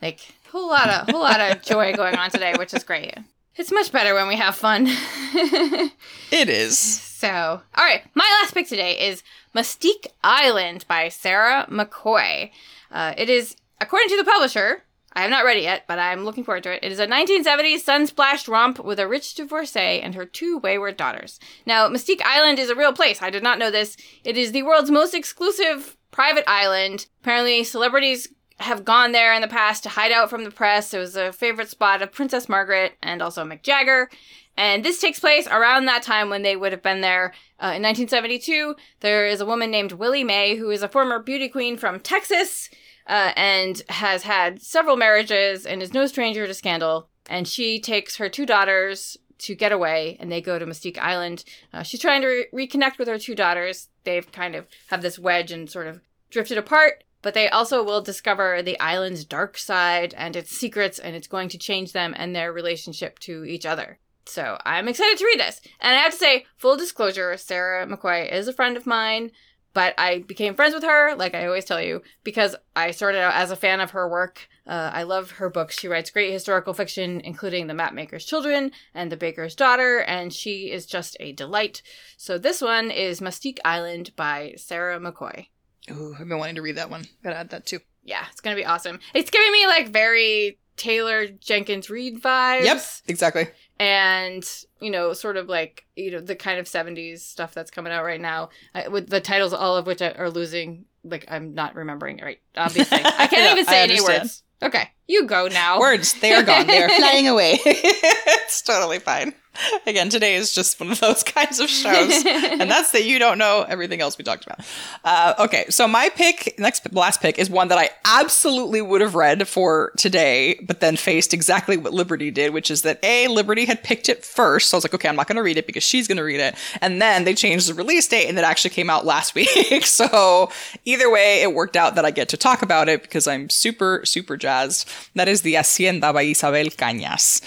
Like 0.00 0.20
whole 0.50 0.68
lot 0.68 0.88
of 0.88 1.10
whole 1.10 1.20
lot 1.20 1.42
of 1.42 1.60
joy 1.66 1.92
going 1.92 2.16
on 2.16 2.30
today, 2.30 2.54
which 2.58 2.72
is 2.72 2.84
great. 2.84 3.14
It's 3.56 3.72
much 3.72 3.92
better 3.92 4.14
when 4.14 4.28
we 4.28 4.36
have 4.36 4.54
fun. 4.54 4.88
It 6.30 6.48
is. 6.48 6.78
So, 6.78 7.28
all 7.28 7.84
right, 7.84 8.02
my 8.14 8.40
last 8.40 8.54
pick 8.54 8.66
today 8.66 8.98
is 8.98 9.22
Mustique 9.54 10.06
Island 10.24 10.86
by 10.88 11.10
Sarah 11.10 11.66
McCoy. 11.70 12.50
Uh, 12.90 13.12
it 13.18 13.28
is, 13.28 13.54
according 13.80 14.08
to 14.08 14.16
the 14.16 14.24
publisher, 14.24 14.84
I 15.12 15.20
have 15.22 15.30
not 15.30 15.44
read 15.44 15.58
it 15.58 15.62
yet, 15.62 15.84
but 15.86 15.98
I'm 15.98 16.24
looking 16.24 16.42
forward 16.42 16.62
to 16.64 16.72
it. 16.72 16.80
It 16.82 16.90
is 16.90 16.98
a 16.98 17.06
1970s 17.06 17.80
sun-splashed 17.80 18.48
romp 18.48 18.82
with 18.82 18.98
a 18.98 19.06
rich 19.06 19.34
divorcee 19.34 20.00
and 20.00 20.14
her 20.14 20.24
two 20.24 20.58
wayward 20.58 20.96
daughters. 20.96 21.38
Now, 21.66 21.86
Mustique 21.88 22.22
Island 22.24 22.58
is 22.58 22.70
a 22.70 22.74
real 22.74 22.94
place. 22.94 23.20
I 23.20 23.28
did 23.30 23.42
not 23.42 23.58
know 23.58 23.70
this. 23.70 23.96
It 24.24 24.38
is 24.38 24.52
the 24.52 24.62
world's 24.62 24.90
most 24.90 25.14
exclusive 25.14 25.96
private 26.10 26.44
island. 26.46 27.06
Apparently, 27.20 27.62
celebrities 27.62 28.28
have 28.62 28.84
gone 28.84 29.12
there 29.12 29.32
in 29.32 29.42
the 29.42 29.48
past 29.48 29.82
to 29.82 29.88
hide 29.88 30.12
out 30.12 30.30
from 30.30 30.44
the 30.44 30.50
press. 30.50 30.92
It 30.94 30.98
was 30.98 31.16
a 31.16 31.32
favorite 31.32 31.68
spot 31.68 32.02
of 32.02 32.12
Princess 32.12 32.48
Margaret 32.48 32.94
and 33.02 33.22
also 33.22 33.44
Mick 33.44 33.62
Jagger. 33.62 34.08
And 34.56 34.84
this 34.84 35.00
takes 35.00 35.18
place 35.18 35.46
around 35.46 35.86
that 35.86 36.02
time 36.02 36.28
when 36.28 36.42
they 36.42 36.56
would 36.56 36.72
have 36.72 36.82
been 36.82 37.00
there. 37.00 37.32
Uh, 37.58 37.72
in 37.76 37.82
1972, 37.82 38.76
there 39.00 39.26
is 39.26 39.40
a 39.40 39.46
woman 39.46 39.70
named 39.70 39.92
Willie 39.92 40.24
Mae 40.24 40.56
who 40.56 40.70
is 40.70 40.82
a 40.82 40.88
former 40.88 41.18
beauty 41.18 41.48
queen 41.48 41.76
from 41.76 42.00
Texas 42.00 42.68
uh, 43.06 43.32
and 43.34 43.82
has 43.88 44.24
had 44.24 44.60
several 44.60 44.96
marriages 44.96 45.64
and 45.64 45.82
is 45.82 45.94
no 45.94 46.06
stranger 46.06 46.46
to 46.46 46.54
scandal. 46.54 47.08
And 47.28 47.48
she 47.48 47.80
takes 47.80 48.16
her 48.16 48.28
two 48.28 48.44
daughters 48.44 49.16
to 49.38 49.54
get 49.54 49.72
away 49.72 50.16
and 50.20 50.30
they 50.30 50.40
go 50.40 50.58
to 50.58 50.66
Mustique 50.66 50.98
Island. 50.98 51.44
Uh, 51.72 51.82
she's 51.82 52.00
trying 52.00 52.20
to 52.20 52.46
re- 52.52 52.66
reconnect 52.66 52.98
with 52.98 53.08
her 53.08 53.18
two 53.18 53.34
daughters. 53.34 53.88
They've 54.04 54.30
kind 54.30 54.54
of 54.54 54.66
have 54.88 55.02
this 55.02 55.18
wedge 55.18 55.50
and 55.50 55.68
sort 55.68 55.86
of 55.86 56.00
drifted 56.30 56.58
apart, 56.58 57.04
but 57.22 57.34
they 57.34 57.48
also 57.48 57.82
will 57.82 58.02
discover 58.02 58.62
the 58.62 58.78
island's 58.78 59.24
dark 59.24 59.56
side 59.56 60.14
and 60.16 60.36
its 60.36 60.50
secrets 60.50 60.98
and 60.98 61.16
it's 61.16 61.28
going 61.28 61.48
to 61.48 61.58
change 61.58 61.92
them 61.92 62.14
and 62.16 62.34
their 62.34 62.52
relationship 62.52 63.18
to 63.20 63.44
each 63.44 63.64
other. 63.64 63.98
So 64.26 64.58
I'm 64.64 64.88
excited 64.88 65.18
to 65.18 65.24
read 65.24 65.40
this. 65.40 65.60
And 65.80 65.96
I 65.96 66.00
have 66.00 66.12
to 66.12 66.18
say, 66.18 66.46
full 66.56 66.76
disclosure, 66.76 67.36
Sarah 67.36 67.86
McCoy 67.86 68.30
is 68.30 68.46
a 68.48 68.52
friend 68.52 68.76
of 68.76 68.86
mine. 68.86 69.30
But 69.74 69.94
I 69.96 70.18
became 70.18 70.54
friends 70.54 70.74
with 70.74 70.82
her, 70.82 71.14
like 71.14 71.34
I 71.34 71.46
always 71.46 71.64
tell 71.64 71.80
you, 71.80 72.02
because 72.24 72.54
I 72.76 72.90
started 72.90 73.20
out 73.20 73.34
as 73.34 73.50
a 73.50 73.56
fan 73.56 73.80
of 73.80 73.92
her 73.92 74.06
work. 74.06 74.46
Uh, 74.66 74.90
I 74.92 75.04
love 75.04 75.32
her 75.32 75.48
books. 75.48 75.78
She 75.78 75.88
writes 75.88 76.10
great 76.10 76.30
historical 76.30 76.74
fiction, 76.74 77.22
including 77.22 77.66
The 77.66 77.74
Mapmaker's 77.74 78.26
Children 78.26 78.72
and 78.94 79.10
The 79.10 79.16
Baker's 79.16 79.54
Daughter, 79.54 80.00
and 80.00 80.32
she 80.32 80.70
is 80.70 80.84
just 80.84 81.16
a 81.20 81.32
delight. 81.32 81.82
So 82.18 82.36
this 82.36 82.60
one 82.60 82.90
is 82.90 83.20
Mustique 83.20 83.60
Island 83.64 84.14
by 84.14 84.54
Sarah 84.58 85.00
McCoy. 85.00 85.46
Ooh, 85.90 86.14
I've 86.18 86.28
been 86.28 86.38
wanting 86.38 86.54
to 86.56 86.62
read 86.62 86.76
that 86.76 86.90
one. 86.90 87.04
Gotta 87.24 87.36
add 87.36 87.50
that 87.50 87.66
too. 87.66 87.80
Yeah, 88.04 88.24
it's 88.30 88.40
gonna 88.40 88.56
be 88.56 88.64
awesome. 88.64 88.98
It's 89.14 89.30
giving 89.30 89.50
me 89.52 89.66
like 89.66 89.88
very 89.88 90.58
Taylor 90.76 91.26
Jenkins 91.28 91.90
Reid 91.90 92.22
vibes. 92.22 92.64
Yep, 92.64 92.82
exactly. 93.08 93.48
and 93.78 94.44
you 94.80 94.90
know 94.90 95.12
sort 95.12 95.36
of 95.36 95.48
like 95.48 95.84
you 95.96 96.10
know 96.10 96.20
the 96.20 96.34
kind 96.36 96.58
of 96.60 96.66
70s 96.66 97.20
stuff 97.20 97.52
that's 97.54 97.70
coming 97.70 97.92
out 97.92 98.04
right 98.04 98.20
now 98.20 98.50
I, 98.74 98.88
with 98.88 99.08
the 99.08 99.20
titles 99.20 99.52
all 99.52 99.76
of 99.76 99.86
which 99.86 100.00
are 100.02 100.30
losing 100.30 100.84
like 101.04 101.24
i'm 101.28 101.54
not 101.54 101.74
remembering 101.74 102.18
it 102.18 102.24
right 102.24 102.40
obviously 102.56 102.98
i 103.04 103.26
can't 103.26 103.32
Yeah, 103.32 103.52
even 103.52 103.64
say 103.64 103.82
any 103.82 104.00
words 104.00 104.42
okay 104.62 104.90
you 105.08 105.26
go 105.26 105.48
now 105.48 105.80
Words, 105.80 106.14
they 106.20 106.32
are 106.32 106.42
gone. 106.42 106.66
They 106.66 106.82
are 106.82 106.88
flying 106.96 107.28
away. 107.28 107.58
it's 107.64 108.62
totally 108.62 108.98
fine. 108.98 109.34
Again, 109.86 110.08
today 110.08 110.34
is 110.34 110.52
just 110.52 110.78
one 110.80 110.90
of 110.90 111.00
those 111.00 111.22
kinds 111.22 111.60
of 111.60 111.68
shows. 111.68 112.24
and 112.24 112.70
that's 112.70 112.92
that 112.92 113.04
you 113.04 113.18
don't 113.18 113.38
know 113.38 113.64
everything 113.68 114.00
else 114.00 114.16
we 114.18 114.24
talked 114.24 114.46
about. 114.46 114.60
Uh, 115.04 115.34
okay, 115.40 115.66
so 115.68 115.86
my 115.86 116.08
pick, 116.10 116.54
next 116.58 116.92
last 116.94 117.20
pick, 117.20 117.38
is 117.38 117.50
one 117.50 117.68
that 117.68 117.78
I 117.78 117.90
absolutely 118.04 118.80
would 118.80 119.00
have 119.00 119.14
read 119.14 119.46
for 119.46 119.92
today, 119.96 120.58
but 120.62 120.80
then 120.80 120.96
faced 120.96 121.34
exactly 121.34 121.76
what 121.76 121.92
Liberty 121.92 122.30
did, 122.30 122.52
which 122.52 122.70
is 122.70 122.82
that 122.82 122.98
A, 123.02 123.28
Liberty 123.28 123.64
had 123.64 123.82
picked 123.82 124.08
it 124.08 124.24
first. 124.24 124.70
So 124.70 124.76
I 124.76 124.78
was 124.78 124.84
like, 124.84 124.94
okay, 124.94 125.08
I'm 125.08 125.16
not 125.16 125.28
going 125.28 125.36
to 125.36 125.42
read 125.42 125.58
it 125.58 125.66
because 125.66 125.82
she's 125.82 126.08
going 126.08 126.18
to 126.18 126.24
read 126.24 126.40
it. 126.40 126.54
And 126.80 127.00
then 127.00 127.24
they 127.24 127.34
changed 127.34 127.68
the 127.68 127.74
release 127.74 128.08
date 128.08 128.28
and 128.28 128.38
it 128.38 128.44
actually 128.44 128.70
came 128.70 128.90
out 128.90 129.04
last 129.04 129.34
week. 129.34 129.84
so 129.84 130.50
either 130.84 131.10
way, 131.10 131.42
it 131.42 131.54
worked 131.54 131.76
out 131.76 131.94
that 131.96 132.04
I 132.04 132.10
get 132.10 132.28
to 132.30 132.36
talk 132.36 132.62
about 132.62 132.88
it 132.88 133.02
because 133.02 133.26
I'm 133.26 133.50
super, 133.50 134.02
super 134.04 134.36
jazzed. 134.36 134.88
That 135.14 135.28
is 135.28 135.42
the 135.42 135.54
Hacienda 135.54 136.12
by 136.12 136.22
Isabel 136.22 136.66
Cañas. 136.66 137.42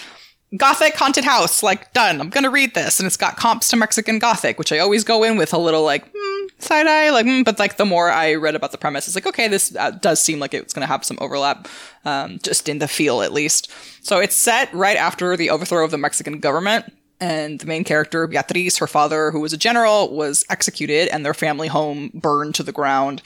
Gothic 0.56 0.94
haunted 0.94 1.24
house, 1.24 1.62
like 1.62 1.92
done. 1.92 2.20
I'm 2.20 2.30
gonna 2.30 2.50
read 2.50 2.74
this, 2.74 3.00
and 3.00 3.06
it's 3.06 3.16
got 3.16 3.36
comps 3.36 3.68
to 3.68 3.76
Mexican 3.76 4.20
Gothic, 4.20 4.58
which 4.58 4.70
I 4.70 4.78
always 4.78 5.02
go 5.02 5.24
in 5.24 5.36
with 5.36 5.52
a 5.52 5.58
little 5.58 5.82
like 5.82 6.04
hmm, 6.14 6.46
side 6.58 6.86
eye, 6.86 7.10
like. 7.10 7.26
Hmm, 7.26 7.42
but 7.42 7.58
like 7.58 7.78
the 7.78 7.84
more 7.84 8.10
I 8.10 8.34
read 8.34 8.54
about 8.54 8.70
the 8.70 8.78
premise, 8.78 9.08
it's 9.08 9.16
like 9.16 9.26
okay, 9.26 9.48
this 9.48 9.74
uh, 9.76 9.90
does 9.90 10.20
seem 10.20 10.38
like 10.38 10.54
it's 10.54 10.72
gonna 10.72 10.86
have 10.86 11.04
some 11.04 11.18
overlap, 11.20 11.66
um, 12.04 12.38
just 12.42 12.68
in 12.68 12.78
the 12.78 12.86
feel 12.86 13.22
at 13.22 13.32
least. 13.32 13.72
So 14.02 14.20
it's 14.20 14.36
set 14.36 14.72
right 14.72 14.96
after 14.96 15.36
the 15.36 15.50
overthrow 15.50 15.84
of 15.84 15.90
the 15.90 15.98
Mexican 15.98 16.38
government, 16.38 16.92
and 17.20 17.58
the 17.58 17.66
main 17.66 17.82
character 17.82 18.26
Beatriz, 18.28 18.78
her 18.78 18.86
father, 18.86 19.32
who 19.32 19.40
was 19.40 19.52
a 19.52 19.58
general, 19.58 20.14
was 20.14 20.44
executed, 20.48 21.08
and 21.08 21.24
their 21.24 21.34
family 21.34 21.68
home 21.68 22.10
burned 22.14 22.54
to 22.56 22.62
the 22.62 22.72
ground. 22.72 23.20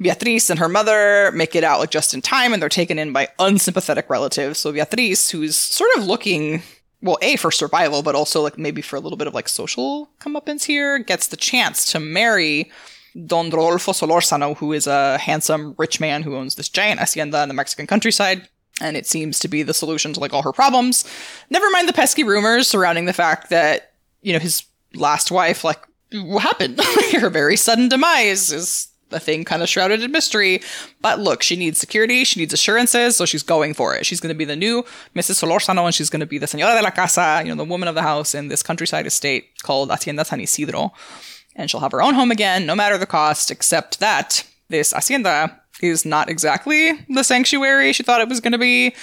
Beatriz 0.00 0.50
and 0.50 0.58
her 0.58 0.68
mother 0.68 1.30
make 1.32 1.54
it 1.54 1.64
out 1.64 1.80
like 1.80 1.90
just 1.90 2.14
in 2.14 2.20
time, 2.20 2.52
and 2.52 2.60
they're 2.60 2.68
taken 2.68 2.98
in 2.98 3.12
by 3.12 3.28
unsympathetic 3.38 4.10
relatives. 4.10 4.58
So 4.58 4.72
Beatriz, 4.72 5.30
who's 5.30 5.56
sort 5.56 5.90
of 5.96 6.04
looking, 6.04 6.62
well, 7.00 7.18
a 7.22 7.36
for 7.36 7.50
survival, 7.50 8.02
but 8.02 8.14
also 8.14 8.42
like 8.42 8.58
maybe 8.58 8.82
for 8.82 8.96
a 8.96 9.00
little 9.00 9.18
bit 9.18 9.28
of 9.28 9.34
like 9.34 9.48
social 9.48 10.10
comeuppance 10.20 10.64
here, 10.64 10.98
gets 10.98 11.28
the 11.28 11.36
chance 11.36 11.90
to 11.92 12.00
marry 12.00 12.70
Don 13.26 13.50
Rodolfo 13.50 13.92
Solorzano, 13.92 14.56
who 14.56 14.72
is 14.72 14.86
a 14.86 15.18
handsome 15.18 15.74
rich 15.78 16.00
man 16.00 16.22
who 16.22 16.36
owns 16.36 16.56
this 16.56 16.68
giant 16.68 16.98
hacienda 16.98 17.42
in 17.42 17.48
the 17.48 17.54
Mexican 17.54 17.86
countryside. 17.86 18.48
And 18.80 18.96
it 18.96 19.06
seems 19.06 19.38
to 19.38 19.48
be 19.48 19.62
the 19.62 19.72
solution 19.72 20.12
to 20.14 20.20
like 20.20 20.32
all 20.32 20.42
her 20.42 20.52
problems. 20.52 21.04
Never 21.48 21.70
mind 21.70 21.88
the 21.88 21.92
pesky 21.92 22.24
rumors 22.24 22.66
surrounding 22.66 23.04
the 23.04 23.12
fact 23.12 23.50
that, 23.50 23.92
you 24.22 24.32
know, 24.32 24.40
his 24.40 24.64
last 24.94 25.30
wife, 25.30 25.62
like, 25.62 25.80
what 26.12 26.42
happened? 26.42 26.80
her 27.12 27.30
very 27.30 27.56
sudden 27.56 27.88
demise 27.88 28.52
is 28.52 28.88
a 29.14 29.20
thing 29.20 29.44
kind 29.44 29.62
of 29.62 29.68
shrouded 29.68 30.02
in 30.02 30.12
mystery. 30.12 30.60
But 31.00 31.18
look, 31.20 31.42
she 31.42 31.56
needs 31.56 31.78
security, 31.78 32.24
she 32.24 32.40
needs 32.40 32.52
assurances, 32.52 33.16
so 33.16 33.24
she's 33.24 33.42
going 33.42 33.74
for 33.74 33.94
it. 33.94 34.04
She's 34.04 34.20
going 34.20 34.34
to 34.34 34.38
be 34.38 34.44
the 34.44 34.56
new 34.56 34.82
Mrs. 35.14 35.42
Solorzano, 35.42 35.84
and 35.84 35.94
she's 35.94 36.10
going 36.10 36.20
to 36.20 36.26
be 36.26 36.38
the 36.38 36.46
señora 36.46 36.76
de 36.76 36.82
la 36.82 36.90
casa, 36.90 37.42
you 37.44 37.50
know, 37.50 37.56
the 37.56 37.68
woman 37.68 37.88
of 37.88 37.94
the 37.94 38.02
house 38.02 38.34
in 38.34 38.48
this 38.48 38.62
countryside 38.62 39.06
estate 39.06 39.46
called 39.62 39.90
Hacienda 39.90 40.24
San 40.24 40.40
Isidro. 40.40 40.92
And 41.56 41.70
she'll 41.70 41.80
have 41.80 41.92
her 41.92 42.02
own 42.02 42.14
home 42.14 42.30
again, 42.30 42.66
no 42.66 42.74
matter 42.74 42.98
the 42.98 43.06
cost, 43.06 43.50
except 43.50 44.00
that 44.00 44.44
this 44.68 44.92
hacienda 44.92 45.60
is 45.80 46.04
not 46.04 46.28
exactly 46.28 46.92
the 47.08 47.22
sanctuary 47.22 47.92
she 47.92 48.02
thought 48.02 48.20
it 48.20 48.28
was 48.28 48.40
going 48.40 48.52
to 48.52 48.58
be. 48.58 48.94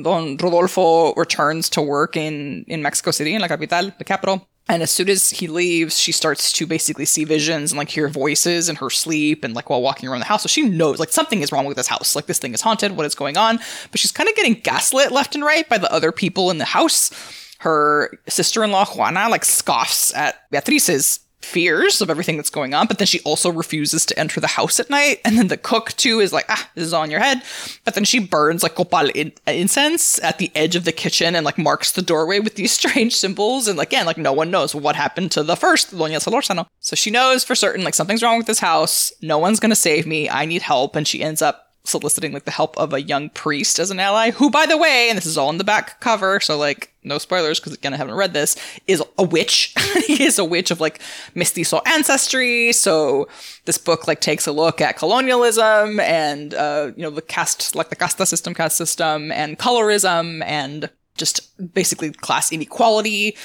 Don 0.00 0.36
Rodolfo 0.36 1.12
returns 1.14 1.68
to 1.70 1.82
work 1.82 2.16
in, 2.16 2.64
in 2.66 2.82
Mexico 2.82 3.10
City, 3.10 3.34
in 3.34 3.40
La 3.42 3.48
Capital, 3.48 3.92
the 3.98 4.04
capital. 4.04 4.48
And 4.68 4.82
as 4.82 4.90
soon 4.90 5.08
as 5.08 5.30
he 5.30 5.48
leaves, 5.48 5.98
she 5.98 6.12
starts 6.12 6.52
to 6.52 6.66
basically 6.66 7.04
see 7.04 7.24
visions 7.24 7.72
and 7.72 7.78
like 7.78 7.90
hear 7.90 8.08
voices 8.08 8.68
in 8.68 8.76
her 8.76 8.90
sleep 8.90 9.44
and 9.44 9.54
like 9.54 9.68
while 9.68 9.82
walking 9.82 10.08
around 10.08 10.20
the 10.20 10.26
house. 10.26 10.42
So 10.42 10.48
she 10.48 10.62
knows 10.62 10.98
like 10.98 11.10
something 11.10 11.42
is 11.42 11.50
wrong 11.50 11.66
with 11.66 11.76
this 11.76 11.88
house. 11.88 12.14
Like 12.14 12.26
this 12.26 12.38
thing 12.38 12.54
is 12.54 12.60
haunted. 12.60 12.92
What 12.92 13.06
is 13.06 13.14
going 13.14 13.36
on? 13.36 13.58
But 13.90 14.00
she's 14.00 14.12
kind 14.12 14.28
of 14.28 14.36
getting 14.36 14.54
gaslit 14.54 15.10
left 15.10 15.34
and 15.34 15.44
right 15.44 15.68
by 15.68 15.78
the 15.78 15.92
other 15.92 16.12
people 16.12 16.50
in 16.50 16.58
the 16.58 16.64
house. 16.64 17.10
Her 17.58 18.18
sister 18.28 18.64
in 18.64 18.70
law, 18.70 18.86
Juana, 18.86 19.28
like 19.28 19.44
scoffs 19.44 20.14
at 20.14 20.50
Beatriz's 20.50 21.20
fears 21.44 22.00
of 22.00 22.10
everything 22.10 22.36
that's 22.36 22.50
going 22.50 22.74
on, 22.74 22.86
but 22.86 22.98
then 22.98 23.06
she 23.06 23.20
also 23.20 23.50
refuses 23.50 24.06
to 24.06 24.18
enter 24.18 24.40
the 24.40 24.46
house 24.46 24.80
at 24.80 24.90
night. 24.90 25.20
And 25.24 25.38
then 25.38 25.48
the 25.48 25.56
cook 25.56 25.92
too 25.92 26.20
is 26.20 26.32
like, 26.32 26.46
ah, 26.48 26.70
this 26.74 26.84
is 26.84 26.92
on 26.92 27.10
your 27.10 27.20
head. 27.20 27.42
But 27.84 27.94
then 27.94 28.04
she 28.04 28.18
burns 28.18 28.62
like 28.62 28.74
copal 28.74 29.08
in- 29.10 29.32
incense 29.46 30.18
at 30.22 30.38
the 30.38 30.50
edge 30.54 30.76
of 30.76 30.84
the 30.84 30.92
kitchen 30.92 31.34
and 31.34 31.44
like 31.44 31.58
marks 31.58 31.92
the 31.92 32.02
doorway 32.02 32.40
with 32.40 32.54
these 32.54 32.72
strange 32.80 33.14
symbols. 33.14 33.68
And 33.68 33.78
again, 33.80 34.06
like 34.06 34.18
no 34.18 34.32
one 34.32 34.50
knows 34.50 34.74
what 34.74 34.96
happened 34.96 35.32
to 35.32 35.42
the 35.42 35.56
first 35.56 35.92
Doña 35.92 36.22
Solorzano. 36.22 36.66
So 36.80 36.96
she 36.96 37.10
knows 37.10 37.44
for 37.44 37.54
certain 37.54 37.84
like 37.84 37.94
something's 37.94 38.22
wrong 38.22 38.38
with 38.38 38.46
this 38.46 38.60
house. 38.60 39.12
No 39.22 39.38
one's 39.38 39.60
gonna 39.60 39.74
save 39.74 40.06
me. 40.06 40.28
I 40.28 40.46
need 40.46 40.62
help. 40.62 40.96
And 40.96 41.06
she 41.06 41.22
ends 41.22 41.42
up 41.42 41.71
soliciting 41.84 42.32
like 42.32 42.44
the 42.44 42.50
help 42.50 42.76
of 42.78 42.92
a 42.92 43.02
young 43.02 43.28
priest 43.30 43.78
as 43.78 43.90
an 43.90 43.98
ally, 43.98 44.30
who, 44.30 44.50
by 44.50 44.66
the 44.66 44.76
way, 44.76 45.08
and 45.08 45.16
this 45.16 45.26
is 45.26 45.36
all 45.36 45.50
in 45.50 45.58
the 45.58 45.64
back 45.64 46.00
cover, 46.00 46.40
so 46.40 46.56
like 46.56 46.92
no 47.04 47.18
spoilers 47.18 47.58
because 47.58 47.72
again 47.72 47.92
I 47.92 47.96
haven't 47.96 48.14
read 48.14 48.32
this, 48.32 48.56
is 48.86 49.02
a 49.18 49.22
witch. 49.22 49.74
he 50.06 50.22
is 50.22 50.38
a 50.38 50.44
witch 50.44 50.70
of 50.70 50.80
like 50.80 51.00
mestizo 51.34 51.80
ancestry. 51.86 52.72
So 52.72 53.28
this 53.64 53.78
book 53.78 54.06
like 54.06 54.20
takes 54.20 54.46
a 54.46 54.52
look 54.52 54.80
at 54.80 54.96
colonialism 54.96 55.98
and 56.00 56.54
uh, 56.54 56.92
you 56.96 57.02
know 57.02 57.10
the 57.10 57.22
caste, 57.22 57.74
like 57.74 57.90
the 57.90 57.96
casta 57.96 58.26
system, 58.26 58.54
caste 58.54 58.76
system, 58.76 59.32
and 59.32 59.58
colorism, 59.58 60.42
and 60.44 60.90
just 61.16 61.74
basically 61.74 62.10
class 62.10 62.52
inequality 62.52 63.36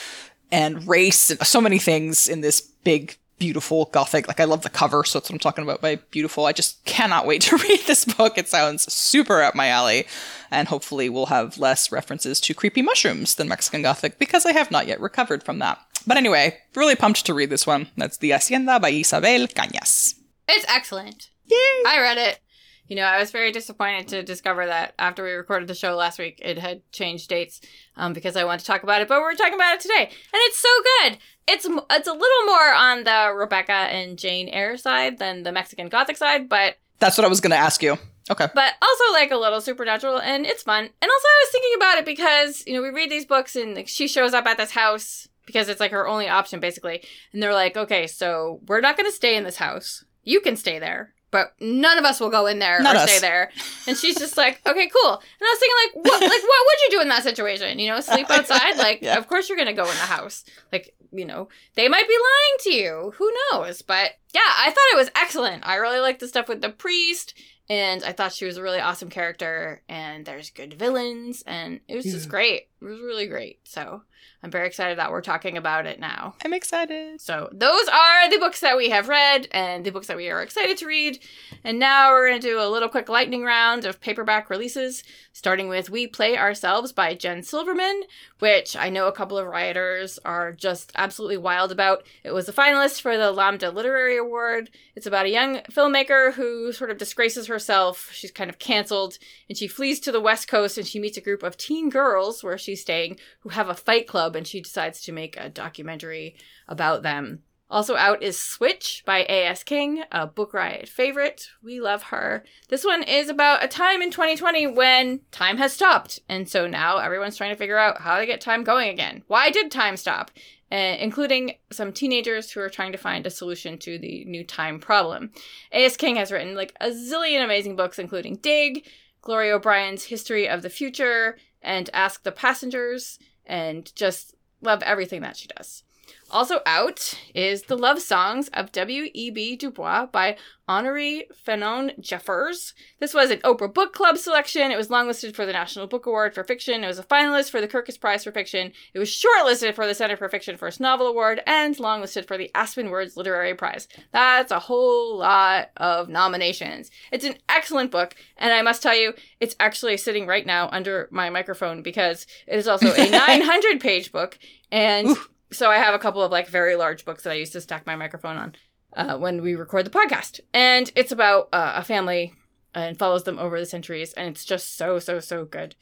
and 0.52 0.88
race 0.88 1.30
and 1.30 1.46
so 1.46 1.60
many 1.60 1.80
things 1.80 2.30
in 2.30 2.42
this 2.42 2.62
big 2.62 3.18
beautiful 3.40 3.86
gothic 3.92 4.28
like 4.28 4.40
i 4.40 4.44
love 4.46 4.64
the 4.64 4.70
cover 4.70 5.04
so 5.04 5.20
that's 5.20 5.30
what 5.30 5.36
i'm 5.36 5.40
talking 5.40 5.64
about 5.64 5.80
by 5.82 5.96
beautiful 6.12 6.46
i 6.46 6.52
just 6.52 6.84
cannot 6.86 7.26
wait 7.28 7.42
to 7.48 7.58
read 7.58 7.80
this 7.88 8.04
book 8.06 8.38
it 8.38 8.48
sounds 8.48 8.92
super 8.92 9.42
up 9.42 9.54
my 9.56 9.68
alley 9.68 10.06
and 10.50 10.68
hopefully 10.68 11.08
we'll 11.10 11.28
have 11.28 11.58
less 11.58 11.92
references 11.92 12.40
to 12.42 12.54
creepy 12.54 12.82
mushrooms 12.82 13.36
than 13.36 13.48
mexican 13.48 13.82
gothic 13.82 14.18
because 14.18 14.46
i 14.46 14.52
have 14.52 14.72
not 14.72 14.88
yet 14.88 15.00
recovered 15.00 15.44
from 15.44 15.60
that 15.60 15.80
but 16.06 16.18
anyway 16.18 16.58
really 16.76 16.96
pumped 16.96 17.26
to 17.26 17.34
read 17.34 17.50
this 17.50 17.68
one 17.68 17.88
that's 17.98 18.18
the 18.18 18.32
hacienda 18.32 18.80
by 18.80 18.90
isabel 18.90 19.48
cañas 19.48 20.16
It's 20.50 20.66
excellent. 20.68 21.30
Yay! 21.46 21.84
I 21.86 21.98
read 22.02 22.18
it. 22.18 22.40
You 22.88 22.96
know, 22.96 23.04
I 23.04 23.20
was 23.20 23.32
very 23.32 23.52
disappointed 23.52 24.08
to 24.10 24.24
discover 24.24 24.66
that 24.66 24.94
after 24.98 25.24
we 25.24 25.32
recorded 25.32 25.68
the 25.68 25.76
show 25.76 25.96
last 25.96 26.20
week, 26.20 26.40
it 26.44 26.58
had 26.58 26.82
changed 26.92 27.30
dates 27.30 27.60
um, 27.96 28.14
because 28.14 28.36
I 28.36 28.44
wanted 28.46 28.60
to 28.60 28.66
talk 28.66 28.84
about 28.84 29.02
it, 29.02 29.08
but 29.08 29.22
we're 29.22 29.36
talking 29.36 29.56
about 29.56 29.76
it 29.76 29.82
today, 29.82 30.04
and 30.04 30.10
it's 30.34 30.58
so 30.60 30.70
good. 31.02 31.18
It's 31.48 31.66
it's 31.92 32.08
a 32.08 32.14
little 32.14 32.46
more 32.46 32.74
on 32.74 33.04
the 33.04 33.34
Rebecca 33.36 33.72
and 33.72 34.18
Jane 34.18 34.48
Eyre 34.50 34.78
side 34.78 35.20
than 35.20 35.44
the 35.44 35.52
Mexican 35.52 35.90
Gothic 35.90 36.18
side, 36.18 36.50
but 36.50 36.78
that's 37.00 37.18
what 37.18 37.26
i 37.26 37.28
was 37.28 37.40
going 37.42 37.52
to 37.52 37.58
ask 37.58 37.84
you 37.84 37.96
Okay. 38.30 38.48
but 38.56 38.74
also 38.82 39.14
like 39.14 39.30
a 39.32 39.38
little 39.38 39.62
supernatural 39.62 40.20
and 40.20 40.46
it's 40.46 40.64
fun. 40.64 40.84
And 40.84 41.12
also 41.12 41.28
I 41.28 41.44
was 41.46 41.52
thinking 41.52 41.74
about 41.78 41.98
it 42.00 42.06
because, 42.06 42.64
you 42.68 42.74
know, 42.74 42.82
we 42.82 42.90
read 42.90 43.10
these 43.10 43.26
books 43.26 43.56
and 43.56 43.76
like, 43.76 43.88
she 43.88 44.08
shows 44.08 44.34
up 44.34 44.46
at 44.46 44.58
this 44.58 44.72
house 44.72 45.28
because 45.46 45.70
it's 45.70 45.80
like 45.80 45.92
her 45.92 46.08
only 46.08 46.28
option 46.28 46.60
basically. 46.60 47.04
And 47.32 47.42
they're 47.42 47.54
like, 47.54 47.78
"Okay, 47.78 48.06
so 48.08 48.60
we're 48.68 48.82
not 48.82 48.98
going 48.98 49.10
to 49.10 49.16
stay 49.16 49.38
in 49.38 49.44
this 49.46 49.58
house. 49.58 50.04
You 50.24 50.42
can 50.42 50.58
stay 50.58 50.78
there." 50.80 51.14
But 51.30 51.54
none 51.60 51.98
of 51.98 52.06
us 52.06 52.20
will 52.22 52.30
go 52.30 52.46
in 52.46 52.60
there 52.60 52.82
Not 52.82 52.96
or 52.96 53.00
us. 53.00 53.10
stay 53.12 53.20
there. 53.20 53.52
And 53.86 53.98
she's 53.98 54.16
just 54.18 54.38
like, 54.38 54.62
okay, 54.66 54.88
cool. 54.90 55.12
And 55.12 55.22
I 55.42 55.50
was 55.52 55.60
thinking, 55.60 55.76
like, 55.84 56.06
what, 56.06 56.22
like, 56.22 56.30
what 56.44 56.66
would 56.68 56.82
you 56.84 56.90
do 56.92 57.02
in 57.02 57.10
that 57.10 57.24
situation? 57.24 57.80
You 57.80 57.90
know, 57.90 58.00
sleep 58.00 58.28
outside? 58.32 58.76
Like, 58.78 59.02
Yeah. 59.02 59.18
of 59.18 59.28
course 59.28 59.50
you're 59.50 59.58
gonna 59.58 59.74
go 59.74 59.84
in 59.84 59.90
the 59.96 60.04
house. 60.04 60.46
Like, 60.72 60.94
you 61.12 61.26
know, 61.26 61.50
they 61.76 61.88
might 61.90 62.08
be 62.08 62.14
lying 62.16 62.58
to 62.62 62.74
you. 62.74 63.14
Who 63.18 63.32
knows? 63.52 63.82
But 63.82 64.12
yeah, 64.34 64.42
I 64.46 64.68
thought 64.70 64.94
it 64.94 64.98
was 64.98 65.12
excellent. 65.16 65.68
I 65.68 65.76
really 65.76 66.00
liked 66.00 66.20
the 66.22 66.28
stuff 66.28 66.48
with 66.48 66.62
the 66.62 66.70
priest, 66.70 67.34
and 67.70 68.04
I 68.04 68.12
thought 68.14 68.34
she 68.34 68.46
was 68.46 68.58
a 68.58 68.62
really 68.64 68.80
awesome 68.80 69.10
character. 69.10 69.82
And 69.90 70.26
there's 70.26 70.50
good 70.50 70.74
villains, 70.74 71.44
and 71.48 71.80
it 71.88 71.96
was 71.96 72.06
just 72.06 72.30
great. 72.30 72.68
It 72.82 72.86
was 72.86 73.00
really 73.00 73.28
great. 73.28 73.60
So 73.64 74.04
I'm 74.44 74.52
very 74.52 74.68
excited 74.68 75.00
that 75.00 75.12
we're 75.12 75.22
talking 75.22 75.58
about 75.58 75.88
it 75.88 76.00
now. 76.00 76.36
I'm 76.46 76.54
excited. 76.54 77.20
So 77.20 77.50
those 77.52 77.88
are 77.88 78.30
the 78.30 78.38
books 78.38 78.60
that 78.60 78.78
we 78.78 78.90
have 78.90 79.10
read 79.10 79.48
and 79.52 79.84
the 79.84 79.92
books 79.92 80.08
that 80.08 80.18
we 80.18 80.30
are 80.30 80.44
excited 80.44 80.78
to 80.78 80.86
read. 80.86 81.20
And 81.64 81.80
now 81.80 82.12
we're 82.12 82.30
going 82.30 82.40
to 82.40 82.48
do 82.48 82.60
a 82.60 82.70
little 82.70 82.90
quick 82.90 83.10
lightning 83.10 83.44
round 83.44 83.86
of 83.86 84.00
paperback 84.00 84.50
releases, 84.50 85.04
starting 85.34 85.70
with 85.70 85.90
We 85.90 86.06
Play 86.06 86.38
Ourselves 86.38 86.92
by 86.92 87.16
Jen 87.16 87.42
Silverman, 87.42 88.04
which 88.40 88.76
I 88.76 88.90
know 88.90 89.08
a 89.08 89.12
couple 89.12 89.40
of 89.40 89.48
rioters 89.48 90.20
are 90.24 90.54
just 90.54 90.92
absolutely 90.96 91.38
wild 91.38 91.72
about. 91.72 92.04
It 92.24 92.32
was 92.32 92.48
a 92.48 92.54
finalist 92.54 93.02
for 93.02 93.18
the 93.18 93.32
Lambda 93.32 93.72
Literary 93.72 94.18
Award. 94.18 94.70
It's 94.96 95.08
about 95.08 95.26
a 95.26 95.32
young 95.32 95.58
filmmaker 95.72 96.34
who 96.34 96.72
sort 96.72 96.92
of 96.92 97.00
disgraces 97.00 97.48
herself. 97.48 98.12
She's 98.12 98.32
kind 98.32 98.50
of 98.50 98.60
canceled 98.60 99.18
and 99.50 99.58
she 99.58 99.68
flees 99.68 100.00
to 100.02 100.12
the 100.12 100.22
West 100.22 100.48
Coast 100.48 100.78
and 100.78 100.86
she 100.86 101.00
meets 101.00 101.18
a 101.18 101.22
group 101.22 101.42
of 101.42 101.58
teen 101.58 101.90
girls 101.90 102.44
where 102.44 102.58
she's 102.68 102.82
staying 102.82 103.18
who 103.40 103.50
have 103.50 103.70
a 103.70 103.74
fight 103.74 104.08
club 104.08 104.36
and 104.36 104.46
she 104.46 104.62
decides 104.62 105.02
to 105.02 105.12
make 105.12 105.38
a 105.38 105.50
documentary 105.50 106.36
about 106.68 107.02
them. 107.02 107.44
Also 107.70 107.96
out 107.98 108.24
is 108.24 108.40
Switch 108.40 109.04
by 109.06 109.26
A.S. 109.28 109.64
King, 109.64 110.04
a 110.12 110.26
Book 110.26 110.54
Riot 110.54 110.88
favorite. 110.88 111.50
We 111.62 111.82
love 111.82 112.04
her. 112.04 112.46
This 112.70 112.86
one 112.86 113.04
is 113.04 113.30
about 113.30 113.64
a 113.64 113.68
time 113.68 114.02
in 114.02 114.10
2020 114.10 114.68
when 114.68 115.22
time 115.32 115.58
has 115.58 115.74
stopped. 115.74 116.20
And 116.30 116.48
so 116.48 116.66
now 116.68 116.98
everyone's 116.98 117.36
trying 117.36 117.52
to 117.52 117.58
figure 117.58 117.78
out 117.78 118.02
how 118.02 118.20
to 118.20 118.26
get 118.26 118.40
time 118.40 118.64
going 118.64 118.90
again. 118.90 119.24
Why 119.28 119.50
did 119.50 119.70
time 119.70 119.98
stop? 119.98 120.32
Uh, 120.70 120.96
including 121.00 121.54
some 121.72 121.94
teenagers 121.94 122.52
who 122.52 122.60
are 122.60 122.70
trying 122.70 122.92
to 122.92 122.98
find 122.98 123.26
a 123.26 123.30
solution 123.30 123.78
to 123.78 123.98
the 123.98 124.26
new 124.26 124.44
time 124.44 124.80
problem. 124.80 125.32
A.S. 125.72 125.96
King 125.96 126.18
has 126.18 126.32
written 126.32 126.56
like 126.56 126.74
a 126.82 126.90
zillion 126.90 127.44
amazing 127.44 127.78
books, 127.78 128.00
including 128.00 128.36
Dig, 128.36 128.86
Gloria 129.22 129.56
O'Brien's 129.56 130.06
History 130.06 130.48
of 130.48 130.62
the 130.62 130.70
Future, 130.70 131.38
and 131.68 131.90
Ask 131.94 132.24
the 132.24 132.32
Passengers, 132.32 133.20
and 133.46 133.94
just 133.94 134.34
love 134.62 134.82
everything 134.84 135.22
that 135.22 135.36
she 135.36 135.48
does. 135.48 135.84
Also 136.30 136.60
out 136.66 137.18
is 137.34 137.64
The 137.64 137.78
Love 137.78 138.02
Songs 138.02 138.50
of 138.50 138.74
W.E.B. 138.74 139.56
Du 139.56 139.72
Bois 139.72 140.08
by 140.08 140.36
Honoré 140.68 141.24
Fanon 141.48 141.98
Jeffers. 142.02 142.74
This 143.00 143.14
was 143.14 143.32
an 143.32 143.40
Oprah 143.40 143.74
Book 143.74 143.94
Club 143.94 144.18
selection. 144.18 144.70
It 144.70 144.78
was 144.78 144.90
longlisted 144.90 145.34
for 145.34 145.46
the 145.46 145.54
National 145.54 145.88
Book 145.88 146.06
Award 146.06 146.36
for 146.36 146.44
Fiction. 146.44 146.84
It 146.84 146.88
was 146.88 147.00
a 147.00 147.04
finalist 147.04 147.50
for 147.52 147.62
the 147.62 147.68
Kirkus 147.68 147.98
Prize 147.98 148.26
for 148.26 148.34
Fiction. 148.34 148.74
It 148.94 149.00
was 149.00 149.10
shortlisted 149.10 149.74
for 149.74 149.88
the 149.88 149.96
Center 149.96 150.18
for 150.18 150.28
Fiction 150.28 150.58
First 150.58 150.82
Novel 150.82 151.08
Award 151.08 151.42
and 151.48 151.78
longlisted 151.78 152.28
for 152.28 152.38
the 152.38 152.52
Aspen 152.54 152.90
Words 152.90 153.16
Literary 153.16 153.56
Prize. 153.56 153.88
That's 154.12 154.52
a 154.52 154.60
whole 154.60 155.18
lot 155.20 155.70
of 155.78 156.10
nominations. 156.10 156.92
It's 157.14 157.26
an 157.26 157.38
excellent 157.48 157.90
book, 157.90 158.16
and 158.36 158.52
I 158.52 158.62
must 158.64 158.84
tell 158.84 158.96
you, 158.96 159.14
it's 159.40 159.56
actually 159.62 159.96
sitting 159.96 160.28
right 160.28 160.46
now 160.46 160.68
under 160.74 161.08
my 161.10 161.30
microphone 161.30 161.82
because 161.82 162.28
it 162.48 162.58
is 162.58 162.68
also 162.68 162.94
a 162.94 163.10
900 163.10 163.80
page 163.80 164.12
book, 164.12 164.38
and 164.70 165.16
so 165.52 165.70
I 165.70 165.78
have 165.78 165.94
a 165.94 166.00
couple 166.00 166.22
of 166.22 166.32
like 166.32 166.48
very 166.48 166.76
large 166.76 167.06
books 167.06 167.24
that 167.24 167.32
I 167.32 167.36
used 167.36 167.54
to 167.54 167.62
stack 167.62 167.86
my 167.86 167.96
microphone 167.96 168.38
on 168.38 168.56
uh, 168.96 169.18
when 169.18 169.42
we 169.42 169.56
record 169.56 169.86
the 169.86 169.92
podcast, 169.92 170.40
and 170.54 170.92
it's 170.96 171.12
about 171.12 171.50
uh, 171.54 171.74
a 171.76 171.84
family 171.84 172.34
and 172.74 172.98
follows 172.98 173.24
them 173.24 173.40
over 173.40 173.60
the 173.60 173.66
centuries, 173.66 174.14
and 174.14 174.28
it's 174.28 174.46
just 174.46 174.78
so 174.78 175.00
so 175.00 175.20
so 175.20 175.46
good. 175.46 175.76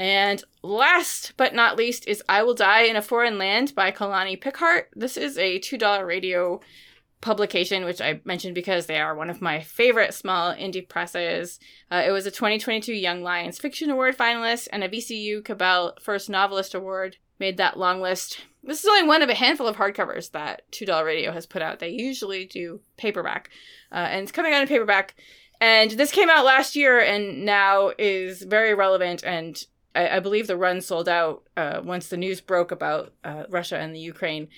And 0.00 0.42
last 0.62 1.34
but 1.36 1.54
not 1.54 1.76
least 1.76 2.08
is 2.08 2.22
I 2.26 2.42
Will 2.42 2.54
Die 2.54 2.82
in 2.84 2.96
a 2.96 3.02
Foreign 3.02 3.36
Land 3.36 3.74
by 3.74 3.92
Kalani 3.92 4.40
Pickhart. 4.40 4.88
This 4.96 5.18
is 5.18 5.36
a 5.36 5.60
$2 5.60 6.06
radio 6.06 6.58
publication, 7.20 7.84
which 7.84 8.00
I 8.00 8.22
mentioned 8.24 8.54
because 8.54 8.86
they 8.86 8.98
are 8.98 9.14
one 9.14 9.28
of 9.28 9.42
my 9.42 9.60
favorite 9.60 10.14
small 10.14 10.54
indie 10.54 10.88
presses. 10.88 11.60
Uh, 11.90 12.02
it 12.06 12.12
was 12.12 12.24
a 12.24 12.30
2022 12.30 12.94
Young 12.94 13.22
Lions 13.22 13.58
Fiction 13.58 13.90
Award 13.90 14.16
finalist 14.16 14.68
and 14.72 14.82
a 14.82 14.88
VCU 14.88 15.44
Cabell 15.44 15.94
First 16.00 16.30
Novelist 16.30 16.74
Award. 16.74 17.18
Made 17.40 17.56
that 17.56 17.78
long 17.78 18.00
list. 18.00 18.44
This 18.62 18.84
is 18.84 18.86
only 18.86 19.08
one 19.08 19.22
of 19.22 19.28
a 19.28 19.34
handful 19.34 19.66
of 19.66 19.76
hardcovers 19.76 20.30
that 20.32 20.70
$2 20.70 21.04
Radio 21.04 21.32
has 21.32 21.46
put 21.46 21.62
out. 21.62 21.80
They 21.80 21.88
usually 21.88 22.44
do 22.44 22.80
paperback, 22.98 23.50
uh, 23.90 24.06
and 24.10 24.22
it's 24.22 24.32
coming 24.32 24.52
out 24.52 24.62
in 24.62 24.68
paperback. 24.68 25.14
And 25.60 25.90
this 25.90 26.12
came 26.12 26.30
out 26.30 26.44
last 26.44 26.74
year 26.74 27.00
and 27.00 27.44
now 27.44 27.92
is 27.98 28.42
very 28.42 28.74
relevant. 28.74 29.22
And 29.24 29.62
I, 29.94 30.16
I 30.16 30.20
believe 30.20 30.46
the 30.46 30.56
run 30.56 30.80
sold 30.80 31.08
out 31.08 31.44
uh, 31.56 31.80
once 31.84 32.08
the 32.08 32.16
news 32.16 32.40
broke 32.40 32.70
about 32.70 33.12
uh, 33.24 33.44
Russia 33.50 33.78
and 33.78 33.94
the 33.94 34.00
Ukraine. 34.00 34.48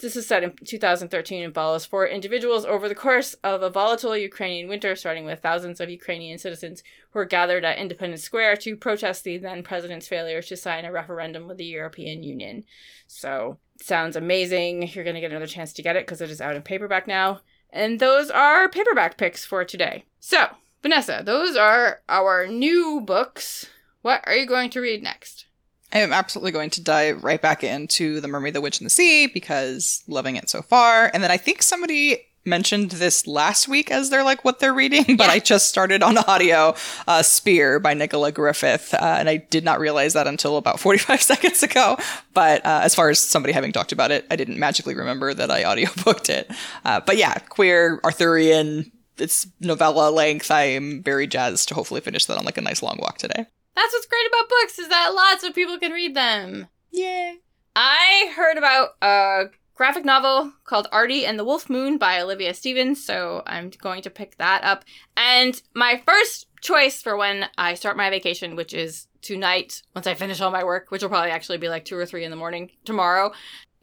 This 0.00 0.14
is 0.14 0.28
set 0.28 0.44
in 0.44 0.52
2013 0.64 1.42
and 1.42 1.52
follows 1.52 1.84
four 1.84 2.06
individuals 2.06 2.64
over 2.64 2.88
the 2.88 2.94
course 2.94 3.34
of 3.42 3.62
a 3.62 3.70
volatile 3.70 4.16
Ukrainian 4.16 4.68
winter, 4.68 4.94
starting 4.94 5.24
with 5.24 5.40
thousands 5.40 5.80
of 5.80 5.90
Ukrainian 5.90 6.38
citizens 6.38 6.84
who 7.10 7.18
were 7.18 7.24
gathered 7.24 7.64
at 7.64 7.78
Independence 7.78 8.22
Square 8.22 8.58
to 8.58 8.76
protest 8.76 9.24
the 9.24 9.38
then 9.38 9.64
president's 9.64 10.06
failure 10.06 10.40
to 10.40 10.56
sign 10.56 10.84
a 10.84 10.92
referendum 10.92 11.48
with 11.48 11.56
the 11.56 11.64
European 11.64 12.22
Union. 12.22 12.62
So, 13.08 13.58
sounds 13.80 14.14
amazing. 14.14 14.86
You're 14.86 15.02
going 15.02 15.14
to 15.14 15.20
get 15.20 15.32
another 15.32 15.48
chance 15.48 15.72
to 15.72 15.82
get 15.82 15.96
it 15.96 16.06
because 16.06 16.20
it 16.20 16.30
is 16.30 16.40
out 16.40 16.54
in 16.54 16.62
paperback 16.62 17.08
now. 17.08 17.40
And 17.70 17.98
those 17.98 18.30
are 18.30 18.68
paperback 18.68 19.16
picks 19.16 19.44
for 19.44 19.64
today. 19.64 20.04
So, 20.20 20.46
Vanessa, 20.80 21.22
those 21.24 21.56
are 21.56 22.02
our 22.08 22.46
new 22.46 23.00
books. 23.00 23.66
What 24.02 24.22
are 24.28 24.36
you 24.36 24.46
going 24.46 24.70
to 24.70 24.80
read 24.80 25.02
next? 25.02 25.47
I 25.92 26.00
am 26.00 26.12
absolutely 26.12 26.52
going 26.52 26.70
to 26.70 26.82
dive 26.82 27.24
right 27.24 27.40
back 27.40 27.64
into 27.64 28.20
The 28.20 28.28
Mermaid, 28.28 28.54
the 28.54 28.60
Witch, 28.60 28.78
and 28.78 28.86
the 28.86 28.90
Sea 28.90 29.26
because 29.26 30.02
loving 30.06 30.36
it 30.36 30.50
so 30.50 30.60
far. 30.60 31.10
And 31.14 31.22
then 31.22 31.30
I 31.30 31.38
think 31.38 31.62
somebody 31.62 32.26
mentioned 32.44 32.92
this 32.92 33.26
last 33.26 33.68
week 33.68 33.90
as 33.90 34.10
they're 34.10 34.24
like 34.24 34.44
what 34.44 34.58
they're 34.58 34.74
reading, 34.74 35.04
but 35.16 35.26
Yeah. 35.26 35.32
I 35.32 35.38
just 35.38 35.68
started 35.68 36.02
on 36.02 36.18
audio 36.18 36.74
uh, 37.06 37.22
Spear 37.22 37.78
by 37.80 37.94
Nicola 37.94 38.32
Griffith, 38.32 38.94
uh, 38.94 39.16
and 39.18 39.28
I 39.28 39.36
did 39.38 39.64
not 39.64 39.80
realize 39.80 40.12
that 40.14 40.26
until 40.26 40.56
about 40.56 40.80
45 40.80 41.22
seconds 41.32 41.62
ago. 41.62 41.96
But 42.34 42.64
uh, 42.64 42.80
as 42.82 42.94
far 42.94 43.08
as 43.10 43.18
somebody 43.18 43.52
having 43.52 43.72
talked 43.72 43.92
about 43.92 44.10
it, 44.10 44.26
I 44.30 44.36
didn't 44.36 44.58
magically 44.58 44.94
remember 44.94 45.32
that 45.34 45.50
I 45.50 45.62
audiobooked 45.64 46.28
it. 46.28 46.50
Uh, 46.84 47.00
but 47.00 47.16
yeah, 47.16 47.34
queer, 47.34 48.00
Arthurian, 48.04 48.92
it's 49.18 49.46
novella 49.60 50.10
length. 50.10 50.50
I 50.50 50.64
am 50.64 51.02
very 51.02 51.26
jazzed 51.26 51.68
to 51.68 51.74
hopefully 51.74 52.00
finish 52.00 52.26
that 52.26 52.38
on 52.38 52.44
like 52.44 52.58
a 52.58 52.62
nice 52.62 52.82
long 52.82 52.98
walk 53.00 53.18
today. 53.18 53.46
That's 53.78 53.92
what's 53.92 54.06
great 54.06 54.26
about 54.26 54.48
books 54.48 54.78
is 54.80 54.88
that 54.88 55.14
lots 55.14 55.44
of 55.44 55.54
people 55.54 55.78
can 55.78 55.92
read 55.92 56.16
them. 56.16 56.66
Yay! 56.90 57.36
I 57.76 58.32
heard 58.34 58.58
about 58.58 58.96
a 59.00 59.44
graphic 59.76 60.04
novel 60.04 60.52
called 60.64 60.88
Artie 60.90 61.24
and 61.24 61.38
the 61.38 61.44
Wolf 61.44 61.70
Moon 61.70 61.96
by 61.96 62.20
Olivia 62.20 62.54
Stephens, 62.54 63.04
so 63.04 63.44
I'm 63.46 63.70
going 63.70 64.02
to 64.02 64.10
pick 64.10 64.36
that 64.38 64.64
up. 64.64 64.84
And 65.16 65.62
my 65.76 66.02
first 66.04 66.48
choice 66.60 67.00
for 67.00 67.16
when 67.16 67.46
I 67.56 67.74
start 67.74 67.96
my 67.96 68.10
vacation, 68.10 68.56
which 68.56 68.74
is 68.74 69.06
tonight, 69.22 69.82
once 69.94 70.08
I 70.08 70.14
finish 70.14 70.40
all 70.40 70.50
my 70.50 70.64
work, 70.64 70.90
which 70.90 71.02
will 71.02 71.08
probably 71.08 71.30
actually 71.30 71.58
be 71.58 71.68
like 71.68 71.84
two 71.84 71.96
or 71.96 72.04
three 72.04 72.24
in 72.24 72.32
the 72.32 72.36
morning 72.36 72.72
tomorrow, 72.84 73.30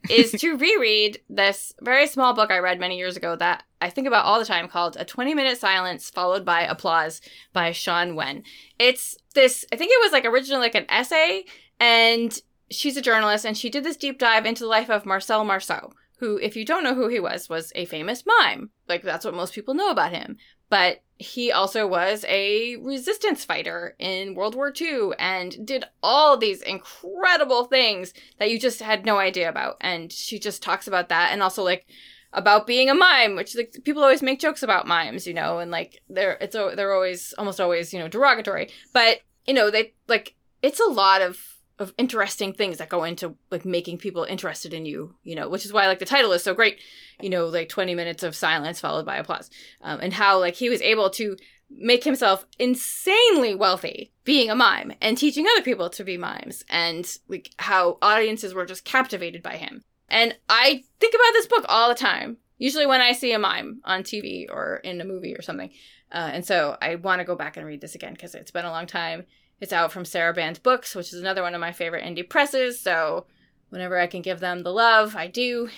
is 0.09 0.31
to 0.39 0.57
reread 0.57 1.19
this 1.29 1.73
very 1.81 2.07
small 2.07 2.33
book 2.33 2.51
I 2.51 2.59
read 2.59 2.79
many 2.79 2.97
years 2.97 3.17
ago 3.17 3.35
that 3.35 3.63
I 3.81 3.89
think 3.89 4.07
about 4.07 4.25
all 4.25 4.39
the 4.39 4.45
time 4.45 4.67
called 4.67 4.97
A 4.97 5.05
20 5.05 5.33
Minute 5.33 5.57
Silence 5.57 6.09
Followed 6.09 6.45
by 6.45 6.61
Applause 6.61 7.21
by 7.53 7.71
Shawn 7.71 8.15
Wen. 8.15 8.43
It's 8.79 9.15
this, 9.33 9.65
I 9.71 9.75
think 9.75 9.91
it 9.91 10.03
was 10.03 10.11
like 10.11 10.25
originally 10.25 10.61
like 10.61 10.75
an 10.75 10.89
essay, 10.89 11.45
and 11.79 12.37
she's 12.71 12.97
a 12.97 13.01
journalist 13.01 13.45
and 13.45 13.57
she 13.57 13.69
did 13.69 13.83
this 13.83 13.97
deep 13.97 14.17
dive 14.17 14.45
into 14.45 14.63
the 14.63 14.69
life 14.69 14.89
of 14.89 15.05
Marcel 15.05 15.45
Marceau, 15.45 15.91
who, 16.19 16.37
if 16.37 16.55
you 16.55 16.65
don't 16.65 16.83
know 16.83 16.95
who 16.95 17.09
he 17.09 17.19
was, 17.19 17.49
was 17.49 17.71
a 17.75 17.85
famous 17.85 18.23
mime. 18.25 18.71
Like, 18.87 19.03
that's 19.03 19.25
what 19.25 19.33
most 19.33 19.53
people 19.53 19.73
know 19.73 19.89
about 19.89 20.13
him. 20.13 20.37
But 20.69 21.01
he 21.17 21.51
also 21.51 21.87
was 21.87 22.25
a 22.27 22.75
resistance 22.77 23.45
fighter 23.45 23.95
in 23.99 24.35
World 24.35 24.55
War 24.55 24.73
II 24.79 25.11
and 25.17 25.65
did 25.65 25.85
all 26.03 26.35
these 26.35 26.61
incredible 26.61 27.65
things 27.65 28.13
that 28.37 28.51
you 28.51 28.59
just 28.59 28.81
had 28.81 29.05
no 29.05 29.17
idea 29.17 29.47
about. 29.49 29.77
And 29.79 30.11
she 30.11 30.39
just 30.39 30.61
talks 30.61 30.87
about 30.87 31.09
that 31.09 31.31
and 31.31 31.41
also, 31.41 31.63
like, 31.63 31.85
about 32.33 32.67
being 32.67 32.89
a 32.89 32.93
mime, 32.93 33.35
which 33.35 33.55
like 33.55 33.73
people 33.85 34.03
always 34.03 34.21
make 34.21 34.39
jokes 34.39 34.61
about 34.61 34.85
mimes, 34.85 35.25
you 35.25 35.33
know, 35.33 35.59
and 35.59 35.71
like 35.71 36.01
they're 36.09 36.37
it's 36.41 36.53
they're 36.53 36.93
always 36.93 37.33
almost 37.37 37.61
always 37.61 37.93
you 37.93 37.99
know 37.99 38.09
derogatory, 38.09 38.69
but 38.93 39.21
you 39.47 39.53
know 39.53 39.71
they 39.71 39.93
like 40.09 40.35
it's 40.61 40.81
a 40.81 40.91
lot 40.91 41.21
of 41.21 41.39
of 41.77 41.93
interesting 41.97 42.53
things 42.53 42.77
that 42.77 42.89
go 42.89 43.03
into 43.03 43.35
like 43.51 43.65
making 43.65 43.97
people 43.97 44.23
interested 44.23 44.73
in 44.73 44.85
you, 44.85 45.15
you 45.23 45.35
know, 45.35 45.49
which 45.49 45.65
is 45.65 45.73
why 45.73 45.87
like 45.87 45.99
the 45.99 46.05
title 46.05 46.31
is 46.31 46.43
so 46.43 46.53
great, 46.53 46.79
you 47.21 47.29
know, 47.29 47.47
like 47.47 47.69
20 47.69 47.95
minutes 47.95 48.23
of 48.23 48.35
silence 48.35 48.79
followed 48.79 49.05
by 49.05 49.17
applause. 49.17 49.49
Um, 49.81 49.99
and 50.01 50.13
how 50.13 50.39
like 50.39 50.55
he 50.55 50.69
was 50.69 50.81
able 50.81 51.09
to 51.11 51.35
make 51.69 52.03
himself 52.03 52.45
insanely 52.59 53.55
wealthy 53.55 54.13
being 54.23 54.49
a 54.49 54.55
mime 54.55 54.93
and 55.01 55.17
teaching 55.17 55.45
other 55.51 55.63
people 55.63 55.89
to 55.89 56.03
be 56.03 56.17
mimes 56.17 56.63
and 56.69 57.17
like 57.27 57.51
how 57.57 57.97
audiences 58.01 58.53
were 58.53 58.65
just 58.65 58.85
captivated 58.85 59.43
by 59.43 59.57
him. 59.57 59.83
And 60.07 60.35
I 60.47 60.83
think 60.99 61.13
about 61.15 61.33
this 61.33 61.47
book 61.47 61.65
all 61.67 61.89
the 61.89 61.95
time, 61.95 62.37
usually 62.57 62.85
when 62.85 63.01
I 63.01 63.11
see 63.11 63.33
a 63.33 63.39
mime 63.39 63.81
on 63.83 64.03
TV 64.03 64.45
or 64.49 64.77
in 64.77 65.01
a 65.01 65.05
movie 65.05 65.35
or 65.35 65.41
something. 65.41 65.71
Uh, 66.11 66.29
and 66.31 66.45
so 66.45 66.77
I 66.81 66.95
want 66.95 67.19
to 67.19 67.25
go 67.25 67.35
back 67.35 67.57
and 67.57 67.65
read 67.65 67.81
this 67.81 67.95
again 67.95 68.13
because 68.13 68.35
it's 68.35 68.51
been 68.51 68.65
a 68.65 68.71
long 68.71 68.85
time. 68.85 69.25
It's 69.59 69.73
out 69.73 69.91
from 69.91 70.03
Sarabande 70.03 70.61
Books, 70.61 70.95
which 70.95 71.13
is 71.13 71.19
another 71.19 71.41
one 71.41 71.55
of 71.55 71.61
my 71.61 71.71
favorite 71.71 72.03
indie 72.03 72.27
presses. 72.27 72.79
So 72.79 73.25
whenever 73.69 73.97
I 73.97 74.07
can 74.07 74.21
give 74.21 74.39
them 74.39 74.63
the 74.63 74.73
love, 74.73 75.15
I 75.15 75.27
do. 75.27 75.69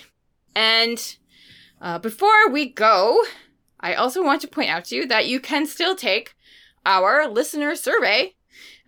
And 0.54 1.16
uh, 1.80 1.98
before 1.98 2.48
we 2.50 2.66
go, 2.66 3.24
I 3.80 3.94
also 3.94 4.24
want 4.24 4.40
to 4.42 4.48
point 4.48 4.70
out 4.70 4.86
to 4.86 4.96
you 4.96 5.06
that 5.06 5.28
you 5.28 5.38
can 5.40 5.66
still 5.66 5.94
take 5.94 6.34
our 6.84 7.28
listener 7.28 7.76
survey. 7.76 8.34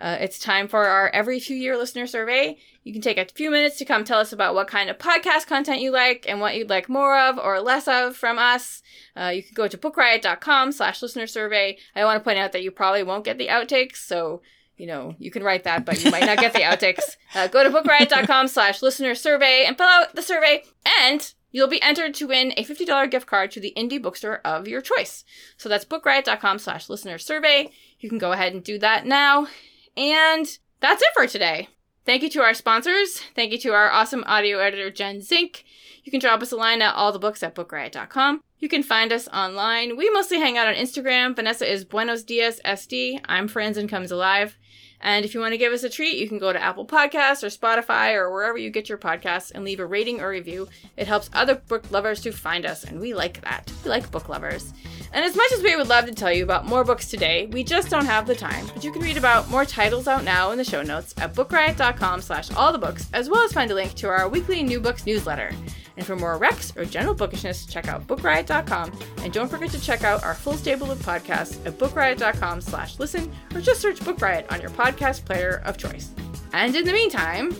Uh, 0.01 0.17
it's 0.19 0.39
time 0.39 0.67
for 0.67 0.87
our 0.87 1.11
every 1.11 1.39
few 1.39 1.57
year 1.57 1.77
listener 1.77 2.07
survey. 2.07 2.59
You 2.83 2.93
can 2.93 3.03
take 3.03 3.19
a 3.19 3.27
few 3.27 3.51
minutes 3.51 3.77
to 3.77 3.85
come 3.85 4.03
tell 4.03 4.19
us 4.19 4.33
about 4.33 4.55
what 4.55 4.67
kind 4.67 4.89
of 4.89 4.99
podcast 4.99 5.47
content 5.47 5.83
you 5.83 5.93
like 5.93 6.25
and 6.27 6.41
what 6.41 6.57
you'd 6.57 6.71
like 6.71 6.89
more 6.89 7.19
of 7.19 7.39
or 7.39 7.61
less 7.61 7.87
of 7.87 8.17
from 8.17 8.39
us. 8.39 8.83
Uh, 9.15 9.29
you 9.35 9.43
can 9.43 9.53
go 9.55 9.69
to 9.69 9.77
bookriot.com 9.77 10.73
slash 10.73 11.03
listener 11.03 11.27
survey. 11.27 11.77
I 11.95 12.05
want 12.05 12.19
to 12.19 12.25
point 12.25 12.39
out 12.39 12.53
that 12.53 12.63
you 12.63 12.71
probably 12.71 13.03
won't 13.03 13.25
get 13.25 13.37
the 13.37 13.49
outtakes, 13.49 13.97
so 13.97 14.41
you 14.81 14.87
know, 14.87 15.15
you 15.19 15.31
can 15.31 15.45
write 15.45 15.65
that, 15.65 15.85
but 15.85 16.03
you 16.03 16.11
might 16.11 16.25
not 16.25 16.39
get 16.39 16.53
the 16.53 16.61
outtakes. 16.61 17.17
Uh, 17.33 17.47
go 17.47 17.63
to 17.63 17.71
bookriot.com 17.71 18.49
slash 18.49 18.83
listener 18.83 19.15
survey 19.15 19.65
and 19.65 19.79
fill 19.79 19.87
out 19.87 20.17
the 20.17 20.23
survey. 20.23 20.65
And 21.01 21.33
You'll 21.53 21.69
be 21.69 21.83
entered 21.83 22.15
to 22.15 22.29
win 22.29 22.53
a 22.57 22.65
$50 22.65 23.11
gift 23.11 23.27
card 23.27 23.51
to 23.53 23.61
the 23.61 23.73
indie 23.77 24.01
bookstore 24.01 24.41
of 24.45 24.69
your 24.69 24.81
choice. 24.81 25.25
So 25.57 25.69
that's 25.69 25.85
bookriot.com 25.85 26.59
slash 26.59 26.89
listener 26.89 27.19
survey. 27.19 27.71
You 27.99 28.09
can 28.09 28.19
go 28.19 28.33
ahead 28.33 28.53
and 28.53 28.63
do 28.63 28.79
that 28.79 29.05
now. 29.05 29.49
And 29.97 30.47
that's 30.81 31.03
it 31.03 31.13
for 31.15 31.27
today. 31.27 31.69
Thank 32.05 32.23
you 32.23 32.31
to 32.31 32.41
our 32.41 32.55
sponsors. 32.55 33.21
Thank 33.35 33.53
you 33.53 33.59
to 33.59 33.73
our 33.73 33.91
awesome 33.91 34.25
audio 34.27 34.59
editor, 34.59 34.91
Jen 34.91 35.21
Zink. 35.21 35.65
You 36.03 36.11
can 36.11 36.21
drop 36.21 36.41
us 36.43 36.51
a 36.51 36.57
line 36.57 36.81
at 36.83 36.95
allthebooks 36.95 37.43
at 37.43 37.55
bookriot.com. 37.55 38.41
You 38.59 38.69
can 38.69 38.83
find 38.83 39.13
us 39.13 39.29
online. 39.29 39.97
We 39.97 40.11
mostly 40.11 40.39
hang 40.39 40.59
out 40.59 40.67
on 40.67 40.75
Instagram. 40.75 41.37
Vanessa 41.37 41.71
is 41.71 41.85
Buenos 41.85 42.23
Dias 42.23 42.61
SD. 42.65 43.21
I'm 43.27 43.49
Franzen 43.49 43.89
Comes 43.89 44.11
Alive. 44.11 44.57
And 45.01 45.25
if 45.25 45.33
you 45.33 45.41
want 45.41 45.53
to 45.53 45.59
give 45.59 45.73
us 45.73 45.83
a 45.83 45.89
treat, 45.89 46.19
you 46.19 46.29
can 46.29 46.39
go 46.39 46.53
to 46.53 46.63
Apple 46.63 46.87
Podcasts 46.87 47.43
or 47.43 47.47
Spotify 47.47 48.15
or 48.15 48.31
wherever 48.31 48.59
you 48.59 48.69
get 48.69 48.89
your 48.89 48.99
podcasts 48.99 49.51
and 49.51 49.65
leave 49.65 49.81
a 49.81 49.87
rating 49.87 50.21
or 50.21 50.29
review. 50.29 50.69
It 50.97 51.07
helps 51.07 51.31
other 51.33 51.55
book 51.55 51.91
lovers 51.91 52.21
to 52.23 52.33
find 52.33 52.67
us, 52.67 52.85
and 52.85 53.01
we 53.01 53.15
like 53.15 53.41
that. 53.41 53.73
We 53.83 53.89
like 53.91 54.11
book 54.11 54.29
lovers. 54.29 54.75
And 55.13 55.25
as 55.25 55.35
much 55.35 55.51
as 55.53 55.63
we 55.63 55.75
would 55.75 55.89
love 55.89 56.07
to 56.07 56.13
tell 56.15 56.33
you 56.33 56.45
about 56.45 56.67
more 56.67 56.85
books 56.85 57.09
today, 57.09 57.47
we 57.47 57.65
just 57.65 57.91
don't 57.91 58.07
have 58.07 58.27
the 58.27 58.35
time. 58.35 58.67
But 58.73 58.85
you 58.85 58.93
can 58.93 59.03
read 59.03 59.17
about 59.17 59.49
more 59.51 59.65
titles 59.65 60.07
out 60.07 60.23
now 60.23 60.53
in 60.53 60.59
the 60.59 60.65
show 60.65 60.83
notes 60.83 61.15
at 61.19 61.35
bookriot.com 61.35 62.23
slash 62.23 62.51
all 62.53 62.73
the 62.73 62.79
books, 62.79 63.09
as 63.13 63.29
well 63.29 63.43
as 63.43 63.53
find 63.53 63.71
a 63.71 63.75
link 63.75 63.95
to 63.95 64.09
our 64.09 64.29
weekly 64.29 64.63
new 64.63 64.79
books 64.81 65.07
newsletter. 65.07 65.51
And 65.97 66.07
for 66.07 66.15
more 66.17 66.39
recs 66.39 66.77
or 66.77 66.85
general 66.85 67.15
bookishness, 67.15 67.67
check 67.67 67.89
out 67.89 68.07
bookriot.com. 68.07 68.93
And 69.19 69.33
don't 69.33 69.49
forget 69.51 69.71
to 69.71 69.81
check 69.81 70.05
out 70.05 70.23
our 70.23 70.35
full 70.35 70.55
stable 70.55 70.91
of 70.91 70.99
podcasts 71.01 71.65
at 71.67 71.77
bookriot.com 71.77 72.61
slash 72.61 72.99
listen, 72.99 73.31
or 73.55 73.61
just 73.61 73.81
search 73.81 74.03
Book 74.05 74.21
Riot 74.21 74.47
on 74.51 74.61
your 74.61 74.71
podcast 74.71 75.25
player 75.25 75.61
of 75.65 75.77
choice. 75.77 76.11
And 76.53 76.75
in 76.77 76.85
the 76.85 76.93
meantime, 76.93 77.51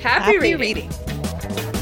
happy, 0.00 0.36
Happy 0.36 0.38
reading. 0.38 0.90
reading. 0.90 1.79